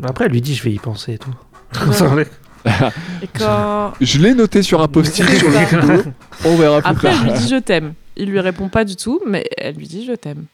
[0.05, 1.35] Après, elle lui dit, je vais y penser et tout.
[2.15, 2.27] Ouais.
[3.23, 3.93] Et quand...
[4.01, 6.05] Je l'ai noté sur un post-it sur le.
[6.45, 7.21] On verra plus Après, tard.
[7.27, 7.95] elle lui dit je t'aime.
[8.17, 10.45] Il lui répond pas du tout, mais elle lui dit je t'aime.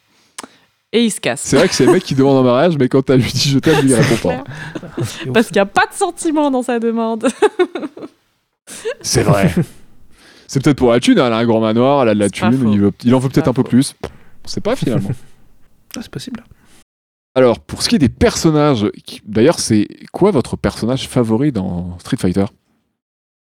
[0.92, 1.40] Et il se casse.
[1.42, 3.50] C'est vrai que c'est le mec qui demande en mariage, mais quand elle lui dit
[3.50, 4.44] je t'aime, lui il répond pas.
[5.32, 7.26] Parce qu'il n'y a pas de sentiment dans sa demande.
[9.02, 9.52] C'est vrai.
[10.46, 12.26] C'est peut-être pour la thune, hein, elle a un grand manoir, elle a de la
[12.26, 13.94] C'est thune, il, veut- il en veut peut-être un peu plus.
[14.44, 15.10] On sait pas finalement.
[15.96, 16.44] Ah, c'est possible.
[17.36, 18.86] Alors, pour ce qui est des personnages,
[19.24, 22.44] d'ailleurs, c'est quoi votre personnage favori dans Street Fighter?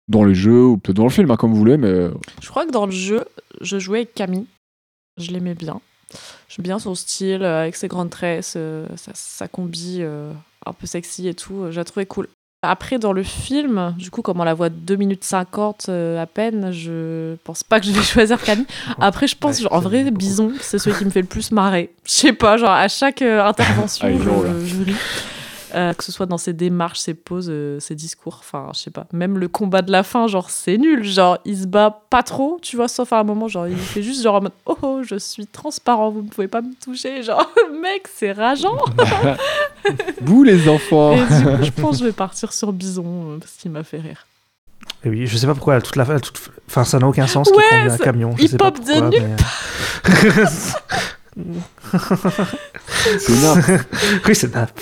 [0.08, 2.10] Dans les jeux ou peut-être dans le film, hein, comme vous voulez, mais euh,
[2.42, 3.24] Je crois que dans le jeu,
[3.60, 4.46] je jouais avec Camille.
[5.16, 5.80] Je l'aimais bien.
[6.48, 11.28] J'aime bien son style, euh, avec ses grandes tresses, euh, sa, combi un peu sexy
[11.28, 11.70] et tout.
[11.70, 12.28] Je la trouvais cool.
[12.62, 16.26] Après, dans le film, du coup, comme on la voit 2 minutes 50 euh, à
[16.26, 18.66] peine, je pense pas que je vais choisir Camille.
[19.00, 20.10] Après, je pense, Ouais, genre, en vrai.
[20.10, 21.90] Bison, c'est celui qui me fait le plus marrer.
[22.04, 24.96] Je sais pas, genre, à chaque euh, intervention, Ah, je, je ris.
[25.74, 28.90] Euh, que ce soit dans ses démarches, ses poses, euh, ses discours, enfin, je sais
[28.90, 29.06] pas.
[29.12, 31.04] Même le combat de la fin, genre, c'est nul.
[31.04, 34.02] Genre, il se bat pas trop, tu vois, sauf à un moment, genre, il fait
[34.02, 37.22] juste genre en mode Oh, oh, je suis transparent, vous ne pouvez pas me toucher.
[37.22, 37.46] Genre,
[37.82, 38.78] mec, c'est rageant.
[40.22, 43.38] vous les enfants Et du coup, je pense que je vais partir sur Bison, euh,
[43.38, 44.26] parce qu'il m'a fait rire.
[45.04, 46.40] Et oui, je sais pas pourquoi, toute la fin, toute...
[46.66, 48.34] enfin, ça n'a aucun sens Ouais, qu'il conduit un camion.
[48.36, 49.36] Je il sais pas pop de pourquoi, nulle mais-
[53.18, 53.82] C'est nappe.
[54.26, 54.80] oui, c'est nappe.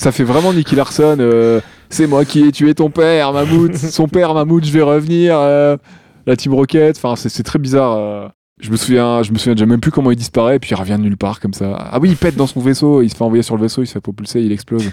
[0.00, 1.16] Ça fait vraiment Nicky Larson.
[1.18, 3.74] euh, c'est moi qui ai tué ton père, Mammouth.
[3.76, 5.36] Son père, Mammouth, je vais revenir.
[5.36, 5.76] euh,
[6.24, 6.96] la Team Rocket.
[6.96, 7.96] Enfin, c'est très bizarre.
[7.96, 8.28] euh.
[8.60, 10.92] Je me souviens, je me souviens déjà même plus comment il disparaît, puis il revient
[10.98, 11.74] de nulle part comme ça.
[11.76, 13.86] Ah oui, il pète dans son vaisseau, il se fait envoyer sur le vaisseau, il
[13.86, 14.88] se fait propulser, il explose.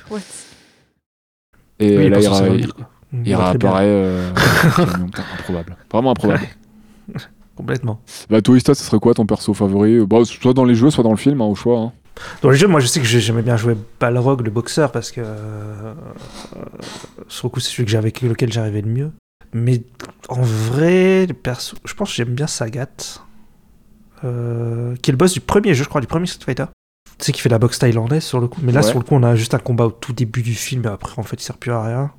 [1.79, 2.27] Et Oui, là, il,
[3.35, 3.85] ra- réapparaît.
[3.87, 4.31] euh,
[5.39, 5.77] improbable.
[5.91, 6.47] Vraiment improbable.
[7.55, 7.99] Complètement.
[8.29, 9.99] Bah, Toista, ce serait quoi ton perso favori?
[10.05, 11.79] Bah, Soit dans les jeux, soit dans le film, hein, au choix.
[11.79, 11.91] hein.
[12.41, 15.11] Dans les jeux, moi je sais que j'ai- j'aimais bien jouer Balrog, le boxeur, parce
[15.11, 15.93] que euh,
[17.27, 19.11] sur le coup, c'est celui que avec lequel j'arrivais le mieux.
[19.53, 19.83] Mais
[20.29, 22.87] en vrai, les persos, je pense que j'aime bien Sagat,
[24.23, 26.65] euh, qui est le boss du premier jeu, je crois, du premier Street Fighter.
[27.17, 28.59] Tu sais, qui fait la boxe thaïlandaise sur le coup.
[28.63, 28.87] Mais là, Ouais.
[28.89, 31.13] sur le coup, on a juste un combat au tout début du film, et après,
[31.17, 32.11] en fait, il sert plus à rien.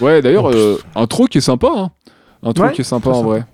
[0.00, 1.68] Ouais, d'ailleurs, plus- euh, un intro qui est sympa.
[1.74, 1.90] Hein.
[2.42, 3.26] Intro Ouais, qui est sympa en sympa.
[3.28, 3.44] vrai.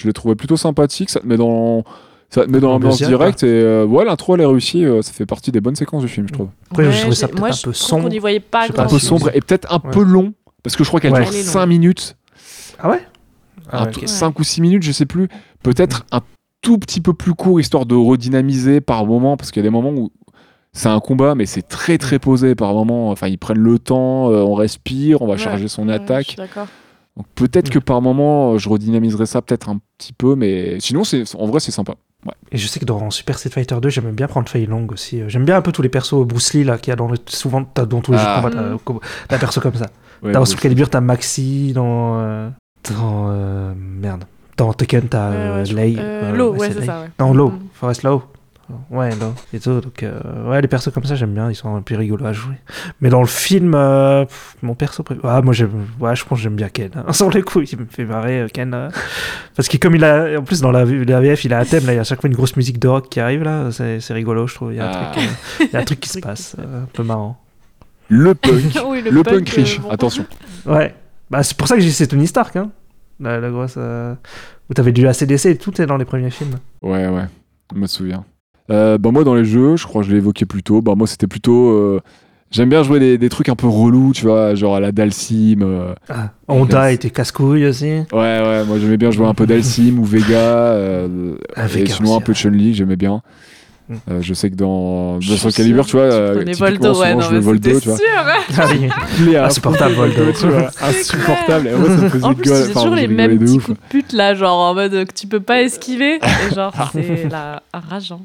[0.00, 1.10] Je l'ai trouvé plutôt sympathique.
[1.10, 1.84] Ça te met dans,
[2.30, 3.42] ça te met dans L'ambiance directe.
[3.42, 4.84] Et euh, ouais, l'intro, elle est réussie.
[4.84, 6.48] euh, ça fait partie des bonnes séquences du film, je trouve.
[6.70, 8.02] Après, Ouais, je trouvais ça peut-être un peu sombre.
[8.04, 9.90] qu'on n'y voyait pas pas Un peu sombre et peut-être un Ouais.
[9.92, 10.32] peu long.
[10.62, 11.20] Parce que je crois qu'elle Ouais.
[11.22, 11.68] dure Elle est 5 longue.
[11.68, 12.16] minutes.
[12.78, 13.00] Ah ouais?
[13.70, 14.08] Ah un ouais, tout- ok.
[14.08, 15.28] 5 ou 6 minutes, je sais plus.
[15.62, 16.20] Peut-être un
[16.62, 19.36] tout petit peu plus court, histoire de redynamiser par moment.
[19.36, 20.10] Parce qu'il y a des moments où
[20.72, 23.10] c'est un combat, mais c'est très très posé par moment.
[23.10, 26.34] Enfin, ils prennent le temps, euh, on respire, on va Ouais, charger son attaque.
[26.36, 26.66] D'accord.
[27.16, 27.72] Donc peut-être Mm.
[27.72, 31.46] que par moment, euh, je redynamiserai ça peut-être un petit peu, mais sinon, c'est en
[31.46, 31.94] vrai, c'est sympa.
[32.26, 32.34] Ouais.
[32.52, 35.22] Et je sais que dans Super Street Fighter 2, j'aime bien prendre Fei Long aussi.
[35.22, 37.08] Euh, J'aime bien un peu tous les persos Bruce Lee là, qu'il y a dans
[37.08, 37.16] le...
[37.26, 38.42] souvent t'as- dans tous les Ah.
[38.44, 39.34] jeux de combat, t'as- Mm.
[39.36, 39.86] un perso comme ça.
[40.22, 42.18] Ouais, Dans Soul Calibur, t'as Maxi, dans.
[42.20, 42.50] euh,
[42.90, 43.28] dans.
[43.30, 44.24] euh, merde.
[44.58, 45.96] Dans Tekken, t'as euh, Lei.
[45.98, 47.06] euh, Lo, ouais, c'est ça, ouais.
[47.18, 47.48] Non, Lo.
[47.50, 47.58] Mm.
[47.72, 48.22] Forest Low.
[48.90, 49.34] Ouais, Lo.
[49.52, 49.80] Et tout.
[49.80, 51.50] Donc, euh, ouais, les persos comme ça, j'aime bien.
[51.50, 52.54] Ils sont un peu rigolos à jouer.
[53.00, 55.26] Mais dans le film, euh, pff, mon perso préféré.
[55.30, 55.70] Ah, moi, j'aime.
[55.98, 56.90] Ouais, je pense que j'aime bien Ken.
[56.94, 57.12] hein.
[57.12, 58.72] Sur les coups, il me fait marrer, euh, Ken.
[58.74, 58.90] euh.
[59.56, 60.38] Parce que comme il a.
[60.38, 61.92] En plus, dans la, la VF, il a un thème, là.
[61.92, 63.70] Il y a à chaque fois une grosse musique de rock qui arrive, là.
[63.72, 64.72] C'est c'est rigolo, je trouve.
[64.72, 65.10] Il y a un, Ah.
[65.12, 66.56] truc, euh, il y a un truc qui se passe.
[66.60, 67.40] euh, un peu marrant.
[68.08, 68.76] Le punk.
[68.86, 69.88] Oui, le, punk, riche, bon.
[69.90, 70.26] attention.
[70.66, 70.94] Ouais.
[71.30, 72.70] Bah, c'est pour ça que j'ai dit c'est Tony Stark, hein.
[73.20, 73.74] La, la grosse.
[73.76, 74.14] euh,
[74.68, 76.56] Où t'avais du ACDC et tout est dans les premiers films.
[76.82, 77.26] Ouais, ouais,
[77.72, 78.24] je me souviens.
[78.70, 80.94] Euh, bah moi, dans les jeux, je crois que je l'ai évoqué plus tôt, bah
[80.96, 81.70] moi, c'était plutôt...
[81.70, 82.00] euh,
[82.52, 85.60] J'aime bien jouer des, des trucs un peu relous, tu vois, genre à la Dalsim.
[85.62, 87.84] euh, Ah, Honda était casse-couille aussi.
[87.86, 90.34] Ouais, ouais, moi j'aimais bien jouer un peu d'Alcim ou Vega.
[90.34, 93.22] euh, Ah, et sinon aussi, un peu Chun-Li, j'aimais bien.
[93.90, 93.94] Mm.
[94.10, 97.32] Euh, je sais que dans, sais, Calibur, tu vois, tu euh, Voldo, ouais, non, je
[97.34, 97.96] mais Voldo, tu vois.
[97.98, 98.38] sûr, hein.
[98.56, 98.88] Ah oui.
[99.18, 101.66] Il est Insupportable, Voldo, tu vois, Insupportable.
[101.66, 102.56] Et ça me En plus, gueule.
[102.64, 105.26] c'est enfin, toujours les mêmes petits coups de pute là, genre en mode que tu
[105.26, 106.16] peux pas esquiver.
[106.16, 108.22] Et genre, c'est la rageant.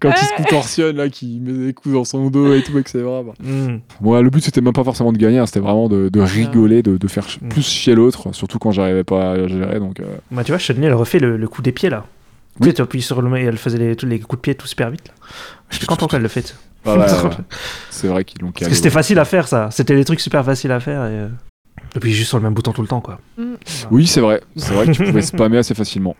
[0.00, 3.00] Quand il se contorsionne, là, qui met des coups dans son dos et tout, etc.
[3.04, 3.32] Bah.
[3.42, 3.78] Hmm.
[4.02, 6.96] Le but, c'était même pas forcément de gagner, hein, c'était vraiment de, de rigoler, de,
[6.96, 7.48] de faire ch- Mm.
[7.48, 9.78] plus chier l'autre, surtout quand j'arrivais pas à gérer.
[9.78, 12.04] Donc, euh, Bah, tu vois, Chun-Li, elle refait le, le coup des pieds là.
[12.60, 12.64] Oui.
[12.64, 14.54] Tu sais, tu appuies sur le et elle faisait les, tous les coups de pied
[14.54, 15.08] tout super vite.
[15.08, 15.14] Là.
[15.70, 16.56] J'étais content qu'elle le fait.
[16.84, 17.30] bah, ouais,
[17.90, 18.70] c'est vrai qu'ils l'ont Parce calé.
[18.70, 18.92] que c'était ouais.
[18.94, 19.68] facile à faire ça.
[19.70, 21.02] C'était des trucs super faciles à faire.
[21.06, 21.28] Et, euh,
[21.94, 23.18] et puis juste sur le même bouton tout le temps quoi.
[23.90, 24.40] Oui, c'est vrai.
[24.56, 26.16] C'est vrai que tu pouvais spammer assez facilement.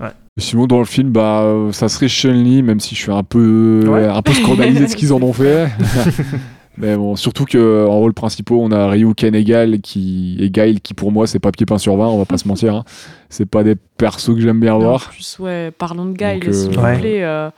[0.00, 0.10] Ouais.
[0.38, 3.84] Sinon, dans le film, bah, euh, ça serait Chun-Li, même si je suis un peu,
[3.88, 4.04] Ouais.
[4.06, 5.68] un peu scandalisé de ce qu'ils en ont fait.
[6.78, 10.50] Mais bon, surtout que en rôle principaux, on a Ryu Ken et Gail qui, et
[10.50, 12.74] Gail qui, pour moi, c'est papier peint sur 20, on va pas se mentir.
[12.74, 12.84] hein.
[13.30, 15.08] C'est pas des persos que j'aime bien En voir.
[15.10, 16.98] plus, ouais, parlons de Guy, Donc, s'il vous euh, Ouais.
[16.98, 17.24] plaît.
[17.24, 17.50] euh,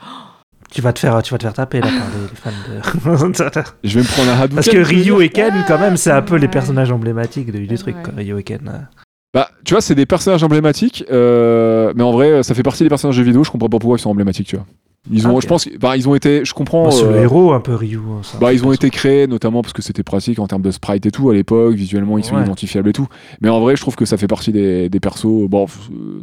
[0.70, 3.62] Tu vas te faire, tu vas te faire taper là par les, fans de.
[3.84, 4.54] Je vais me prendre un Hadouken.
[4.54, 4.78] Parce que.
[4.78, 7.96] Ryu et Ken, quand même, c'est un peu les personnages emblématiques du, du truc.
[8.02, 8.14] Quoi.
[8.16, 8.88] Ryu et Ken.
[9.34, 12.88] Bah, tu vois, c'est des personnages emblématiques, euh, mais en vrai, ça fait partie des
[12.88, 13.44] personnages de jeux vidéo.
[13.44, 14.64] Je comprends pas pourquoi ils sont emblématiques, tu vois.
[15.10, 15.42] Ils ont, Ok.
[15.42, 16.84] je pense, que- bah, ils ont été, je comprends.
[16.84, 17.98] Bon, c'est le euh, héros un peu Ryu.
[17.98, 18.38] hein, ça.
[18.38, 21.10] Bah, ils ont été créés notamment parce que c'était pratique en termes de sprite et
[21.10, 22.42] tout à l'époque, visuellement ils sont Ouais.
[22.42, 23.06] identifiables et tout.
[23.40, 25.46] Mais en vrai, je trouve que ça fait partie des, des persos.
[25.48, 26.20] Bon, euh,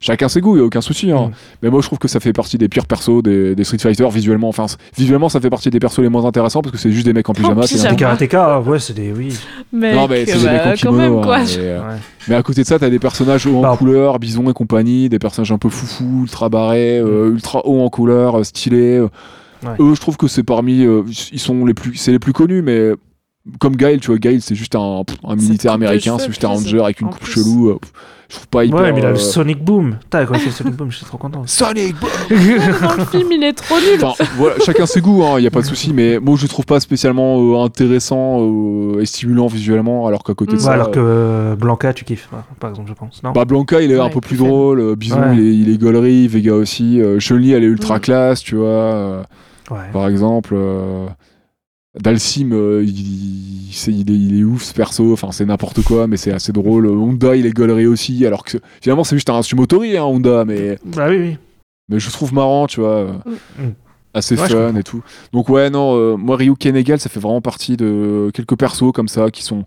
[0.00, 1.10] chacun ses goûts, il a aucun souci.
[1.10, 1.28] Hein.
[1.28, 1.32] Mm.
[1.62, 4.06] Mais moi, je trouve que ça fait partie des pires persos des, des Street Fighter
[4.10, 4.48] visuellement.
[4.48, 4.66] Enfin,
[4.96, 7.28] visuellement, ça fait partie des persos les moins intéressants parce que c'est juste des mecs
[7.28, 7.62] en pyjama.
[7.66, 7.76] c'est pyjama.
[7.76, 7.98] Les n'importe-
[8.30, 9.12] karatéka, ouais, c'est des.
[9.12, 9.36] Oui.
[9.72, 11.38] Mec, Non, mais c'est des bah, mecs en quand kimono, même, hein, quoi.
[11.38, 11.96] mais, euh, Ouais.
[12.28, 15.08] mais à côté de ça, t'as des personnages hauts en Bah, couleur, Bison et compagnie,
[15.08, 19.00] des personnages un peu foufou, ultra barrés, euh, ultra hauts en couleur, euh, stylés.
[19.00, 19.70] Ouais.
[19.80, 21.02] Eux, je trouve que c'est parmi, euh,
[21.32, 22.92] ils sont les plus, c'est les plus connus, mais
[23.58, 25.02] comme Gail, tu vois, Gail, c'est juste un,
[25.36, 27.32] militaire américain, c'est juste un ranger avec une coupe plus.
[27.42, 27.70] chelou.
[27.70, 27.92] euh, pff,
[28.28, 28.80] je trouve pas hyper.
[28.80, 29.96] Ouais, mais il a euh, le Sonic Boom.
[30.00, 31.42] Putain, quand le Sonic Boom, je suis trop content.
[31.46, 32.10] Sonic Boom
[32.82, 34.04] Dans le film, il est trop nul.
[34.04, 36.48] Enfin, voilà, chacun ses goûts, il n'y a pas de souci, mais moi je le
[36.48, 40.60] trouve pas spécialement euh, intéressant euh, et stimulant visuellement, alors qu'à côté de Mm.
[40.60, 40.68] ça.
[40.68, 43.22] Ouais, alors que euh, Blanca, tu kiffes, par- par exemple, je pense.
[43.22, 43.32] Non?
[43.32, 45.34] Bah Blanca il est un peu plus drôle, euh, Bison Ouais.
[45.36, 48.00] il, est, il est gaulerie, Vega aussi, euh, Chun-Li elle est ultra Mm.
[48.00, 49.22] classe, tu vois, euh,
[49.70, 49.78] Ouais.
[49.92, 50.54] par exemple.
[52.00, 52.90] Dalsim euh, il,
[53.68, 56.32] il- c'est- il est, il est ouf ce perso, enfin c'est n'importe quoi mais c'est
[56.32, 56.86] assez drôle.
[56.88, 60.78] Honda il est gaulerie aussi, alors que finalement c'est juste un sumotori hein, Honda, mais,
[60.84, 61.36] Bah oui, oui.
[61.88, 62.90] mais je trouve marrant, tu vois.
[62.90, 63.12] euh,
[63.58, 63.72] Mm.
[64.14, 65.02] Assez Ouais, fun et tout.
[65.34, 69.06] Donc ouais non, euh, moi Ryu Kenegal ça fait vraiment partie de quelques persos comme
[69.06, 69.64] ça qui sont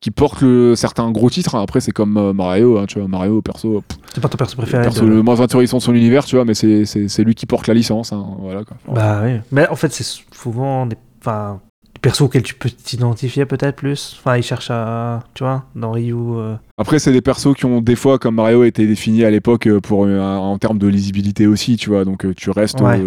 [0.00, 1.54] qui portent le, certains gros titres.
[1.54, 1.62] hein.
[1.62, 3.82] Après c'est comme euh, Mario, hein, tu vois Mario perso.
[4.12, 4.82] C'est pas ton perso préféré.
[4.82, 6.84] perso de- le moins intéressant de son univers, tu vois, mais c'est,
[7.24, 8.12] lui qui porte la licence.
[8.12, 8.76] hein, voilà, quoi.
[8.92, 9.38] Bah oui.
[9.52, 10.04] Mais en fait, c'est
[10.34, 11.60] souvent des, enfin,
[12.04, 14.16] des persos auxquels tu peux t'identifier peut-être plus.
[14.20, 15.20] Enfin, ils cherchent à.
[15.34, 16.14] Tu vois, dans Ryu.
[16.14, 19.66] euh, Après, c'est des persos qui ont des fois, comme Mario, été définis à l'époque
[19.66, 22.04] euh, pour euh, en termes de lisibilité aussi, tu vois.
[22.04, 22.80] Donc tu restes.
[22.80, 23.00] Ouais.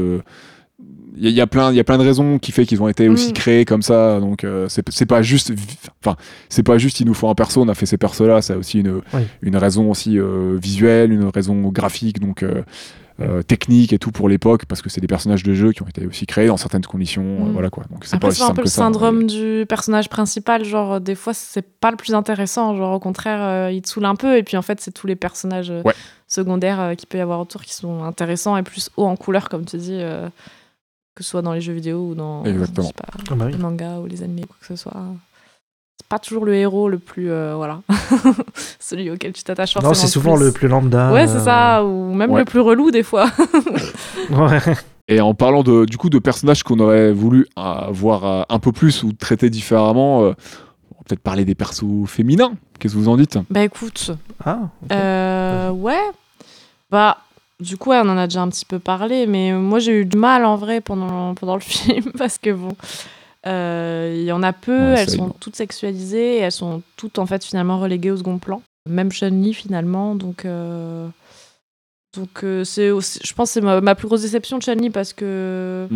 [1.19, 3.09] Il y, a- plein, il y a plein de raisons qui fait qu'ils ont été
[3.09, 3.33] aussi Mm.
[3.33, 4.19] créés comme ça.
[4.19, 5.51] Donc euh, c'est, c'est pas juste,
[6.05, 6.15] enfin
[6.47, 8.43] c'est pas juste il nous faut un perso, on a fait ces persos-là.
[8.43, 9.21] Ça a aussi une, Oui.
[9.41, 12.61] une raison aussi euh, visuelle, une raison graphique, donc euh,
[13.19, 15.87] euh, technique et tout pour l'époque, parce que c'est des personnages de jeu qui ont
[15.87, 17.23] été aussi créés dans certaines conditions.
[17.23, 17.51] euh, Mm.
[17.53, 17.83] voilà quoi.
[17.89, 18.81] Donc c'est pas Après, aussi c'est un peu le ça.
[18.83, 20.63] syndrome du personnage principal.
[20.63, 22.75] Genre, euh, des fois, c'est pas le plus intéressant.
[22.75, 24.37] Genre, au contraire, euh, il te saoule un peu.
[24.37, 25.95] Et puis, en fait, c'est tous les personnages euh, Ouais.
[26.27, 29.49] secondaires euh, qu'il peut y avoir autour qui sont intéressants et plus hauts en couleur,
[29.49, 30.27] comme tu dis, euh,
[31.15, 32.83] que ce soit dans les jeux vidéo ou dans Exactement.
[32.83, 33.53] je sais pas, Ah bah oui.
[33.53, 34.93] les mangas ou les animés, quoi que ce soit.
[35.99, 37.31] C'est pas toujours le héros le plus.
[37.31, 37.81] euh, voilà.
[38.79, 39.89] Celui auquel tu t'attaches forcément.
[39.91, 40.45] Non, c'est souvent plus.
[40.45, 41.11] le plus lambda.
[41.11, 41.83] Ouais, euh, c'est ça.
[41.83, 42.39] Ou même Ouais.
[42.41, 43.29] le plus relou, des fois.
[44.29, 44.59] Ouais.
[45.09, 48.59] Et en parlant de, du coup de personnages qu'on aurait voulu euh, voir euh, un
[48.59, 50.33] peu plus ou traiter différemment, euh,
[50.91, 52.51] on va peut-être parler des persos féminins.
[52.77, 53.37] Qu'est-ce que vous en dites?
[53.49, 54.11] Bah, écoute.
[54.45, 54.91] Ah, ok.
[54.91, 56.01] Euh, ouais.
[56.91, 57.19] Bah,
[57.61, 60.05] du coup, ouais, on en a déjà un petit peu parlé, mais moi j'ai eu
[60.05, 62.73] du mal en vrai pendant, pendant le film parce que bon, euh,
[63.47, 67.25] il y en a peu, Ouais, elles sont toutes sexualisées et elles sont toutes en
[67.25, 68.61] fait finalement reléguées au second plan.
[68.89, 70.45] Même Chun-Li finalement, donc.
[70.45, 71.07] euh,
[72.15, 74.89] Donc, euh, c'est aussi- je pense que c'est ma, ma plus grosse déception de Chun-Li
[74.89, 75.87] parce que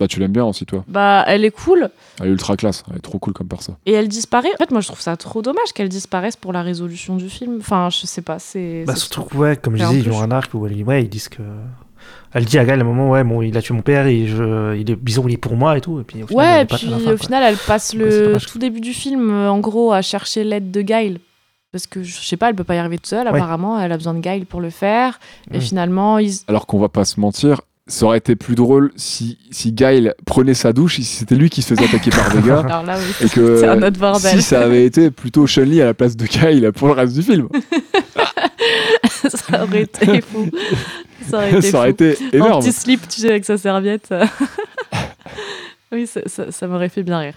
[0.00, 0.82] Bah tu l'aimes bien aussi toi.
[0.88, 3.74] bah, elle est cool Elle est ultra classe, elle est trop cool comme perso.
[3.86, 4.48] et elle disparaît.
[4.54, 7.58] En fait, moi je trouve ça trop dommage qu'elle disparaisse pour la résolution du film.
[7.60, 8.84] Enfin, je sais pas, c'est.
[8.86, 11.08] Bah, c'est- surtout que, ouais, comme je disais, ils ont un arc où ouais, ils
[11.10, 11.42] disent que.
[12.32, 14.26] Elle dit à Gaël à un moment, ouais, bon, il a tué mon père, et
[14.26, 14.76] je...
[14.76, 15.98] il est bison, il est pour moi et tout.
[16.00, 18.58] Et puis, au final, Ouais, elle et puis fin, au final, elle passe le tout
[18.58, 21.18] début du film, euh, en gros, à chercher l'aide de Guile
[21.72, 23.26] Parce que je sais pas, elle peut pas y arriver toute seule.
[23.26, 23.34] Ouais.
[23.34, 25.18] Apparemment, elle a besoin de Guile pour le faire.
[25.52, 25.60] Et Mm.
[25.60, 26.34] finalement, ils...
[26.48, 30.54] Alors qu'on va pas se mentir, ça aurait été plus drôle si, si Guile prenait
[30.54, 32.60] sa douche, si c'était lui qui se faisait attaquer par Vega.
[32.64, 34.30] alors là, oui, Et que c'est un autre bordel.
[34.36, 37.22] si ça avait été plutôt Chun-Li à la place de Guile pour le reste du
[37.22, 37.48] film,
[39.50, 40.48] ça aurait été fou.
[41.28, 42.04] Ça aurait été ça aurait fou.
[42.04, 42.62] été Un énorme.
[42.62, 44.08] petit slip, tu sais, avec sa serviette.
[45.92, 47.34] oui, ça, ça- ça m'aurait fait bien rire.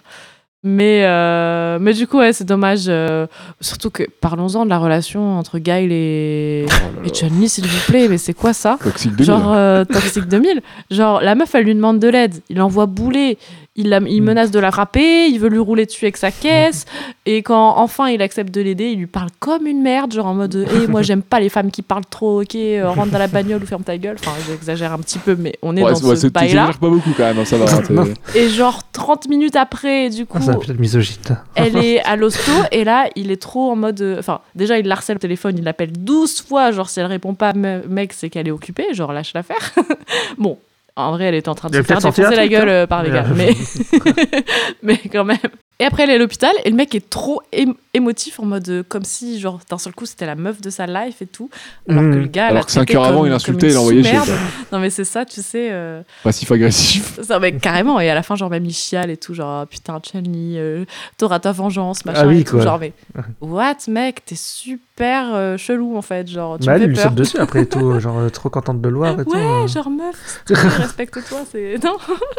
[0.66, 2.84] Mais, euh, mais du coup, ouais, c'est dommage.
[2.88, 3.28] euh,
[3.60, 8.08] surtout que, parlons-en de la relation entre Guile et, Oh et Chun-Li, s'il vous plaît.
[8.08, 8.78] Mais c'est quoi ça?
[8.82, 9.26] Toxic 2000.
[9.26, 10.62] Genre euh, Toxic 2000.
[10.90, 12.36] Genre, la meuf, elle lui demande de l'aide.
[12.50, 13.38] Il envoie bouler.
[13.76, 14.26] Il, la- il Mm.
[14.26, 15.26] menace de la frapper.
[15.28, 16.86] Il veut lui rouler dessus avec sa caisse.
[17.26, 20.14] Et quand enfin il accepte de l'aider, il lui parle comme une merde.
[20.14, 22.42] Genre en mode Hé, moi, j'aime pas les femmes qui parlent trop.
[22.44, 24.18] Ok, euh, rentre dans la bagnole ou ferme ta gueule.
[24.20, 26.68] Enfin, j'exagère un petit peu, mais on est Ouais, dans ouais, ce bail-là.
[26.80, 27.66] pas beaucoup quand même, hein, ça va.
[27.66, 28.06] hein.
[28.36, 31.18] Et genre 30 minutes après, du coup, Ah, ça peut-être misogyne.
[31.56, 34.02] elle est à l'hosto et là, il est trop en mode.
[34.02, 36.72] euh, Enfin, déjà, il l'harcèle au téléphone, il l'appelle 12 fois.
[36.72, 38.94] Genre, si elle répond pas, me- mec, c'est qu'elle est occupée.
[38.94, 39.74] Genre, lâche l'affaire.
[40.38, 40.60] bon,
[40.96, 43.12] en vrai, elle était en train de se faire défoncer la gueule euh, par les
[43.12, 43.26] gars.
[43.36, 43.54] Mais...
[44.84, 45.38] mais quand même.
[45.80, 48.70] Et après, elle est à l'hôpital et le mec est trop ém- émotif en mode
[48.70, 51.50] euh, comme si, genre, d'un seul coup, c'était la meuf de sa life et tout.
[51.90, 52.20] Alors que Mhm.
[52.22, 52.46] le gars.
[52.48, 54.30] Alors que cinq traité heures avant, il insultait, il l'envoyait sous-merde.
[54.72, 55.70] Non, mais c'est ça, tu sais.
[55.72, 57.20] euh, Passif-agressif.
[57.24, 59.66] ça, mais carrément, et à la fin, genre, même il chiale et tout, genre, Ah,
[59.66, 60.86] putain, Chun-Li, euh,
[61.18, 62.64] t'auras ta vengeance, machin, Ah oui, et tout, quoi.
[62.66, 62.94] genre, mais
[63.42, 67.38] what, mec, t'es super euh, chelou, en fait, genre, tu Bah, me lui saute dessus
[67.40, 69.32] après et tout, genre euh, trop contente de le voir et tout.
[69.32, 71.78] Ouais, genre, meuf, respecte-toi, c'est.
[71.84, 71.98] Non,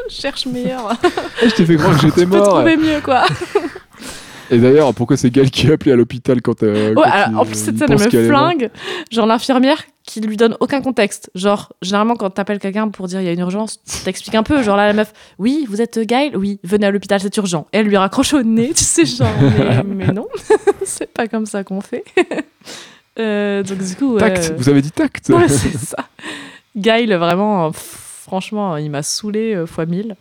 [0.08, 0.96] cherche meilleur.
[1.44, 2.54] Je t'ai fait croire que j'étais Tu peux mort.
[2.54, 3.24] trouver mieux, quoi.
[4.50, 7.28] Et d'ailleurs, pourquoi c'est Gal qui a appelé à l'hôpital quand, euh, Ouais, quand alors,
[7.30, 8.70] il- en plus, cette scène, elle me est flingue.
[9.10, 11.30] Genre, l'infirmière qui lui donne aucun contexte.
[11.34, 14.42] Genre, généralement, quand t'appelles quelqu'un pour dire il y a une urgence, tu t'expliques un
[14.42, 14.62] peu.
[14.62, 17.66] Genre, là, la meuf, oui, vous êtes Gail Oui, venez à l'hôpital, c'est urgent.
[17.72, 20.28] Et elle lui raccroche au nez, tu sais, genre, mais, mais non,
[20.84, 22.04] c'est pas comme ça qu'on fait.
[23.18, 25.96] Euh, donc, du coup, Tact, euh, vous avez dit tact Ouais, c'est ça.
[26.76, 30.16] Gail, vraiment, euh, pff, franchement, il m'a saoulé fois 1000.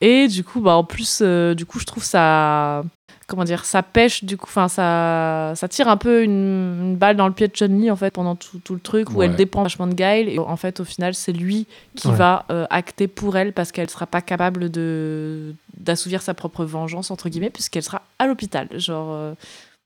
[0.00, 2.84] Et du coup, bah, en plus, euh, du coup, je trouve ça.
[3.28, 7.16] Comment dire Ça pêche, du coup, enfin, ça, ça tire un peu une, une balle
[7.16, 9.26] dans le pied de Chun-Li, en fait, pendant tout, tout le truc, où Ouais.
[9.26, 10.28] elle dépend vachement de Gail.
[10.32, 11.66] Et en fait, au final, c'est lui
[11.96, 12.14] qui Ouais.
[12.14, 17.10] va euh, acter pour elle parce qu'elle sera pas capable de d'assouvir sa propre vengeance,
[17.10, 18.68] entre guillemets, puisqu'elle sera à l'hôpital.
[18.78, 19.34] Genre, euh,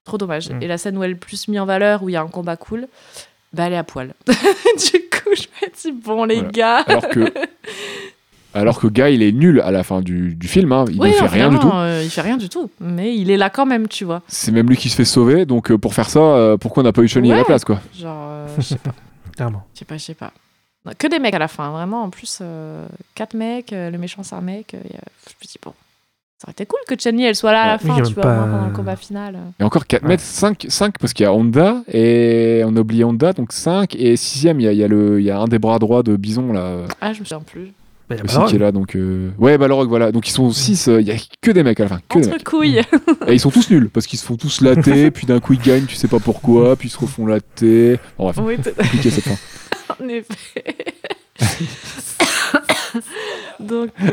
[0.04, 0.50] trop dommage.
[0.50, 0.62] Mm.
[0.62, 2.28] Et la scène où elle est plus mise en valeur, où il y a un
[2.28, 2.88] combat cool,
[3.54, 4.12] bah, elle est à poil.
[4.26, 6.50] du coup, je me dis, bon, les Voilà.
[6.50, 6.76] gars.
[6.86, 7.20] Alors que.
[8.52, 10.84] Alors que Guy, il est nul à la fin du, du film, hein.
[10.90, 11.70] il Oui, ne fait non, rien du tout.
[11.72, 12.70] euh, il fait rien du tout.
[12.80, 14.22] Mais il est là quand même, tu vois.
[14.28, 16.84] C'est même lui qui se fait sauver, donc euh, pour faire ça, euh, pourquoi on
[16.84, 17.80] n'a pas eu Chun-Li à la place, quoi?
[17.96, 18.92] Genre, euh, je sais pas,
[19.36, 19.64] Clairement.
[19.74, 20.32] je sais pas, je sais pas.
[20.84, 22.02] Non, que des mecs à la fin, vraiment.
[22.02, 24.74] En plus, euh, quatre mecs, euh, le méchant c'est un mec.
[24.74, 25.72] euh, Je me dis, bon,
[26.38, 28.46] ça aurait été cool que Chun-Li elle soit là à la fin, tu vois, pas-
[28.46, 29.38] pendant le combat final.
[29.60, 30.08] Et encore 4 Ouais.
[30.08, 33.94] mètres, 5, 5 parce qu'il y a Honda, et on a oublié Honda, donc 5,
[33.94, 35.78] et 6ème, il y a, il y, a le- il y a un des bras
[35.78, 37.72] droits de Bison, là, Ah, je me souviens plus.
[38.10, 38.96] Bah, y a aussi, qui est là, donc...
[38.96, 41.84] euh, Ouais, Balrog, voilà, donc ils sont 6, il y a que des mecs à
[41.84, 42.44] la fin, que des Entre mecs.
[42.44, 42.80] couilles.
[43.28, 45.60] Et ils sont tous nuls, parce qu'ils se font tous latter, puis d'un coup ils
[45.60, 47.98] gagnent, tu sais pas pourquoi, puis ils se refont latter...
[48.18, 49.36] Bon, bref, oui, compliqué cette fin.
[50.04, 50.64] en effet.
[53.60, 54.10] Donc, euh,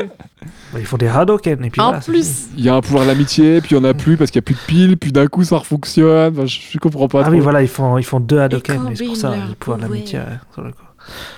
[0.72, 3.02] Bah, ils font des Hadoken et puis en voilà, plus, Il y a un pouvoir
[3.04, 4.96] de l'amitié, puis il y en a plus parce qu'il y a plus de piles,
[4.96, 6.32] puis d'un coup ça refonctionne.
[6.36, 7.20] Enfin, je, je comprends pas.
[7.20, 7.32] Ah trop.
[7.32, 10.18] oui, voilà, ils font, ils font deux Hadoken, c'est pour ça, le pouvoir de l'amitié.
[10.20, 10.32] pouvoirs.
[10.34, 10.82] ouais, sur le coup.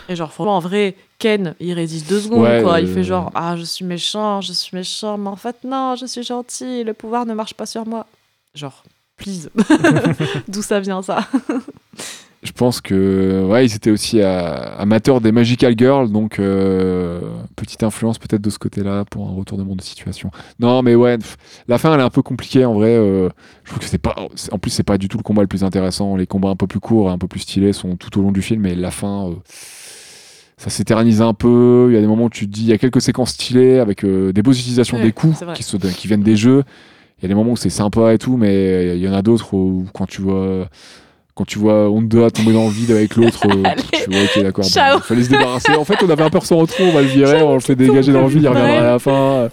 [0.09, 2.81] Et genre, franchement, en vrai, Ken, il résiste deux secondes, Ouais, quoi.
[2.81, 5.97] Il euh, fait genre, ah, je suis méchant, je suis méchant, mais en fait, non,
[5.97, 8.07] je suis gentil, le pouvoir ne marche pas sur moi.
[8.55, 8.83] Genre,
[9.17, 9.51] please.
[10.49, 11.27] D'où ça vient, ça?
[12.43, 17.21] Je pense que ouais, ils étaient aussi euh, amateurs des Magical Girls, donc euh,
[17.55, 20.31] petite influence peut-être de ce côté-là pour un retournement de situation.
[20.59, 21.19] Non, mais ouais,
[21.69, 22.97] la fin elle est un peu compliquée en vrai.
[22.97, 23.29] euh,
[23.65, 24.17] je trouve que c'est pas,
[24.53, 26.17] en plus c'est pas du tout le combat le plus intéressant.
[26.17, 28.41] Les combats un peu plus courts, un peu plus stylés sont tout au long du
[28.41, 29.29] film, mais la fin.
[29.29, 29.35] euh,
[30.57, 32.73] ça s'éternise un peu, il y a des moments où tu te dis, il y
[32.73, 36.23] a quelques séquences stylées avec des beaux utilisations Ouais, des coups qui, se- qui viennent
[36.23, 36.65] des jeux.
[37.19, 39.21] Il y a des moments où c'est sympa et tout, mais il y en a
[39.23, 40.69] d'autres où quand tu vois
[41.35, 43.63] quand tu vois Honda tomber dans le vide avec l'autre, euh,
[43.93, 45.75] tu vois, ok, d'accord, bon, il fallait se débarrasser.
[45.75, 47.77] En fait, on avait un perso en trop, on va le virer, on le fait
[47.77, 49.49] dégager dans le vide, il reviendra à la fin.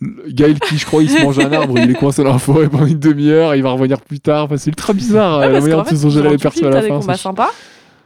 [0.00, 2.38] Le Gaël qui, je crois, il se mange un arbre, il est coincé dans la
[2.38, 4.44] forêt pendant une demi-heure, il va revenir plus tard.
[4.44, 6.70] Enfin, c'est ultra bizarre Ouais, la manière dont ils ont géré genre, les persos à
[6.70, 6.88] la fin.
[7.00, 7.50] combats c'est- sympas.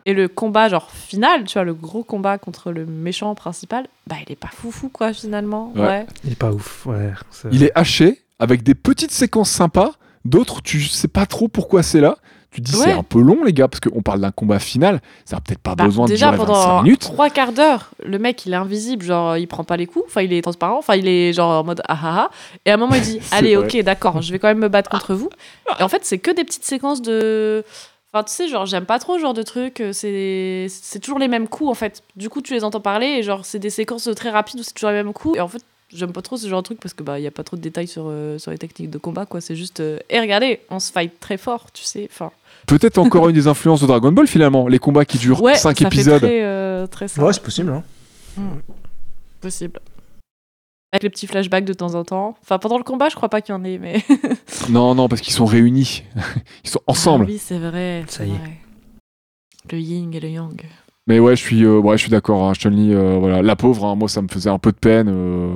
[0.07, 4.17] Et le combat, genre, final, tu vois, le gros combat contre le méchant principal, bah,
[4.27, 5.73] il est pas foufou, quoi, finalement.
[5.77, 5.83] Ouais.
[5.83, 6.07] Ouais.
[6.25, 7.13] Il est pas ouf, ouais.
[7.53, 9.93] Il est haché avec des petites séquences sympas,
[10.25, 12.17] d'autres tu sais pas trop pourquoi c'est là.
[12.51, 12.85] Tu te dis Ouais.
[12.85, 15.59] c'est un peu long les gars parce qu'on parle d'un combat final, ça a peut-être
[15.61, 17.01] pas Bah, besoin de déjà durer 25 pendant minutes.
[17.01, 20.23] trois quarts d'heure, le mec il est invisible, genre il prend pas les coups, enfin
[20.23, 22.31] il est transparent, enfin il est genre en mode ah ah ah.
[22.65, 23.67] Et à un moment il dit allez vrai.
[23.79, 25.29] ok d'accord, je vais quand même me battre contre vous.
[25.79, 27.65] Et en fait c'est que des petites séquences de,
[28.15, 31.19] enfin tu sais genre j'aime pas trop ce genre de truc, euh, c'est c'est toujours
[31.19, 32.03] les mêmes coups en fait.
[32.17, 34.73] Du coup tu les entends parler et genre c'est des séquences très rapides où c'est
[34.73, 35.37] toujours les mêmes coups.
[35.37, 35.63] Et en fait
[35.93, 37.57] j'aime pas trop ce genre de truc parce que bah il y a pas trop
[37.57, 39.41] de détails sur euh, sur les techniques de combat quoi.
[39.41, 42.09] C'est juste et regardez on se fight très fort, tu sais.
[42.11, 42.31] Enfin
[42.67, 45.79] Peut-être encore une des influences de Dragon Ball finalement, les combats qui durent ouais 5
[45.79, 46.21] ça épisodes.
[46.21, 47.23] fait très euh, très ça.
[47.25, 47.71] Ouais, c'est possible.
[47.73, 47.83] Hein.
[49.41, 49.81] Possible.
[50.93, 52.37] Avec les petits flashbacks de temps en temps.
[52.43, 54.03] Enfin, pendant le combat, je crois pas qu'il y en ait, mais.
[54.71, 56.03] Non, non, parce qu'ils sont réunis.
[56.65, 57.27] Ils sont ensemble.
[57.29, 58.05] Ah oui, c'est vrai.
[58.09, 58.39] Ça y est.
[58.39, 58.59] vrai.
[59.71, 60.63] Le yin et le yang.
[61.09, 62.45] Mais ouais, je suis, euh, ouais, je suis d'accord.
[62.49, 65.09] Hein, Chun-Li, euh, voilà, la pauvre, hein, moi, ça me faisait un peu de peine.
[65.11, 65.49] euh,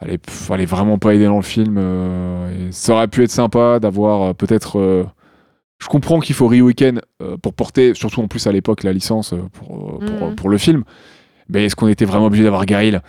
[0.00, 1.76] elle, est, pff, elle est vraiment pas aidée dans le film.
[1.78, 5.06] euh, et ça aurait pu être sympa d'avoir peut-être.
[5.78, 9.32] je comprends qu'il faut Ryuken euh, pour porter, surtout en plus à l'époque, la licence
[9.52, 10.82] pour, euh, pour, pour le film.
[11.48, 13.00] Mais est-ce qu'on était vraiment obligé d'avoir Gail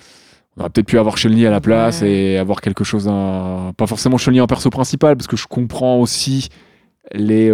[0.58, 2.12] On aurait peut-être pu avoir Chun-Li à la place Ouais.
[2.12, 3.06] et avoir quelque chose.
[3.06, 6.50] d'un- Pas forcément Chun-Li en perso principal, parce que je comprends aussi
[7.14, 7.50] les,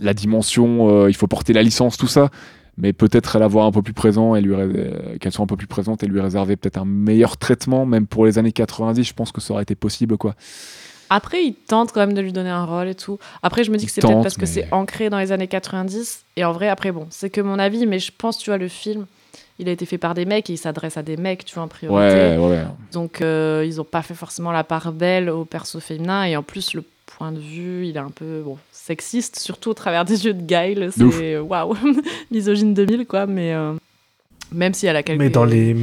[0.00, 2.30] la dimension, euh, il faut porter la licence, tout ça.
[2.76, 5.68] Mais peut-être l'avoir un peu plus présent et lui euh, qu'elle soit un peu plus
[5.68, 9.30] présente et lui réserver peut-être un meilleur traitement, même pour les années 90, je pense
[9.30, 10.34] que ça aurait été possible, quoi.
[11.10, 13.18] Après, il tente quand même de lui donner un rôle et tout.
[13.42, 15.46] Après, je me dis Il que c'est peut-être parce que c'est ancré dans les années
[15.46, 16.24] 90.
[16.36, 18.68] Et en vrai, après, bon, c'est que mon avis, mais je pense, tu vois, le
[18.68, 19.06] film,
[19.58, 21.64] il a été fait par des mecs et il s'adresse à des mecs, tu vois,
[21.64, 22.36] en priorité.
[22.36, 22.64] Ouais, ouais.
[22.92, 26.24] Donc, euh, ils ont pas fait forcément la part belle au perso féminin.
[26.24, 29.74] Et en plus, le point de vue, il est un peu bon, sexiste, surtout au
[29.74, 30.90] travers des yeux de Guile.
[30.96, 31.76] C'est waouh,
[32.30, 33.26] misogyne 2000, quoi.
[33.26, 33.74] Mais euh,
[34.50, 35.20] même si elle a quelques.
[35.20, 35.74] Mais dans les.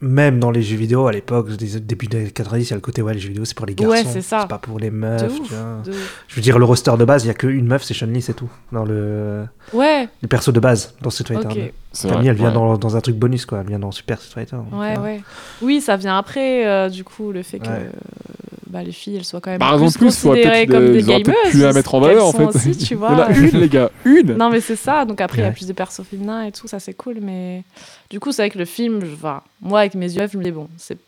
[0.00, 2.80] Même dans les jeux vidéo à l'époque, début des années 90, il y a le
[2.82, 3.92] côté ouais, les jeux vidéo c'est pour les garçons.
[3.92, 4.40] Ouais, c'est ça.
[4.42, 5.22] C'est pas pour les De meufs.
[5.40, 5.82] ouf, tu vois.
[5.84, 6.24] de ouf.
[6.28, 8.34] Je veux dire, le roster de base, il y a qu'une meuf, c'est Chun-Li, c'est
[8.34, 8.50] tout.
[8.72, 9.46] Dans le.
[9.72, 11.48] Ouais, Le perso de base dans Street Fighter.
[11.48, 11.72] ok.
[11.92, 12.52] C'est Camille, vrai, elle vient ouais.
[12.54, 13.60] dans, dans un truc bonus, quoi.
[13.60, 14.56] Elle vient dans Super Street Fighter.
[14.72, 15.22] Ouais, ouais.
[15.62, 17.72] Oui, ça vient après, euh, du coup, le fait que Ouais.
[17.72, 17.90] euh,
[18.74, 20.92] bah, les filles, elles soient quand même Par raison de plus, faut considérées comme euh,
[20.92, 21.52] des ils auraient peut-être gameuses.
[21.52, 22.44] pu la mettre en valeur, en fait.
[22.44, 23.30] aussi, tu vois.
[23.30, 25.04] une, les gars, une Non, mais c'est ça.
[25.04, 25.54] Donc après, il y a Ouais.
[25.54, 27.18] plus de persos féminins et tout, ça c'est cool.
[27.22, 27.62] Mais
[28.10, 29.12] du coup, c'est vrai que le film, je...
[29.14, 30.98] enfin, moi, avec mes yeux, je me dis, bon, c'est...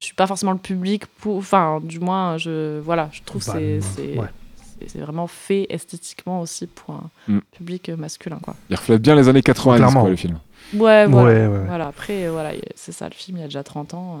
[0.00, 1.38] je suis pas forcément le public pour.
[1.38, 2.78] Enfin, du moins, je...
[2.80, 3.80] voilà, je trouve que Bah, c'est.
[3.80, 4.18] c'est...
[4.18, 5.00] ouais.
[5.02, 7.38] vraiment fait esthétiquement aussi pour un Mm.
[7.56, 8.54] public euh, masculin, quoi.
[8.70, 10.00] Il reflète bien les années 90, Clairement.
[10.02, 10.38] quoi, le film.
[10.74, 11.28] Ouais, voilà.
[11.28, 11.64] Ouais, ouais.
[11.66, 14.20] Voilà, après, euh, voilà, c'est ça, le film, il y a déjà 30 ans.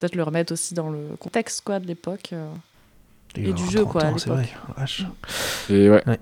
[0.00, 2.30] Peut-être le remettre aussi dans le contexte, quoi, de l'époque.
[2.32, 2.48] euh.
[3.36, 4.48] Et du jeu, 30 quoi, à ans, C'est vrai.
[5.70, 6.18] Et ouais, Ouais.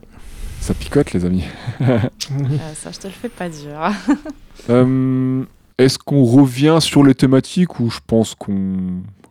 [0.60, 1.44] ça picote, les amis.
[1.80, 1.98] Euh,
[2.74, 3.92] ça, je te le fais pas dire.
[4.70, 5.44] Euh,
[5.78, 8.76] Est-ce qu'on revient sur les thématiques ou je pense qu'on.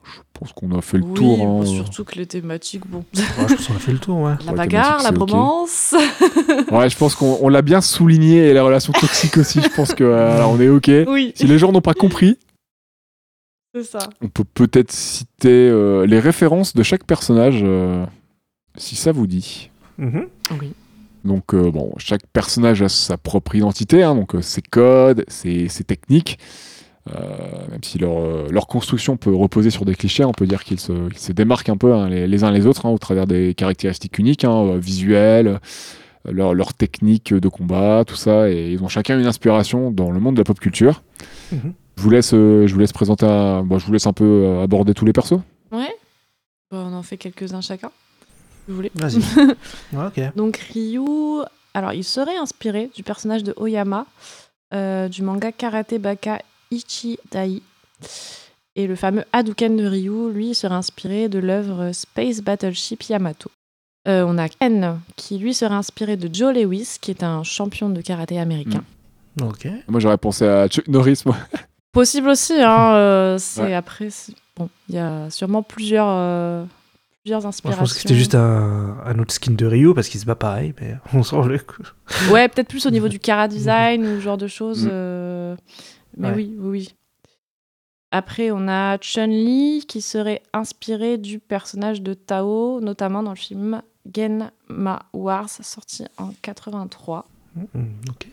[0.03, 1.37] Je pense qu'on a fait le oui, tour.
[1.37, 1.65] bon, hein.
[1.65, 3.03] surtout que les thématiques, bon.
[3.15, 4.33] Ouais, je pense qu'on a fait le tour, ouais.
[4.45, 5.95] La Ouais, bagarre, la bromance.
[6.71, 9.61] Ouais, je pense qu'on on l'a bien souligné et les relations toxiques aussi.
[9.61, 10.89] Je pense que euh, on est ok.
[11.07, 12.37] oui, Si les gens n'ont pas compris,
[13.75, 14.09] c'est ça.
[14.21, 18.05] on peut peut-être citer euh, les références de chaque personnage, euh,
[18.77, 19.69] si ça vous dit.
[19.97, 20.27] Mhm.
[20.61, 20.73] Oui.
[21.25, 25.67] Donc, euh, bon, chaque personnage a sa propre identité, hein, donc euh, ses codes, ses,
[25.67, 26.37] ses techniques.
[27.13, 30.79] Euh, même si leur, leur construction peut reposer sur des clichés, on peut dire qu'ils
[30.79, 33.27] se, qu'ils se démarquent un peu hein, les, les uns les autres hein, au travers
[33.27, 34.43] des caractéristiques uniques,
[34.77, 35.59] visuelles,
[36.27, 38.49] leur, leur technique de combat, tout ça.
[38.49, 41.03] Et ils ont chacun une inspiration dans le monde de la pop culture.
[41.51, 41.73] Mhm.
[41.97, 44.23] Je vous laisse, euh, je vous laisse présenter, un- bon, je vous laisse un peu
[44.25, 45.39] euh, aborder tous les persos.
[45.71, 45.95] Ouais.
[46.71, 47.89] Bon, on en fait quelques-uns chacun.
[48.65, 48.91] Si vous voulez.
[48.95, 49.19] Vas-y.
[49.93, 50.35] Ouais, ok.
[50.35, 51.43] Donc Ryu,
[51.73, 54.05] alors il serait inspiré du personnage de Oyama
[54.73, 56.41] euh, du manga Karate Baka
[56.71, 57.61] Ichidai.
[58.75, 63.49] Et le fameux Hadouken de Ryu, lui, serait inspiré de l'œuvre Space Battleship Yamato.
[64.07, 67.89] Euh, on a Ken, qui lui serait inspiré de Joe Lewis, qui est un champion
[67.89, 68.83] de karaté américain.
[69.41, 69.67] Ok.
[69.87, 71.37] Moi, j'aurais pensé à Chuck Norris, moi.
[71.95, 73.73] Possible aussi, hein, euh, c'est Ouais.
[73.73, 74.09] après.
[74.57, 76.63] Bon, il y a sûrement plusieurs, euh,
[77.23, 77.77] plusieurs Moi, inspirations.
[77.85, 80.35] je pense que c'était juste un, un autre skin de Ryu parce qu'il se bat
[80.35, 81.81] pareil, mais on s'en le coup.
[82.29, 84.85] Ouais, peut-être plus au niveau du cara design ou ce genre de choses.
[84.85, 84.89] Mm.
[84.91, 85.55] euh,
[86.17, 86.35] Mais Ouais.
[86.35, 86.95] oui, oui, oui.
[88.11, 93.81] Après, on a Chun-Li qui serait inspiré du personnage de Tao, notamment dans le film
[94.15, 97.25] Genma Wars, sorti en 83.
[97.55, 97.65] Mhm,
[98.09, 98.27] Ok.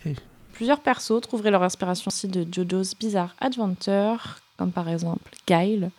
[0.54, 5.90] Plusieurs persos trouveraient leur inspiration aussi de JoJo's Bizarre Adventure, comme par exemple Guile,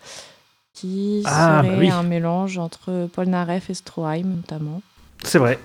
[0.74, 1.90] qui Ah, bah serait oui.
[1.90, 4.82] un mélange entre Polnareff et Stroheim, notamment.
[5.24, 5.60] C'est vrai.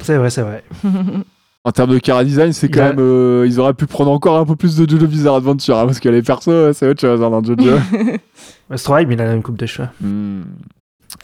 [0.00, 0.64] C'est vrai, c'est vrai.
[1.66, 2.98] En termes de cara design, c'est quand a- même.
[2.98, 6.00] euh, ils auraient pu prendre encore un peu plus de Jojo Bizarre Adventure, hein, parce
[6.00, 7.78] que les persos, euh, c'est autre chose hein, dans Jojo.
[8.76, 9.88] Stroheim, il a la même coupe de cheveux.
[10.00, 10.42] Hmm.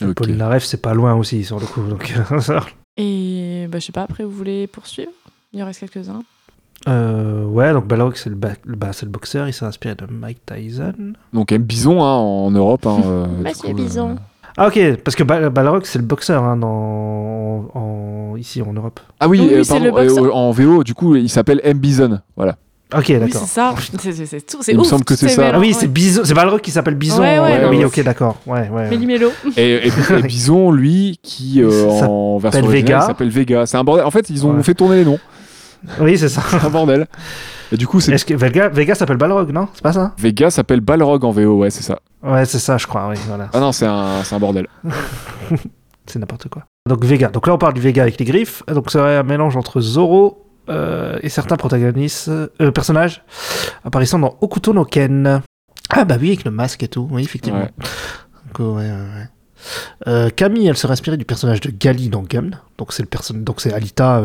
[0.02, 0.14] Ok.
[0.14, 1.82] Paul Naref, c'est pas loin aussi sur le coup.
[1.82, 2.14] Donc,
[2.96, 5.10] Et bah, je sais pas, après, vous voulez poursuivre?
[5.52, 6.22] Il en reste quelques-uns.
[6.88, 9.94] Euh, ouais, donc Balrog, c'est le, ba- le- bah, c'est le boxeur, il s'est inspiré
[9.94, 10.94] de Mike Tyson.
[11.32, 11.62] Donc M.
[11.62, 12.86] Bison hein, en Europe.
[12.86, 14.16] Hein, euh, Monsieur coup, euh, Bison.
[14.56, 18.98] Ah, ok, parce que Bal- Balrog, c'est le boxeur hein, dans, en, ici en Europe.
[19.20, 20.24] Ah oui, Oui, euh, c'est pardon, le boxeur.
[20.24, 21.78] euh, en VO, du coup, il s'appelle M.
[21.78, 22.20] Bison.
[22.36, 22.56] Voilà.
[22.96, 23.40] Ok, Oui, d'accord.
[23.42, 23.74] c'est ça.
[23.98, 24.58] C'est- tout.
[24.62, 25.50] C'est Il me ouf, semble que c'est ces ça.
[25.54, 25.88] Ah oui, c'est ouais.
[25.88, 27.20] Bison, c'est Balrog qui s'appelle Bison.
[27.20, 28.36] Ouais, ouais, oui, ok, d'accord.
[28.46, 28.68] Ouais, ouais.
[28.70, 28.90] ouais.
[28.90, 29.30] Méli-mélo.
[29.56, 31.68] Et, et- et Bison, lui, qui euh,
[32.08, 33.00] en version s'appelle originale, Vega.
[33.06, 33.66] s'appelle Vega.
[33.66, 34.04] C'est un bordel.
[34.06, 34.62] En fait, ils ont Ouais.
[34.64, 35.18] fait tourner les noms.
[36.00, 36.42] Oui, c'est ça.
[36.50, 37.06] C'est un bordel.
[37.72, 39.68] Et du coup, c'est Est-ce que Vega, Vega s'appelle Balrog, non?
[39.74, 40.12] C'est pas ça?
[40.18, 42.00] Vega s'appelle Balrog en VO, ouais, c'est ça.
[42.22, 43.48] Ouais, c'est ça, je crois, oui, voilà.
[43.52, 44.66] Ah non, c'est un, c'est un bordel.
[46.06, 46.64] C'est n'importe quoi.
[46.88, 47.28] Donc Vega.
[47.28, 48.64] Donc là, on parle du Vega avec les griffes.
[48.66, 53.22] Donc serait un mélange entre Zoro euh, et certains protagonistes, euh, personnages
[53.84, 55.40] apparaissant dans Okuto no Ken.
[55.88, 57.06] Ah bah oui, avec le masque et tout.
[57.12, 57.60] Oui, effectivement.
[57.60, 57.70] Ouais.
[58.58, 59.28] Donc, ouais, ouais, ouais.
[60.08, 62.50] Euh, Camille, elle serait inspirée du personnage de Gali dans Gun.
[62.78, 64.18] Donc c'est le perso- donc c'est Alita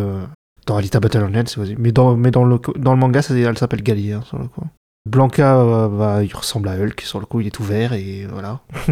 [0.65, 1.75] dans Alita Battle Royale, c'est aussi.
[1.77, 4.47] Mais dans mais dans le dans le manga, c'est- elle s'appelle Gali hein, sur le
[4.47, 4.63] coup.
[5.07, 7.01] Blanca, euh, bah, il ressemble à Hulk.
[7.01, 8.61] Sur le coup, il est tout vert et voilà.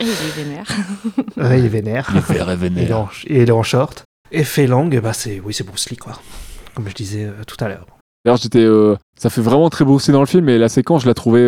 [0.00, 0.66] Et il est vénère.
[1.38, 2.10] ouais, il est vénère.
[2.14, 4.04] Il fait Et il est en, et il est en short.
[4.32, 6.12] Et Fei Lang, bah c'est oui, c'est Bruce Lee quoi.
[6.74, 7.86] Comme je disais euh, tout à l'heure.
[8.24, 11.02] D'ailleurs, j'étais, euh, ça fait vraiment très Bruce Lee dans le film, et la séquence,
[11.02, 11.40] je la trouvais.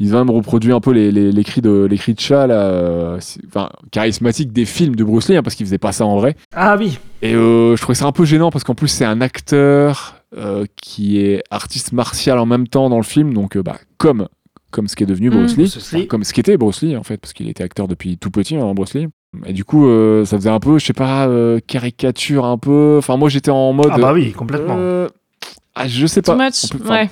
[0.00, 2.46] Ils ont même reproduit un peu les, les, les cris de les cris de chat,
[2.46, 3.18] là, euh,
[3.48, 6.36] enfin, charismatiques des films de Bruce Lee, hein, parce qu'il faisait pas ça en vrai.
[6.54, 6.98] Ah oui.
[7.22, 10.66] Et euh, je trouvais ça un peu gênant parce qu'en plus c'est un acteur euh,
[10.80, 14.28] qui est artiste martial en même temps dans le film, donc euh, bah, comme
[14.70, 15.60] comme ce qui est devenu Bruce Mm.
[15.62, 15.74] Lee.
[15.76, 18.54] Enfin, comme ce qu'était Bruce Lee en fait, parce qu'il était acteur depuis tout petit,
[18.56, 19.08] hein, Bruce Lee.
[19.46, 22.96] Et du coup, euh, ça faisait un peu, je sais pas, euh, caricature un peu.
[22.98, 23.88] Enfin, moi j'étais en mode.
[23.90, 24.76] Ah bah oui, complètement.
[24.78, 25.08] euh,
[25.74, 26.32] ah, je sais pas.
[26.34, 26.54] Too much.
[26.64, 27.10] On peut- enfin, Ouais.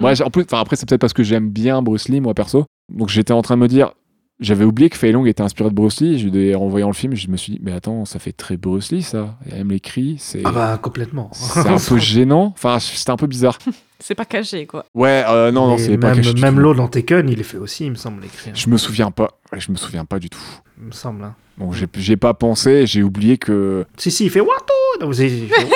[0.00, 2.34] Ouais, j'ai- en plus, enfin, après, c'est peut-être parce que j'aime bien Bruce Lee, moi
[2.34, 2.64] perso.
[2.92, 3.92] Donc j'étais en train de me dire,
[4.40, 6.18] j'avais oublié que Fei Long était inspiré de Bruce Lee.
[6.18, 8.90] Je, en voyant le film, je me suis dit, mais attends, ça fait très Bruce
[8.90, 9.36] Lee ça.
[9.46, 11.30] Il y a même les cris, c'est Ah bah complètement.
[11.32, 12.52] c'est un peu gênant.
[12.54, 13.58] Enfin, c'était un peu bizarre.
[14.04, 14.84] C'est pas caché, quoi.
[14.96, 17.84] Ouais, euh, non, non, c'est pas caché même l'eau dans Taken, il est fait aussi,
[17.84, 18.52] il me semble, l'écrire.
[18.52, 19.38] Je me souviens pas.
[19.56, 20.42] Je me souviens pas du tout.
[20.80, 21.22] Il me semble.
[21.22, 21.36] hein.
[21.62, 25.48] Donc j'ai j'ai pas pensé, j'ai oublié que Si, si, il fait Wato Donc, il
[25.48, 25.66] fait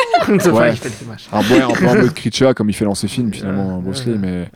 [0.50, 0.74] Ouais.
[1.32, 2.12] un bon, un peu en mode
[2.54, 4.50] comme il fait dans ses films finalement Bruce Lee, mais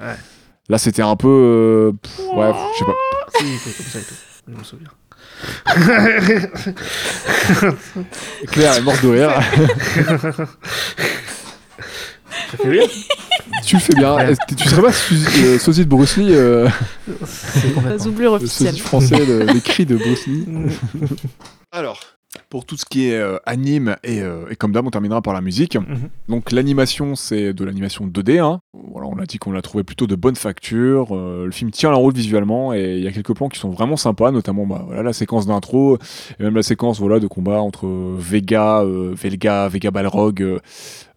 [0.69, 2.95] là c'était un peu, euh, pff, ouais, je sais pas.
[3.39, 4.15] Si, il fait comme ça et tout.
[4.49, 4.89] Je me souviens.
[8.51, 9.41] Claire est morte de rire.
[12.51, 12.89] Ça fait rire
[13.65, 14.19] tu le fais bien.
[14.19, 16.69] Est-ce que Tu serais pas su- euh, sosie de Bruce Lee, euh,
[17.27, 18.05] C'est La complètement.
[18.05, 18.69] doublure le officielle.
[18.71, 20.47] sosie français, le- les cris de Bruce Lee
[21.73, 22.01] Alors,
[22.51, 25.33] pour tout ce qui est euh, anime, et, euh, et comme d'hab, on terminera par
[25.33, 25.77] la musique.
[25.77, 26.11] Mhm.
[26.29, 28.41] Donc l'animation, c'est de l'animation 2D.
[28.41, 28.61] hein.
[28.93, 31.15] Voilà, on a dit qu'on l'a trouvé plutôt de bonne facture.
[31.17, 33.71] Euh, le film tient la route visuellement et il y a quelques plans qui sont
[33.71, 35.97] vraiment sympas, notamment bah, voilà, la séquence d'intro
[36.39, 37.87] et même la séquence voilà, de combat entre
[38.19, 40.61] Vega, Velga, Vega Balrog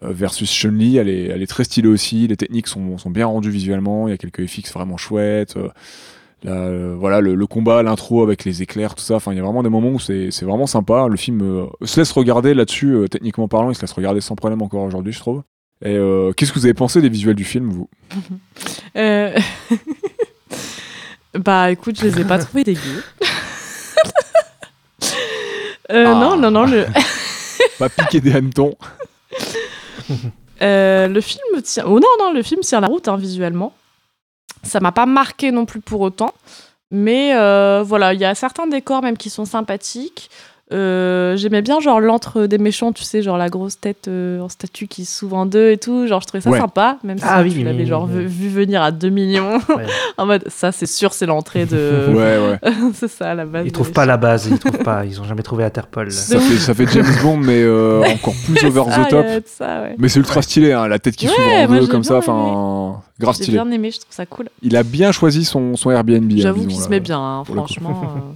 [0.02, 0.98] versus Chun-Li.
[0.98, 2.28] Elle est, elle est très stylée aussi.
[2.28, 4.08] Les techniques sont, sont bien rendues visuellement.
[4.08, 5.58] Il y a quelques FX vraiment chouettes.
[6.46, 9.16] Euh, la- voilà, le, le combat, l'intro avec les éclairs, tout ça.
[9.16, 11.08] Enfin, il y a vraiment des moments où c'est c'est vraiment sympa.
[11.10, 14.36] Le film euh, se laisse regarder là-dessus, euh, techniquement parlant, il se laisse regarder sans
[14.36, 15.42] problème encore aujourd'hui, je trouve.
[15.86, 15.98] Et
[16.38, 17.90] qu'est-ce que vous avez pensé des visuels du film, vous?
[21.36, 23.04] Bah écoute, je les ai pas trouvés dégueux.
[25.92, 26.14] Euh, Ah.
[26.14, 26.66] Non, non, non.
[26.66, 26.86] Le,
[27.78, 28.76] Pas piquer des hannetons.
[30.62, 31.84] euh, le film tient.
[31.86, 33.74] Oh non, non, le film tient la route hein, visuellement.
[34.64, 36.34] Ça m'a pas marqué non plus pour autant.
[36.92, 40.30] Mais euh, voilà, il y a certains décors même qui sont sympathiques.
[40.72, 44.50] Euh, J'aimais bien genre l'antre des méchants, tu sais, genre la grosse tête euh, en
[44.50, 46.08] statue qui s'ouvre en deux et tout.
[46.08, 46.60] Genre, je trouvais ça Ouais.
[46.60, 48.22] sympa, même si Ah oui, tu oui, l'avais oui, genre oui.
[48.24, 49.58] vu, vu venir à 2 millions.
[49.70, 49.86] Ouais.
[50.18, 52.08] en mode, ça c'est sûr, c'est l'entrée de.
[52.14, 52.74] Ouais, ouais.
[52.94, 53.66] c'est ça à la base.
[53.66, 56.12] Ils trouvent pas la base, ils trouvent pas, ils ont jamais trouvé Interpol.
[56.12, 59.26] Ça fait, ça fait James Bond, mais euh, encore plus over Ah, the top.
[59.46, 59.96] ça, ouais.
[59.98, 62.18] Mais c'est ultra stylé, hein, la tête qui Ouais, s'ouvre en deux j'ai comme ça,
[62.18, 63.58] enfin, grave J'ai stylé.
[63.58, 64.48] bien aimé, je trouve ça cool.
[64.62, 66.32] Il a bien choisi son, son Airbnb.
[66.38, 68.34] J'avoue qu'il se met bien, franchement.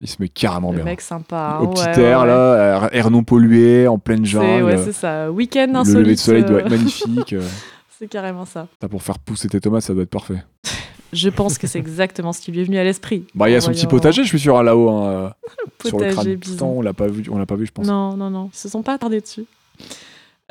[0.00, 0.84] Euh, Il se met carrément le bien.
[0.84, 1.58] mec sympa.
[1.60, 4.64] Au hein, petit ouais, air, ouais, là, air, air non pollué, en pleine jungle.
[4.64, 5.30] ouais, c'est ça.
[5.30, 5.98] Week-end le insolite.
[6.00, 7.32] lever de soleil doit euh, être magnifique.
[7.34, 7.42] euh,
[7.98, 8.66] c'est carrément ça.
[8.80, 10.42] ça, pour faire pousser tes tomates, ça doit être parfait.
[11.12, 13.24] Je pense que c'est exactement ce qui lui est venu à l'esprit.
[13.34, 15.30] Bah, il y a son petit potager, je suis sûr, là-haut, hein, euh,
[15.88, 16.38] sur le crâne.
[16.38, 17.86] Putain, on l'a pas vu, on l'a pas vu, je pense.
[17.86, 18.48] Non, non, non.
[18.52, 19.44] Ils se sont pas attardés dessus.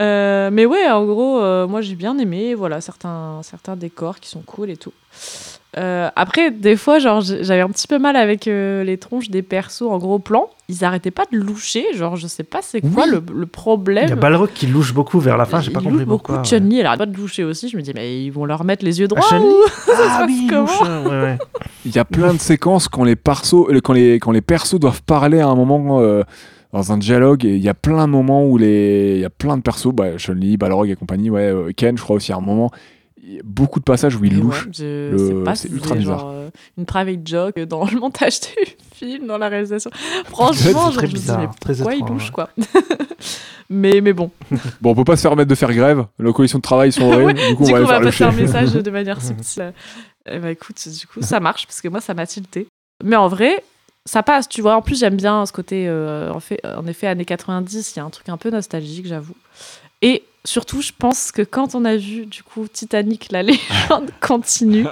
[0.02, 2.56] Euh, mais ouais, en gros, euh, moi j'ai bien aimé.
[2.56, 4.94] Voilà, certains, certains décors qui sont cool et tout.
[5.78, 9.44] Euh, après, des fois, genre, j'avais un petit peu mal avec euh, les tronches des
[9.44, 10.50] persos en gros plan.
[10.68, 11.86] Ils arrêtaient pas de loucher.
[11.94, 13.12] Genre, je sais pas c'est quoi Oui.
[13.12, 14.06] le, le problème.
[14.06, 16.34] Il y a Balrog qui louche beaucoup vers la fin, j'ai pas compris beaucoup.
[16.34, 16.44] pourquoi.
[16.44, 17.70] Chun-Li, elle arrête pas de loucher aussi.
[17.70, 19.92] Je me dis, mais ils vont leur mettre les yeux Ah, droits Chun-Li ou Ah
[20.18, 21.38] passe oui, il comment louche, hein, ouais, ouais.
[21.86, 24.80] Il y a plein de séquences quand les, persos, euh, quand les, quand les persos
[24.80, 26.02] doivent parler à un moment.
[26.02, 26.24] euh,
[26.72, 29.32] dans un dialogue et il y a plein de moments où les il y a
[29.32, 32.42] plein de persos bah Chun-Li, Balrog et compagnie ouais Ken je crois aussi à un
[32.42, 32.70] moment
[33.36, 36.20] y a beaucoup de passages où il louche ouais, c'est si ultra c'est bizarre.
[36.20, 38.48] genre, euh, une private joke dans le montage du
[38.94, 39.92] film, dans la réalisation.
[40.26, 42.32] Franchement, genre, très je me dis, bizarre, mais très pourquoi il louche, ouais.
[42.32, 42.50] quoi
[43.70, 44.32] mais, mais bon,
[44.82, 47.26] bon on peut pas se permettre de faire grève nos conditions de travail sont horribles
[47.26, 49.22] Ouais, du coup du on coup, va on aller va passer un message de manière
[49.22, 49.74] subtile.
[50.32, 52.68] Eh bah écoute, du coup, ça marche, parce que moi, ça m'a tilté.
[53.04, 53.64] Mais en vrai,
[54.06, 54.76] ça passe, tu vois.
[54.76, 58.02] En plus, j'aime bien ce côté, euh, en, fait, en effet, années 90, il y
[58.02, 59.36] a un truc un peu nostalgique, j'avoue.
[60.02, 64.86] Et surtout, je pense que quand on a vu, du coup, Titanic, la légende continue,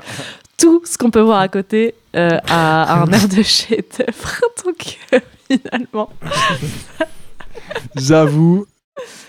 [0.57, 4.41] tout ce qu'on peut voir à côté euh, a, a un air de chef-d'œuvre.
[4.65, 5.19] Donc, euh,
[5.49, 6.09] finalement,
[7.95, 8.65] j'avoue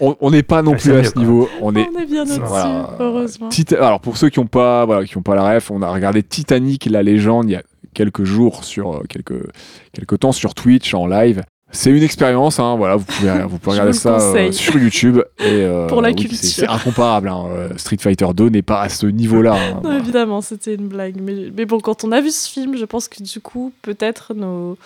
[0.00, 1.20] on n'est pas non plus à ce quoi.
[1.20, 2.96] niveau on est on est bien au-dessus, Voilà.
[3.00, 3.48] heureusement.
[3.50, 5.90] Tita- Alors pour ceux qui n'ont pas, voilà, qui ont pas la ref, on a
[5.90, 7.62] regardé Titanic, la légende, il y a
[7.92, 9.46] quelques jours sur euh, quelques
[9.92, 11.42] quelques temps sur Twitch en live.
[11.70, 15.18] C'est une expérience, hein, voilà, vous pouvez vous pouvez regarder vous ça euh, sur YouTube
[15.38, 16.38] et euh, Pour la oui, culture.
[16.38, 17.28] c'est- incomparable.
[17.28, 19.54] hein, euh, Street Fighter 2 n'est pas à ce niveau-là.
[19.54, 19.80] hein.
[19.84, 21.16] Non, évidemment, c'était une blague.
[21.20, 24.32] Mais, mais bon, quand on a vu ce film, je pense que du coup, peut-être
[24.34, 24.78] nos.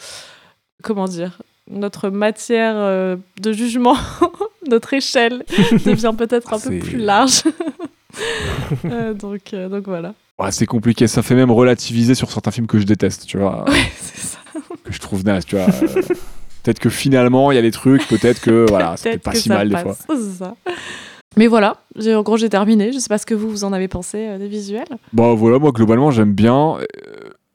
[0.82, 1.38] Comment dire
[1.70, 3.96] Notre matière euh, de jugement,
[4.68, 5.44] notre échelle
[5.86, 7.42] devient peut-être un peu plus large.
[9.20, 10.14] Donc, donc voilà.
[10.38, 13.64] Ouais, c'est compliqué, ça fait même relativiser sur certains films que je déteste, tu vois,
[13.68, 14.38] Ouais, c'est ça.
[14.82, 15.66] que je trouve naze, tu vois.
[16.62, 19.38] Peut-être que finalement il y a des trucs, peut-être que voilà, c'était Peut-être pas que
[19.38, 19.96] si ça mal des fois.
[20.08, 20.54] C'est ça.
[21.36, 22.92] Mais voilà, en gros, j'ai terminé.
[22.92, 24.84] Je sais pas ce que vous, vous en avez pensé euh, des visuels.
[25.14, 26.76] Bon, voilà, moi, globalement, j'aime bien.
[26.76, 26.84] euh,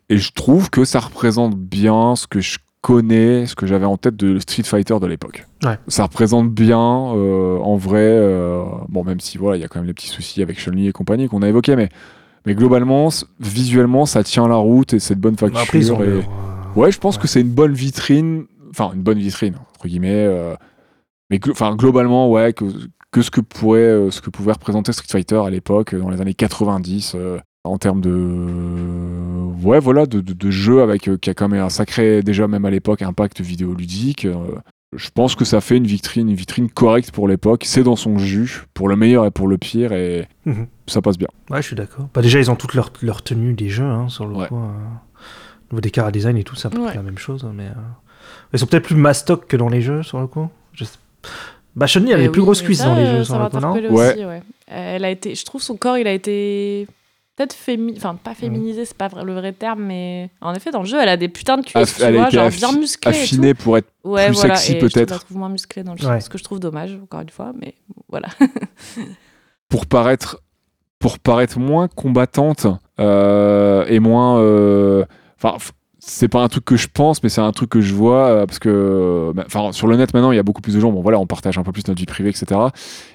[0.09, 3.97] Et je trouve que ça représente bien ce que je connais, ce que j'avais en
[3.97, 5.45] tête de Street Fighter de l'époque.
[5.63, 5.77] Ouais.
[5.89, 9.77] Ça représente bien, euh, en vrai, euh, bon, même si, voilà, il y a quand
[9.79, 11.89] même les petits soucis avec Chun-Li et compagnie qu'on a évoqués, mais,
[12.47, 13.09] mais globalement,
[13.39, 15.59] visuellement, ça tient la route et c'est de bonne facture.
[15.59, 16.21] Après, et- leur, euh,
[16.75, 17.21] Ouais, je pense Ouais.
[17.23, 18.45] que c'est une bonne vitrine,
[18.77, 20.55] enfin une bonne vitrine entre guillemets, euh,
[21.29, 22.65] mais enfin globalement ouais que,
[23.11, 26.09] que ce que pourrait euh, ce que pouvait représenter Street Fighter à l'époque euh, dans
[26.09, 28.11] les années 90 euh, en termes de
[29.63, 32.47] ouais voilà de, de, de jeu avec euh, qui a quand même un sacré déjà
[32.47, 34.25] même à l'époque impact vidéoludique.
[34.25, 34.35] euh,
[34.95, 37.63] je pense que ça fait une vitrine une vitrine correcte pour l'époque.
[37.65, 40.67] C'est dans son jus pour le meilleur et pour le pire et Mhm.
[40.87, 41.27] ça passe bien.
[41.49, 42.07] Ouais, je suis d'accord.
[42.13, 44.47] Bah, déjà, ils ont toutes leurs leur tenues des jeux, hein, sur le Ouais.
[44.47, 44.55] coup.
[44.55, 44.69] euh,
[45.69, 46.95] Au niveau des cara design et tout, c'est un peu Ouais.
[46.95, 47.45] la même chose.
[47.53, 47.73] Mais, euh,
[48.53, 50.47] Ils sont peut-être plus mastoc que dans les jeux, sur le coup.
[50.73, 50.97] Je sais-
[51.75, 53.23] Bah, Chun-Li, elle Euh, est plus oui, grosse mais cuisse ça, dans les euh, jeux,
[53.23, 54.13] Ça sur le coup, non Ouais.
[54.13, 54.41] aussi, ouais.
[54.67, 56.87] Elle a été, je trouve son corps, il a été
[57.35, 60.87] peut-être féminisé, enfin pas féminisé, c'est pas le vrai terme, mais en effet, dans le
[60.87, 62.71] jeu, elle a des putains de cuisses, Aff- tu elle a vois, genre affi- bien
[62.71, 63.19] musclées et tout.
[63.19, 65.11] Affiné pour être Ouais, plus voilà, sexy, je peut-être.
[65.11, 66.19] la trouve moins musclée dans le Ouais.
[66.19, 67.75] ce que je trouve dommage, encore une fois, mais
[68.09, 68.29] voilà.
[69.69, 70.41] pour paraître
[70.99, 72.65] pour paraître moins combattante
[72.99, 75.05] euh, et moins euh,
[75.41, 75.57] enfin
[76.09, 78.45] c'est pas un truc que je pense mais c'est un truc que je vois euh,
[78.45, 80.89] parce que bah, enfin sur le net maintenant il y a beaucoup plus de gens
[80.91, 82.61] bon voilà on partage un peu plus notre vie privée etc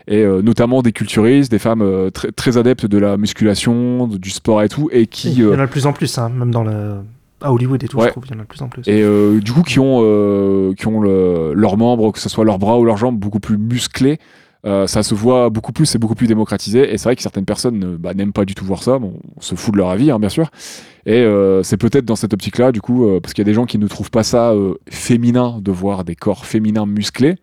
[0.06, 4.28] et euh, notamment des culturistes des femmes euh, très, très adeptes de la musculation du
[4.30, 6.28] sport et tout et Il qui y euh, en a de plus en plus, hein,
[6.28, 6.96] même dans le.
[7.44, 8.06] À Hollywood et tout, Ouais.
[8.06, 8.82] je trouve, il y en a de plus en plus.
[8.86, 12.44] et euh, du coup qui ont euh, qui ont le- leurs membres que ce soit
[12.44, 14.18] leurs bras ou leurs jambes beaucoup plus musclés
[14.64, 16.92] euh, ça se voit beaucoup plus, c'est beaucoup plus démocratisé.
[16.92, 18.98] Et c'est vrai que certaines personnes ne- bah, n'aiment pas du tout voir ça.
[18.98, 20.50] Bon, on se fout de leur avis, hein, bien sûr.
[21.04, 23.54] Et euh, c'est peut-être dans cette optique-là, du coup, euh, parce qu'il y a des
[23.54, 24.54] gens qui ne trouvent pas ça
[24.88, 27.34] féminin de voir des corps féminins musclés,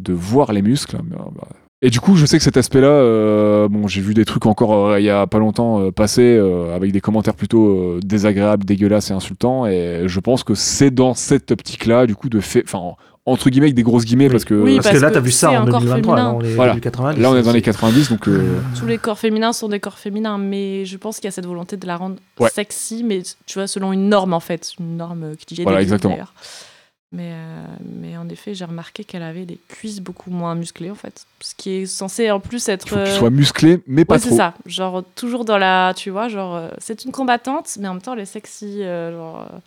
[0.00, 0.98] de voir les muscles.
[1.08, 1.48] Mais, euh, bah.
[1.82, 5.04] Et du coup, je sais que cet aspect-là, bon, j'ai vu des trucs encore il
[5.04, 6.36] y a pas longtemps passer
[6.74, 9.66] avec des commentaires plutôt désagréables, dégueulasses et insultants.
[9.66, 12.94] Et je pense que c'est dans cette optique-là, du coup, de fait, enfin,
[13.28, 14.30] entre guillemets, avec des grosses guillemets, Oui.
[14.32, 15.80] parce que Oui, parce, parce que là, que t'as vu ça c'est en un corps
[15.80, 16.32] 2023, féminin.
[16.32, 16.72] dans les Voilà.
[16.72, 17.20] années 90.
[17.20, 18.28] là, on est dans les c'est- 90, donc.
[18.28, 21.32] euh, Tous les corps féminins sont des corps féminins, mais je pense qu'il y a
[21.32, 22.48] cette volonté de la rendre Ouais.
[22.50, 26.14] sexy, mais tu vois, selon une norme en fait, une norme qui est Voilà, exactement.
[26.14, 26.32] d'ailleurs.
[27.12, 27.64] Mais, euh,
[28.00, 31.24] mais en effet, j'ai remarqué qu'elle avait des cuisses beaucoup moins musclées en fait.
[31.40, 32.84] Ce qui est censé en plus être.
[32.86, 34.36] Il faut qu'il euh, soit musclé, mais pas ouais, c'est trop.
[34.36, 34.54] ça.
[34.66, 35.94] Genre, toujours dans la.
[35.96, 38.82] Tu vois, genre, euh, c'est une combattante, mais en même temps, elle est sexy.
[38.82, 39.58] euh, genre, euh,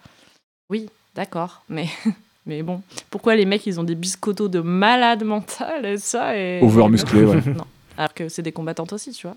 [0.70, 1.88] oui, d'accord, mais.
[2.50, 2.82] Mais bon,
[3.12, 7.24] pourquoi les mecs ils ont des biscottos de malade mental et ça et Over musclé,
[7.24, 7.42] ouais.
[7.46, 7.64] Non,
[7.98, 9.36] alors que c'est des combattantes aussi, tu vois.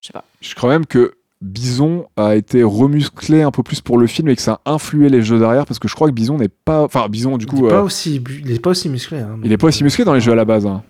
[0.00, 0.24] Je sais pas.
[0.40, 4.36] Je crois même que Bison a été remusclé un peu plus pour le film et
[4.36, 6.82] que ça a influé les jeux derrière parce que je crois que Bison n'est pas.
[6.84, 9.18] Enfin, Bison, du Il coup, euh, pas aussi, bu- il est pas aussi musclé.
[9.18, 10.64] hein, il est pas aussi musclé dans les jeux à la base.
[10.66, 10.82] hein.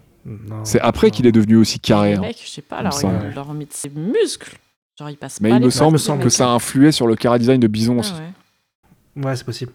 [0.62, 2.10] C'est après qu'il est devenu aussi carré.
[2.10, 2.20] Les hein.
[2.20, 3.18] mecs, je sais pas, Il alors semble.
[3.30, 4.56] ils leur ont mis de ses muscles.
[4.98, 7.38] Genre, ils passent Mais pas il me semble que ça a influé sur le cara
[7.38, 8.12] design de Bison Ah aussi.
[8.12, 9.24] ouais.
[9.24, 9.72] Ouais, c'est possible.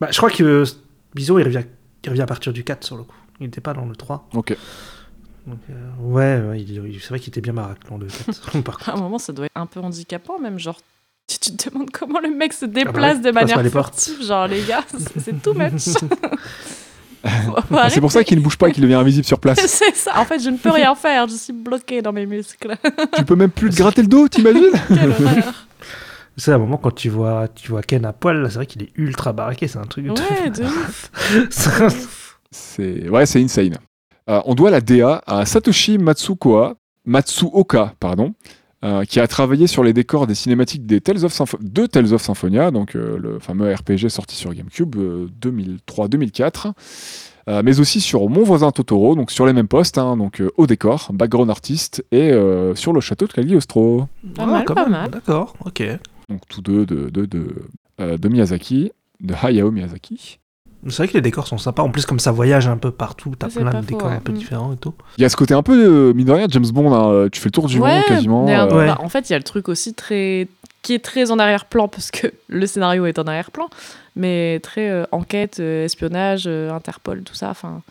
[0.00, 0.64] Bah, je crois que euh,
[1.16, 1.62] Bison, il revient,
[2.04, 3.16] il revient à partir du 4 sur le coup.
[3.40, 4.28] Il n'était pas dans le 3.
[4.34, 4.54] Ok.
[5.46, 8.60] Donc, euh, ouais, ouais, il- il- c'est vrai qu'il était bien baraque dans le 4.
[8.62, 8.88] par contre.
[8.90, 10.58] À un moment, ça doit être un peu handicapant, même.
[10.58, 10.78] Genre,
[11.26, 14.22] tu tu te demandes comment le mec se bah déplace ouais, de manière les furtive.
[14.24, 14.84] Genre, les gars,
[15.18, 15.88] c'est too much.
[17.24, 19.58] Ah, c'est pour ça qu'il ne bouge pas et qu'il devient invisible sur place.
[19.66, 20.12] C'est ça.
[20.20, 21.26] En fait, je ne peux rien faire.
[21.26, 22.76] Je suis bloquée dans mes muscles.
[23.16, 25.66] tu peux même plus te gratter le dos, t'imagines Quelle horreur.
[26.36, 28.82] C'est un moment quand tu vois, tu vois Ken à poil, là, c'est vrai qu'il
[28.82, 30.04] est ultra baraqué, c'est un truc.
[30.06, 30.64] de- Ouais, de.
[32.50, 33.76] C'est ouais, c'est insane.
[34.30, 38.34] Euh, on doit la DA à Satoshi Matsukoa, Matsuoka, pardon,
[38.84, 42.12] euh, qui a travaillé sur les décors des cinématiques des Tales of Sympho- de Tales
[42.14, 46.72] of Symphonia, donc euh, le fameux RPG sorti sur GameCube euh, 2003-2004.
[47.48, 50.50] euh, mais aussi sur Mon voisin Totoro, donc sur les mêmes postes, hein, donc euh,
[50.56, 54.06] au décor, background artiste, et euh, sur le château de Cagliostro.
[54.34, 54.92] Pas mal, quand pas même.
[54.92, 55.10] mal.
[55.10, 55.82] D'accord, ok.
[56.28, 57.46] Donc tous deux de, de, de,
[58.00, 58.90] euh, de Miyazaki,
[59.20, 60.38] de Hayao Miyazaki.
[60.88, 61.82] C'est vrai que les décors sont sympas.
[61.82, 64.16] En plus, comme ça voyage un peu partout, t'as plein de faux, décors ouais.
[64.16, 64.94] un peu différents et tout.
[65.18, 65.72] Il y a ce côté un peu,
[66.10, 68.46] euh, mine de rien, James Bond, hein, tu fais le tour du monde quasiment.
[68.48, 68.86] euh, Ouais.
[68.86, 70.46] bah, en fait, il y a le truc aussi très
[70.82, 73.68] qui est très en arrière-plan parce que le scénario est en arrière-plan,
[74.14, 77.50] mais très euh, enquête, euh, espionnage, euh, Interpol, tout ça.
[77.50, 77.82] Enfin,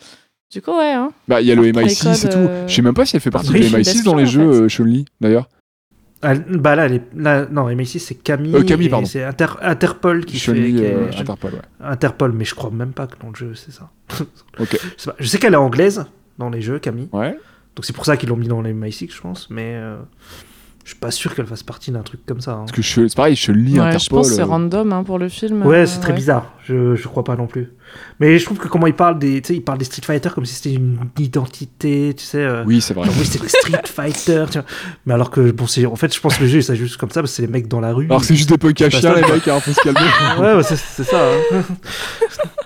[0.50, 0.92] du coup, ouais.
[0.94, 1.10] Hein.
[1.28, 2.38] Bah, il y a le Par les MI6 et tout.
[2.38, 4.14] euh, Je sais même pas si elle fait partie oui, de je MI6 suis dans
[4.14, 4.58] les jeux, en fait.
[4.62, 5.48] euh, Chun-Li, d'ailleurs.
[6.28, 8.54] Ah, bah là, elle est- là, non, MI6 c'est Camille.
[8.56, 9.06] Euh, Camille, pardon.
[9.06, 10.46] C'est Inter- Interpol qui fait.
[10.52, 11.60] Chun-Li, qui est- euh, Interpol, ouais.
[11.80, 13.90] Interpol, mais je crois même pas que dans le jeu c'est ça.
[14.58, 14.76] Ok.
[14.96, 16.04] Je sais, sais qu'elle est anglaise
[16.38, 17.08] dans les jeux, Camille.
[17.12, 17.38] Ouais.
[17.76, 19.50] Donc c'est pour ça qu'ils l'ont mis dans les MI6, je pense.
[19.50, 19.96] Mais euh,
[20.86, 22.52] je suis pas sûr qu'elle fasse partie d'un truc comme ça.
[22.52, 22.58] hein.
[22.60, 24.00] Parce que je- c'est pareil, Chun-Li, Ouais, Interpol.
[24.00, 25.66] je pense que c'est euh, random hein, pour le film.
[25.66, 26.52] Ouais, euh, c'est très bizarre.
[26.64, 27.72] Je, je crois pas non plus.
[28.20, 30.28] Mais je trouve que comment ils parlent des, tu sais, ils parlent des Street Fighter
[30.32, 32.38] comme si c'était une identité, tu sais.
[32.38, 33.08] euh, Oui, c'est vrai.
[33.18, 34.44] oui, c'est les Street Fighter.
[34.48, 34.66] tu vois.
[35.06, 37.10] Mais alors que bon, c'est en fait, je pense que le jeu, ça juste comme
[37.10, 38.04] ça parce que c'est les mecs dans la rue.
[38.06, 39.98] Alors c'est juste des punks à Bah, les mecs, hein, faut se calmer.
[40.40, 41.20] Ouais, ouais, c'est c'est ça.
[41.52, 41.62] hein.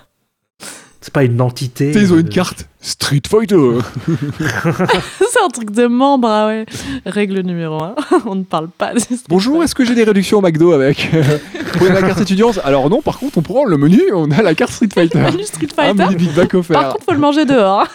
[1.00, 1.88] c'est pas une entité.
[1.88, 3.56] Tu sais, ils ont une euh, carte Street Fighter.
[4.38, 6.66] c'est un truc de membre, ah ouais.
[7.06, 7.94] Règle numéro 1,
[8.26, 11.08] on ne parle pas des Street Bonjour, est-ce que j'ai des réductions au McDo avec
[11.78, 14.54] Vous la carte étudiante Alors non, par contre, on prend le menu, on a la
[14.54, 15.18] carte Street Fighter.
[15.30, 16.06] Salut Street Un Fighter.
[16.08, 16.88] mini Big Back Par offert.
[16.90, 17.86] contre, faut le manger dehors.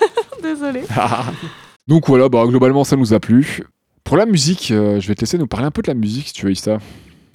[0.42, 0.82] Désolé.
[1.88, 3.62] Donc voilà, bah, globalement, ça nous a plu.
[4.04, 6.28] Pour la musique, euh, je vais te laisser nous parler un peu de la musique
[6.28, 6.78] si tu veux, Ista.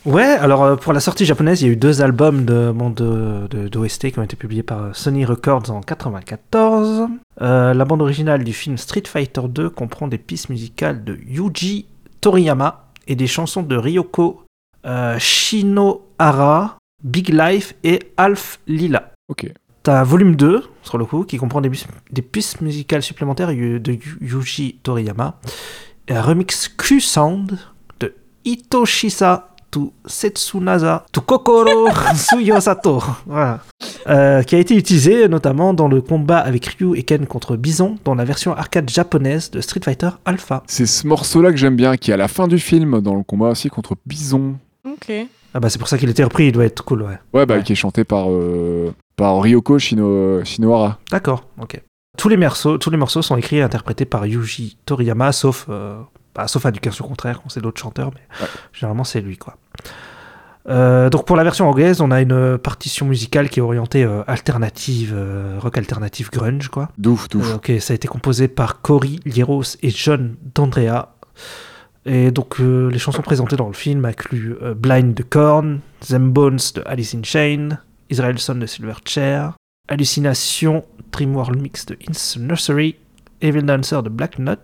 [0.07, 2.89] Ouais, alors euh, pour la sortie japonaise, il y a eu deux albums de bon,
[2.91, 7.07] de, de- d'OST qui ont été publiés par euh, Sony Records en 94.
[7.43, 11.87] Euh, la bande originale du film Street Fighter 2 comprend des pistes musicales de Yuji
[12.23, 14.43] Toriyama et des chansons de Ryoko
[14.87, 19.13] euh, Shinohara, Big Life et Alf Lila.
[19.29, 19.53] Ok.
[19.83, 21.71] T'as volume 2, sur le coup, qui comprend des,
[22.11, 25.39] des pistes musicales supplémentaires de Yu- Yuji Toriyama,
[26.09, 27.59] et un remix Q-Sound
[28.01, 28.15] de
[28.47, 33.61] Itoshisa to Setsunaza to Kokoro Suyosato, voilà.
[34.09, 37.97] Euh, qui a été utilisé notamment dans le combat avec Ryu et Ken contre Bison
[38.05, 40.63] dans la version arcade japonaise de Street Fighter Alpha.
[40.67, 43.23] C'est ce morceau-là que j'aime bien, qui est à la fin du film, dans le
[43.23, 44.57] combat aussi contre Bison.
[44.85, 45.13] Ok.
[45.53, 47.19] Ah bah c'est pour ça qu'il a été repris, il doit être cool, ouais.
[47.33, 47.63] Ouais, bah, Ouais.
[47.63, 50.99] qui est chanté par, euh, par Ryoko Shino, Shinohara.
[51.11, 51.81] D'accord, ok.
[52.17, 55.99] Tous les, morceaux, tous les morceaux sont écrits et interprétés par Yuji Toriyama, sauf, euh,
[56.35, 58.49] bah, sauf indication contraire, on sait d'autres chanteurs, mais Ouais.
[58.73, 59.57] généralement c'est lui, quoi.
[60.69, 64.23] Euh, donc pour la version anglaise, on a une partition musicale qui est orientée euh,
[64.27, 66.91] alternative, euh, rock alternative grunge, quoi.
[66.99, 67.51] Douf, douf.
[67.53, 71.15] Euh, ok, ça a été composé par Cory Lieros et John D'Andrea.
[72.07, 76.31] Et donc euh, les chansons présentées dans le film incluent euh, Blind de Korn, Them
[76.31, 77.79] Bones de Alice in Chain,
[78.11, 79.55] Israel Son de Silverchair,
[79.89, 82.97] Hallucination, Dream World Mix de In's Nursery,
[83.41, 84.57] Evil Dancer de Black Knot,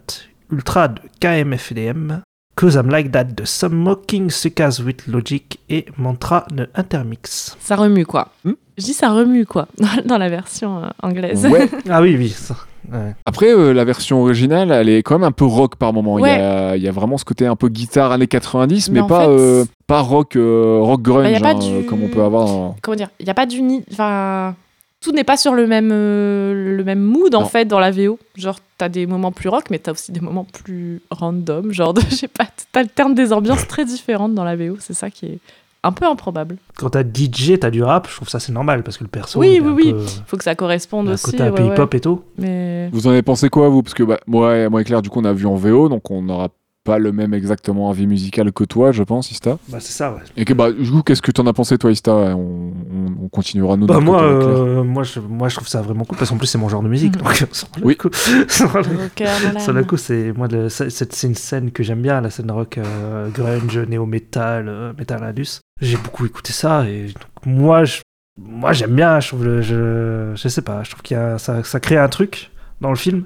[0.52, 2.20] Ultra de KMFDM,
[2.56, 7.56] Cause I'm Like That de Some Mocking Suckas with Logic et Mantra de Intermix.
[7.60, 8.28] Ça remue quoi.
[8.44, 9.68] Hmm Je dis ça remue quoi,
[10.06, 11.44] dans la version euh, anglaise.
[11.46, 11.68] Ouais.
[11.90, 12.56] Ah oui, oui, ça.
[12.90, 13.14] ouais.
[13.26, 16.18] Après, euh, la version originale, elle est quand même un peu rock par moment.
[16.18, 18.94] Il, y a, il y a vraiment ce côté un peu guitare années 90, mais,
[18.94, 22.08] Mais en pas, fait, euh, pas rock, euh, rock grunge, Bah, hein, du- comme on
[22.08, 22.46] peut avoir.
[22.46, 23.84] dans- Comment dire Il n'y a pas d'uni.
[23.92, 24.54] Enfin.
[25.00, 27.46] Tout n'est pas sur le même, euh, le même mood en Non.
[27.46, 28.18] fait dans la VO.
[28.36, 31.70] Genre, t'as des moments plus rock, mais t'as aussi des moments plus random.
[31.72, 34.76] Genre, de- je sais pas, t'alternes des ambiances très différentes dans la VO.
[34.80, 35.38] C'est ça qui est
[35.84, 36.56] un peu improbable.
[36.76, 39.38] Quand t'as DJ, t'as du rap, je trouve ça c'est normal parce que le perso.
[39.38, 39.92] Oui, oui, oui.
[39.92, 41.24] peu- Faut que ça corresponde aussi.
[41.30, 42.22] côté ouais, hip-hop et tout.
[42.38, 43.82] Mais Vous en avez pensé quoi, vous?
[43.82, 46.10] Parce que bah, moi, moi et Claire, du coup, on a vu en VO, donc
[46.10, 46.48] on n'aura
[46.86, 49.58] pas le même exactement avis musical que toi, je pense, Ista.
[49.68, 50.20] Bah, c'est ça, ouais.
[50.36, 52.12] Et que, bah, du coup, qu'est-ce que t'en as pensé, toi, Ista?
[52.14, 56.04] On, on- on continuera, nous, Bah, moi, euh, moi, je, moi, je trouve ça vraiment
[56.04, 57.16] cool parce qu'en plus, c'est mon genre de musique.
[57.16, 57.22] Mhm.
[57.22, 57.96] Donc, sur le Oui.
[58.04, 62.50] le- le coup, c'est moi, le- c'est c'est une scène que j'aime bien, la scène
[62.50, 65.60] rock euh, grunge, néo-metal, euh, metal indus.
[65.80, 68.00] J'ai beaucoup écouté ça et donc, moi, je,
[68.38, 69.20] moi, j'aime bien.
[69.20, 71.98] Je trouve, le- je, je sais pas, je trouve qu'il y a, ça, ça crée
[71.98, 72.50] un truc
[72.80, 73.24] dans le film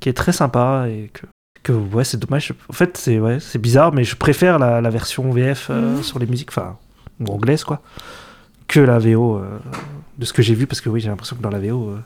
[0.00, 1.26] qui est très sympa et que,
[1.62, 2.52] que ouais, c'est dommage.
[2.68, 6.02] En fait, c'est ouais, c'est bizarre, mais je préfère la, la version VF euh, Mhm.
[6.02, 6.76] sur les musiques, enfin,
[7.20, 7.80] ou anglaise quoi,
[8.68, 9.58] que la VO euh,
[10.18, 11.98] de ce que j'ai vu parce que oui, j'ai l'impression que dans la VO, euh,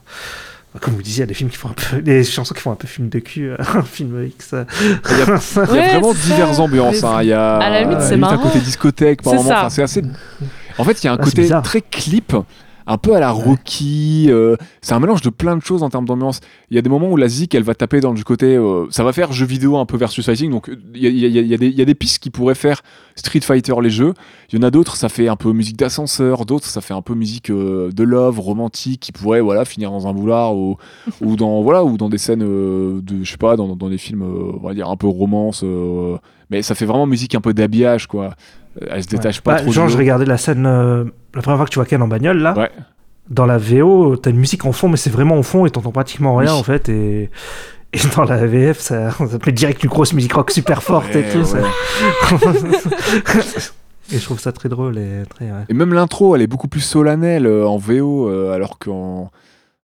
[0.80, 2.02] Comme vous disiez, il y a des films qui font un peu.
[2.02, 4.50] des chansons qui font un peu film de cul, euh, un film X.
[4.52, 4.66] Il y a,
[5.12, 5.26] il y a
[5.72, 7.04] Ouais, vraiment diverses ambiances.
[7.04, 7.18] Hein.
[7.22, 8.42] Il y a à la limite, c'est limite un marrant.
[8.42, 9.50] côté discothèque par moment.
[9.50, 10.02] Enfin, c'est assez.
[10.76, 12.34] En fait, il y a un Ah, côté très clip,
[12.86, 14.26] un peu à la Rocky.
[14.28, 16.40] euh, c'est un mélange de plein de choses en termes d'ambiance.
[16.70, 18.56] Il y a des moments où la zik, elle va taper dans du côté.
[18.56, 20.50] euh, ça va faire jeu vidéo un peu versus fighting.
[20.50, 22.82] Donc, il y a, y y des- il y a des pistes qui pourraient faire
[23.16, 24.12] Street Fighter les jeux.
[24.52, 26.44] Il y en a d'autres, ça fait un peu musique d'ascenseur.
[26.46, 30.06] D'autres, ça fait un peu musique euh, de love, romantique, qui pourrait voilà, finir dans
[30.06, 30.76] un boulard ou,
[31.22, 33.24] ou, dans, voilà, ou dans des scènes euh, de.
[33.24, 35.64] Je sais pas, dans, dans des films, on va dire, un peu romance.
[36.54, 38.30] Mais ça fait vraiment musique un peu d'habillage, quoi.
[38.90, 39.72] Elle se détache pas Bah, trop.
[39.72, 40.66] genre, je regardais la scène.
[40.66, 41.04] euh,
[41.34, 42.54] la première fois que tu vois Ken en bagnole, là.
[42.56, 42.70] Ouais.
[43.30, 45.92] Dans la VO, t'as une musique en fond, mais c'est vraiment en fond et t'entends
[45.92, 46.58] pratiquement rien Oui.
[46.58, 46.88] en fait.
[46.88, 47.30] Et,
[47.92, 51.14] et dans la VF, ça, ça te met direct une grosse musique rock super forte
[51.14, 51.44] et Ouais, tout.
[51.44, 51.58] ça-
[54.12, 55.46] et je trouve ça très drôle et très.
[55.46, 55.64] ouais.
[55.68, 59.30] Et même l'intro, elle est beaucoup plus solennelle euh, en VO, euh, alors qu'en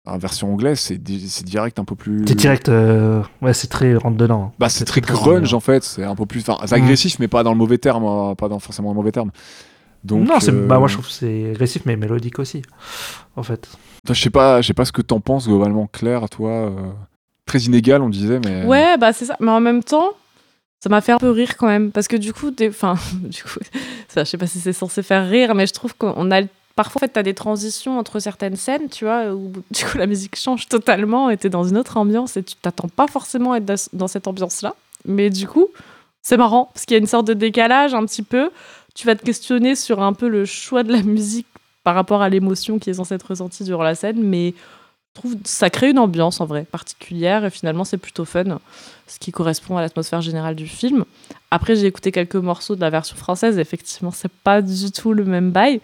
[0.05, 2.23] en version anglaise, c'est di- c'est direct un peu plus.
[2.27, 2.69] C'est direct.
[2.69, 4.51] euh, Ouais, c'est très rentre dedans.
[4.59, 5.83] Bah, c'est très très grunge en fait.
[5.83, 6.41] C'est un peu plus.
[6.41, 9.11] Enfin, c'est agressif, mais pas dans le mauvais terme, euh, pas dans forcément le mauvais
[9.11, 9.31] terme.
[10.03, 12.63] Donc, non, euh, bah, moi je trouve que c'est agressif mais mélodique aussi.
[13.35, 13.69] En fait.
[14.07, 16.49] je sais pas, je sais pas ce que t'en penses globalement, Claire, toi.
[16.49, 16.71] euh,
[17.45, 18.65] Très inégal, on disait, mais.
[18.65, 19.35] Ouais, bah c'est ça.
[19.39, 20.11] Mais en même temps,
[20.81, 21.91] ça m'a fait un peu rire quand même.
[21.91, 22.69] Parce que du coup, des...
[22.69, 23.59] enfin, du coup,
[24.07, 26.41] ça, je sais pas si c'est censé faire rire, mais je trouve qu'on a.
[26.75, 30.07] Parfois, en fait, t'as des transitions entre certaines scènes, tu vois, où du coup la
[30.07, 33.57] musique change totalement et t'es dans une autre ambiance et tu t'attends pas forcément à
[33.57, 34.75] être dans- cette ambiance-là.
[35.05, 35.67] Mais du coup,
[36.21, 38.51] c'est marrant parce qu'il y a une sorte de décalage un petit peu.
[38.95, 41.47] Tu vas te questionner sur un peu le choix de la musique
[41.83, 44.53] par rapport à l'émotion qui est censée être ressentie durant la scène, mais
[45.15, 48.59] je trouve ça crée une ambiance en vrai particulière et finalement c'est plutôt fun,
[49.07, 51.03] ce qui correspond à l'atmosphère générale du film.
[51.49, 55.11] Après j'ai écouté quelques morceaux de la version française, et effectivement c'est pas du tout
[55.13, 55.81] le même bail.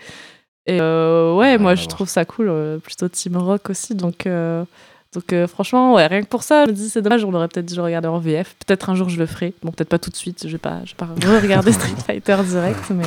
[0.68, 4.27] Et euh, ouais, Ouais, moi je trouve ça cool, euh, plutôt team rock aussi, donc
[4.27, 4.65] euh,
[5.14, 7.48] donc euh, franchement ouais rien que pour ça, je me dis c'est dommage, on aurait
[7.48, 8.56] peut-être dû regarder en VF.
[8.65, 10.81] Peut-être un jour je le ferai, bon peut-être pas tout de suite, je vais pas
[10.84, 13.06] je vais pas regarder Street Fighter direct, mais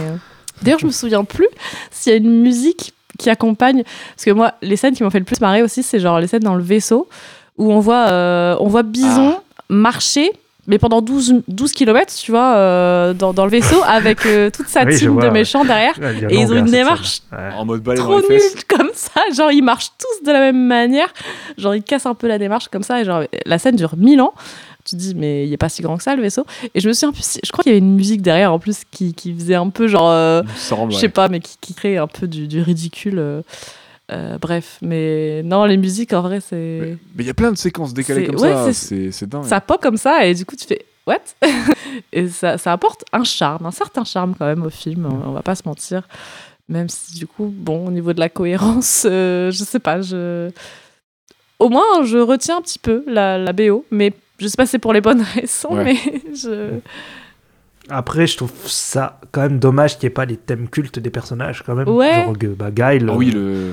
[0.62, 1.49] d'ailleurs je me souviens plus
[1.91, 3.82] s'il y a une musique qui accompagne
[4.15, 6.27] parce que moi les scènes qui m'ont fait le plus marrer aussi c'est genre les
[6.27, 7.09] scènes dans le vaisseau
[7.59, 8.07] où on voit
[8.59, 9.37] on voit Bison
[9.69, 10.32] marcher
[10.71, 14.69] mais pendant 12, 12 km tu vois euh, dans, dans le vaisseau avec euh, toute
[14.69, 15.33] sa Oui, team vois, de ouais.
[15.33, 17.21] méchants derrière Ouais, et ils ont hein, une cette démarche.
[17.33, 17.51] Ouais.
[17.59, 21.13] En mode trop nulle comme ça genre ils marchent tous de la même manière
[21.59, 24.21] genre ils cassent un peu la démarche comme ça et genre la scène dure 1000
[24.23, 24.33] ans
[24.85, 26.89] tu te dis mais il est pas si grand que ça le vaisseau et je
[26.89, 29.13] me suis un peu je crois qu'il y avait une musique derrière en plus qui,
[29.13, 31.01] qui faisait un peu genre euh, semble, je ouais.
[31.03, 33.43] sais pas, mais qui, qui crée un peu du, du ridicule.
[34.11, 36.97] Euh, euh, bref, mais non, les musiques en vrai, c'est.
[37.16, 38.73] Mais il y a plein de séquences décalées comme ouais, ça.
[38.73, 39.45] c'est- C'est c'est dingue.
[39.45, 41.19] Ça pop comme ça, et du coup, tu fais What?
[42.12, 45.32] Et ça, ça apporte un charme, un certain charme quand même au film, on, on
[45.32, 46.03] va pas se mentir.
[46.69, 50.51] Même si, du coup, bon, au niveau de la cohérence, euh, je sais pas, je.
[51.59, 54.73] Au moins, je retiens un petit peu la, la BO, mais je sais pas si
[54.73, 55.85] c'est pour les bonnes raisons, Ouais.
[55.85, 55.97] mais
[56.35, 56.70] je.
[57.89, 61.11] Après, je trouve ça quand même dommage qu'il n'y ait pas les thèmes cultes des
[61.11, 61.89] personnages quand même.
[61.89, 62.23] Ouais.
[62.24, 63.09] Genre euh, bah, Guile.
[63.11, 63.73] Ah oui, le.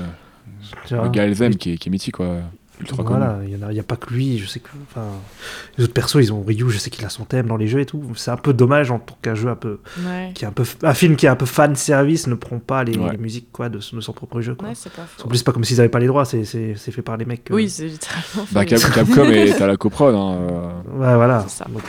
[0.90, 2.36] Le Gaël Zem Et- qui est, qui est mythique, quoi.
[2.80, 3.02] Ultra.
[3.02, 4.68] Voilà, il n'y a, il y a pas que lui, je sais que.
[4.88, 5.04] Enfin,
[5.76, 7.80] les autres persos, ils ont Ryu, je sais qu'il a son thème dans les jeux
[7.80, 8.00] et tout.
[8.14, 9.80] C'est un peu dommage en tant qu'un jeu un peu.
[10.06, 12.60] Ouais, Qui est un, peu un film qui est un peu fan service ne prend
[12.60, 13.10] pas les, Ouais.
[13.10, 14.54] les musiques quoi, de, de son propre jeu.
[14.54, 14.68] Quoi.
[14.68, 15.24] ouais c'est pas faux.
[15.24, 17.16] En plus, c'est pas comme s'ils n'avaient pas les droits, c'est- c'est c'est fait par
[17.16, 17.50] les mecs.
[17.50, 18.46] euh, Oui, c'est littéralement.
[18.52, 20.14] Bah, Capcom est à la coprod.
[20.14, 20.70] Hein, euh.
[21.00, 21.44] Ouais, voilà.
[21.48, 21.80] C'est euh, bon.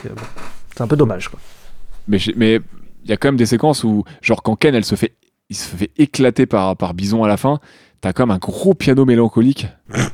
[0.76, 1.28] c'est un peu dommage.
[1.30, 1.40] Quoi.
[2.08, 2.62] Mais mais
[3.04, 5.14] il y a quand même des séquences où, genre, quand Ken, elle se fait,
[5.52, 7.60] il se fait éclater par, par Bison à la fin,
[8.02, 9.68] t'as quand même un gros piano mélancolique.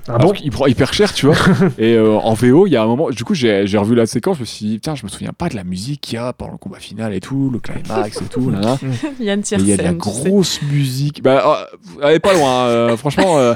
[0.08, 1.36] Ah bon qu'il prend hyper cher, tu vois.
[1.78, 4.38] et euh, en VO, il y a un moment, du coup, j'ai revu la séquence,
[4.38, 6.34] je me suis dit, putain, je me souviens pas de la musique qu'il y a
[6.34, 8.78] pendant le combat final et tout, le climax et tout, là, là.
[9.20, 11.22] Yann Mais il y a de la grosse musique.
[11.22, 12.66] Bah, euh, elle est pas loin.
[12.68, 13.54] euh, franchement, euh,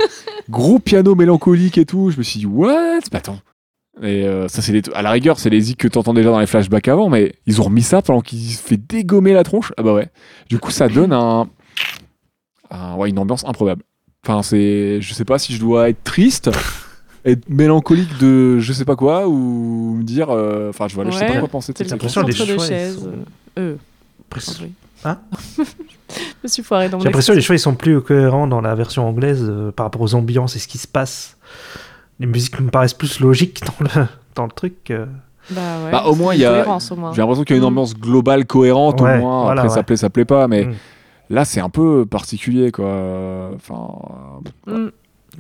[0.50, 2.12] gros piano mélancolique et tout.
[2.12, 3.00] Je me suis dit, what?
[3.12, 3.40] Bah, attends.
[4.02, 6.46] Et euh, ça, c'est à la rigueur, c'est les zik que t'entends déjà dans les
[6.48, 9.74] flashbacks avant, mais ils ont remis ça pendant qu'il se fait dégommer la tronche.
[9.78, 10.08] Ah bah ouais.
[10.50, 11.50] Du coup, ça donne un,
[12.72, 13.84] un- ouais, une ambiance improbable.
[14.28, 16.50] Enfin, c'est, je sais pas si je dois être triste,
[17.26, 21.12] être mélancolique de je sais pas quoi, ou me dire, euh, enfin, je vois, je
[21.12, 21.34] sais Ouais.
[21.34, 22.16] pas quoi penser de C'est cette séquence.
[22.16, 23.00] l'impression entre deux choix, ils chaises.
[23.00, 23.12] sont-
[23.58, 23.76] Euh.
[25.06, 25.18] Hein
[25.58, 25.64] Je
[26.44, 28.62] me suis foiré dans mon J'ai l'impression que les choix ils sont plus cohérents dans
[28.62, 31.38] la version anglaise euh, par rapport aux ambiances et ce qui se passe.
[32.20, 34.92] Les musiques me paraissent plus logiques dans le, dans le truc.
[34.92, 35.06] euh.
[35.52, 37.14] Bah, ouais, Bah, au moins, c'est il y a- une cohérence, au moins.
[37.14, 39.44] J'ai l'impression qu'il y a une ambiance globale cohérente Ouais, au moins.
[39.46, 39.84] voilà, Après, ça ouais.
[39.84, 40.74] plaît, ça plaît pas, mais Mm.
[41.30, 43.52] Là, c'est un peu particulier, quoi.
[43.56, 43.90] Enfin,
[44.68, 44.92] euh, Mm.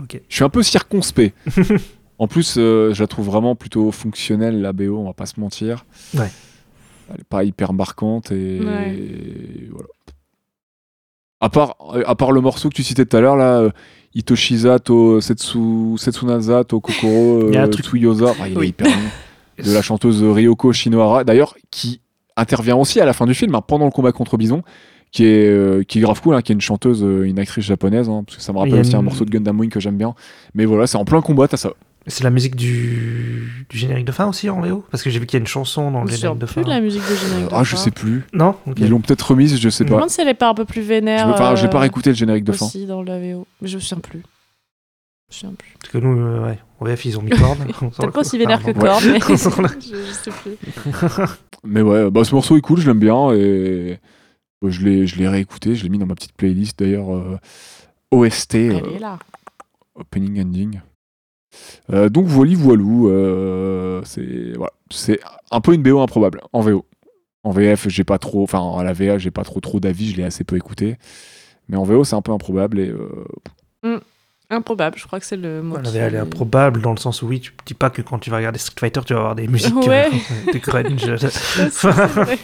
[0.04, 0.22] Ok.
[0.30, 1.36] je suis un peu circonspect.
[2.20, 5.40] en plus, euh, je la trouve vraiment plutôt fonctionnelle, la BO, on va pas se
[5.40, 5.86] mentir.
[6.16, 6.30] Ouais.
[7.12, 9.68] Elle est pas hyper marquante et Ouais.
[9.72, 9.88] voilà.
[11.42, 11.76] À part,
[12.06, 13.70] à part le morceau que tu citais tout à l'heure, là, euh,
[14.14, 18.34] Itoshiza to Setsu, Setsunaza to Kokoro Il y a un truc- Tsuyoza.
[18.42, 18.68] Ah, il est Oui.
[18.70, 19.10] hyper long.
[19.66, 22.00] De la chanteuse Ryoko Shinohara, d'ailleurs, qui
[22.38, 24.64] intervient aussi à la fin du film, hein, pendant le combat contre Bison,
[25.12, 27.66] qui est, euh, qui est grave cool, hein, qui est une chanteuse, euh, une actrice
[27.66, 29.80] japonaise, hein, parce que ça me rappelle aussi un une- morceau de Gundam Wing que
[29.80, 30.14] j'aime bien.
[30.54, 31.72] Mais voilà, c'est en plein combat, t'as ça.
[32.08, 33.66] C'est la musique du...
[33.70, 35.48] du générique de fin aussi en VO Parce que j'ai vu qu'il y a une
[35.48, 36.62] chanson dans Je le générique de plus fin.
[36.62, 37.50] de la musique de générique.
[37.50, 37.78] de Ah, je fin.
[37.84, 38.24] sais plus.
[38.34, 38.56] Non?
[38.78, 39.96] Ils l'ont peut-être remise, je sais Je me pas.
[39.98, 41.28] demande si elle est pas un peu plus Je vénère.
[41.28, 42.66] Enfin, j'ai pas euh, réécouté le générique de fin.
[42.66, 43.46] Aussi dans la VO.
[43.62, 44.22] Mais je me souviens plus.
[45.30, 45.74] Je me souviens plus.
[45.82, 47.58] Parce que nous, euh, ouais, en VF, ils ont mis Korn.
[47.98, 48.72] Peut-être pas aussi vénère que.
[48.72, 50.54] Korn, mais je, je sais plus.
[51.64, 54.00] Mais ouais, bah, ce morceau est cool, je l'aime bien et
[54.68, 57.38] je l'ai, je l'ai réécouté, je l'ai mis dans ma petite playlist d'ailleurs euh,
[58.12, 59.20] OST, euh, Elle est là.
[59.96, 60.82] Opening Ending.
[61.92, 65.20] Euh, donc voilà, voilou, euh, c'est voilà, c'est
[65.52, 66.86] un peu une BO improbable en VO.
[67.44, 70.18] En VF, j'ai pas trop, enfin à la VA, j'ai pas trop trop d'avis, je
[70.18, 70.98] l'ai assez peu écouté.
[71.70, 74.00] Mais en VO, c'est un peu improbable et euh,
[74.52, 75.76] Improbable, je crois que c'est le mot.
[75.76, 78.18] Ouais, mais elle est improbable dans le sens où, oui, tu dis pas que quand
[78.18, 80.08] tu vas regarder Street Fighter, tu vas avoir des musiques, Ouais.
[80.48, 81.06] euh, des grunge.
[81.06, 82.40] Ouais, c'est- c'est vrai.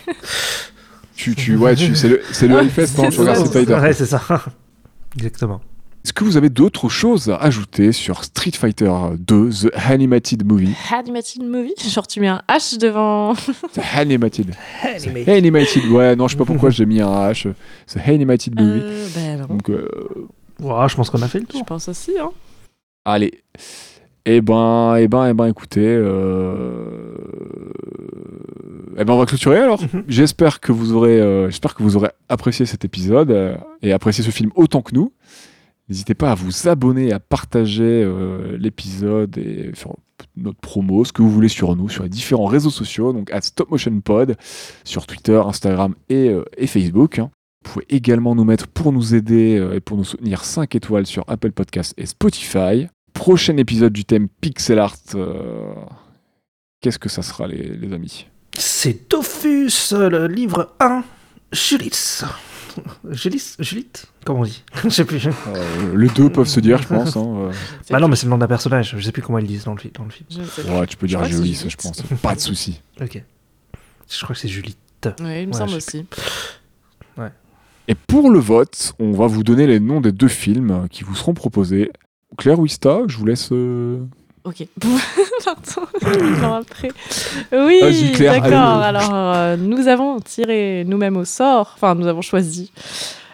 [1.34, 3.46] Tu, tu, ouais, tu, c'est le, c'est le Ouais, Hellfest quand c'est tu regardes ça,
[3.46, 3.82] Street Fighter.
[3.82, 4.22] Ouais, c'est ça.
[5.16, 5.62] Exactement.
[6.04, 10.76] Est-ce que vous avez d'autres choses à ajouter sur Street Fighter 2, The Animated Movie?
[10.94, 11.74] Animated movie?
[11.90, 13.34] Genre, tu mets un H devant.
[13.34, 14.52] The Animated.
[14.84, 15.86] The Animated.
[15.90, 17.52] Ouais, non, je sais pas pourquoi j'ai mis un H.
[17.88, 18.82] The Animated Movie.
[18.84, 19.48] Euh, ben non.
[19.56, 19.88] Donc, euh,
[20.60, 21.66] je pense qu'on a fait le Je tour.
[21.66, 22.30] pense aussi, hein.
[23.04, 23.42] allez.
[24.28, 25.86] Eh ben, eh ben, eh ben, écoutez.
[25.86, 27.16] euh,
[28.98, 29.82] Eh ben, on va clôturer alors.
[29.82, 30.04] Mhm.
[30.08, 34.24] J'espère que vous aurez, euh, j'espère que vous aurez apprécié cet épisode euh, et apprécié
[34.24, 35.12] ce film autant que nous.
[35.90, 39.92] N'hésitez pas à vous abonner, à partager euh, l'épisode et faire
[40.38, 43.42] notre promo, ce que vous voulez sur nous, sur les différents réseaux sociaux, donc à
[43.42, 44.36] Stop Motion Pod,
[44.84, 47.20] sur Twitter, Instagram et, et Facebook.
[47.20, 47.30] hein.
[47.66, 51.24] Vous pouvez également nous mettre pour nous aider et pour nous soutenir 5 étoiles sur
[51.28, 52.88] Apple Podcast et Spotify.
[53.14, 54.96] Prochain épisode du thème Pixel Art.
[56.82, 58.28] Qu'est-ce que ça sera, les, les amis?
[58.58, 61.04] C'est Dofus, le livre 1,
[61.52, 62.22] Julis.
[63.10, 63.88] Julis Julit
[64.26, 65.26] Comment on dit Je sais plus.
[65.28, 67.16] Euh, Les deux peuvent se dire, je pense.
[67.16, 67.52] hein, euh.
[67.90, 68.96] Bah non, mais c'est le nom d'un personnage.
[68.98, 70.28] Je sais plus comment ils le disent dans le, fi- dans le film.
[70.78, 71.30] Ouais, tu peux dire ça,
[71.70, 72.02] je pense.
[72.22, 72.82] Pas de souci.
[73.02, 73.22] Ok.
[74.10, 74.76] Je crois que c'est Julie.
[75.22, 76.06] Ouais, il me Ouais, semble aussi.
[77.88, 81.14] Et pour le vote, on va vous donner les noms des deux films qui vous
[81.16, 81.92] seront proposés.
[82.38, 83.50] Claire Wista, je vous laisse.
[83.52, 84.00] euh,
[84.46, 84.68] Ok.
[85.46, 85.88] Pardon.
[87.52, 88.82] Oui, Claire, d'accord.
[88.82, 92.72] Alors, euh, nous avons tiré nous-mêmes au sort, enfin, nous avons choisi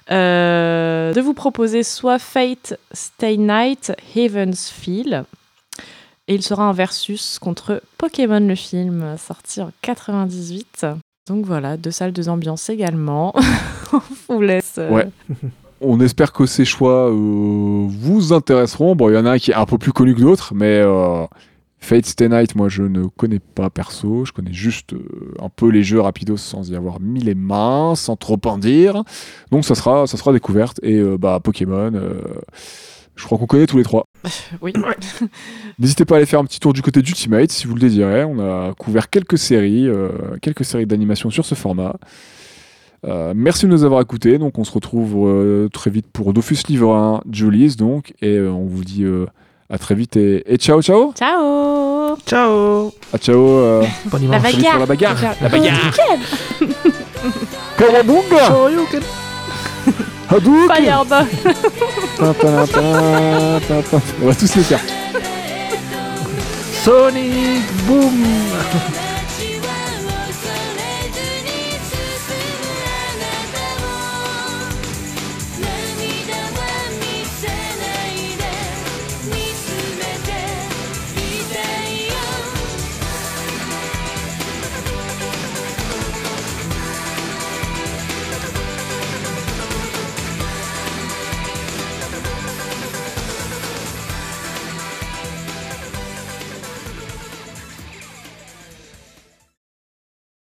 [0.10, 5.24] euh, de vous proposer soit Fate Stay Night, Heaven's Feel.
[6.28, 10.86] Et il sera un versus contre Pokémon, le film, sorti en 98.
[11.28, 13.34] Donc voilà, deux salles, deux ambiances également.
[13.94, 14.02] On
[14.36, 14.76] vous laisse.
[14.78, 15.08] euh, Ouais.
[15.84, 18.96] On espère que ces choix euh, vous intéresseront.
[18.96, 20.80] Bon, il y en a un qui est un peu plus connu que d'autres, mais
[20.80, 21.26] euh,
[21.80, 24.24] Fate Stay Night, moi je ne connais pas perso.
[24.24, 27.96] Je connais juste euh, un peu les jeux rapidos sans y avoir mis les mains,
[27.96, 29.04] sans trop en dire.
[29.52, 30.80] Donc ça sera, ça sera découverte.
[30.84, 31.92] Et euh, bah, Pokémon,
[33.16, 34.06] je crois qu'on connaît tous les trois.
[34.62, 34.74] Oui.
[35.80, 38.24] N'hésitez pas à aller faire un petit tour du côté d'Ultimate si vous le désirez.
[38.24, 39.90] On a couvert quelques séries,
[40.44, 41.96] quelques séries d'animation sur ce format.
[43.08, 44.38] Euh, merci de nous avoir écoutés.
[44.38, 48.52] Donc on se retrouve euh, très vite pour Dofus Livre 1, Julius donc, et euh,
[48.52, 49.26] on vous dit euh,
[49.70, 51.12] à très vite et, et ciao ciao.
[51.18, 53.38] Ciao Ciao À ciao.
[53.40, 54.56] euh, Bon La dimanche.
[54.56, 55.18] vite pour la bagarre.
[55.42, 55.94] La bagarre.
[58.48, 59.02] Shoryuken.
[60.30, 60.76] Hadouken.
[60.76, 61.26] Fireball.
[64.22, 64.80] On va tous les faire.
[66.84, 68.24] Sonic Boom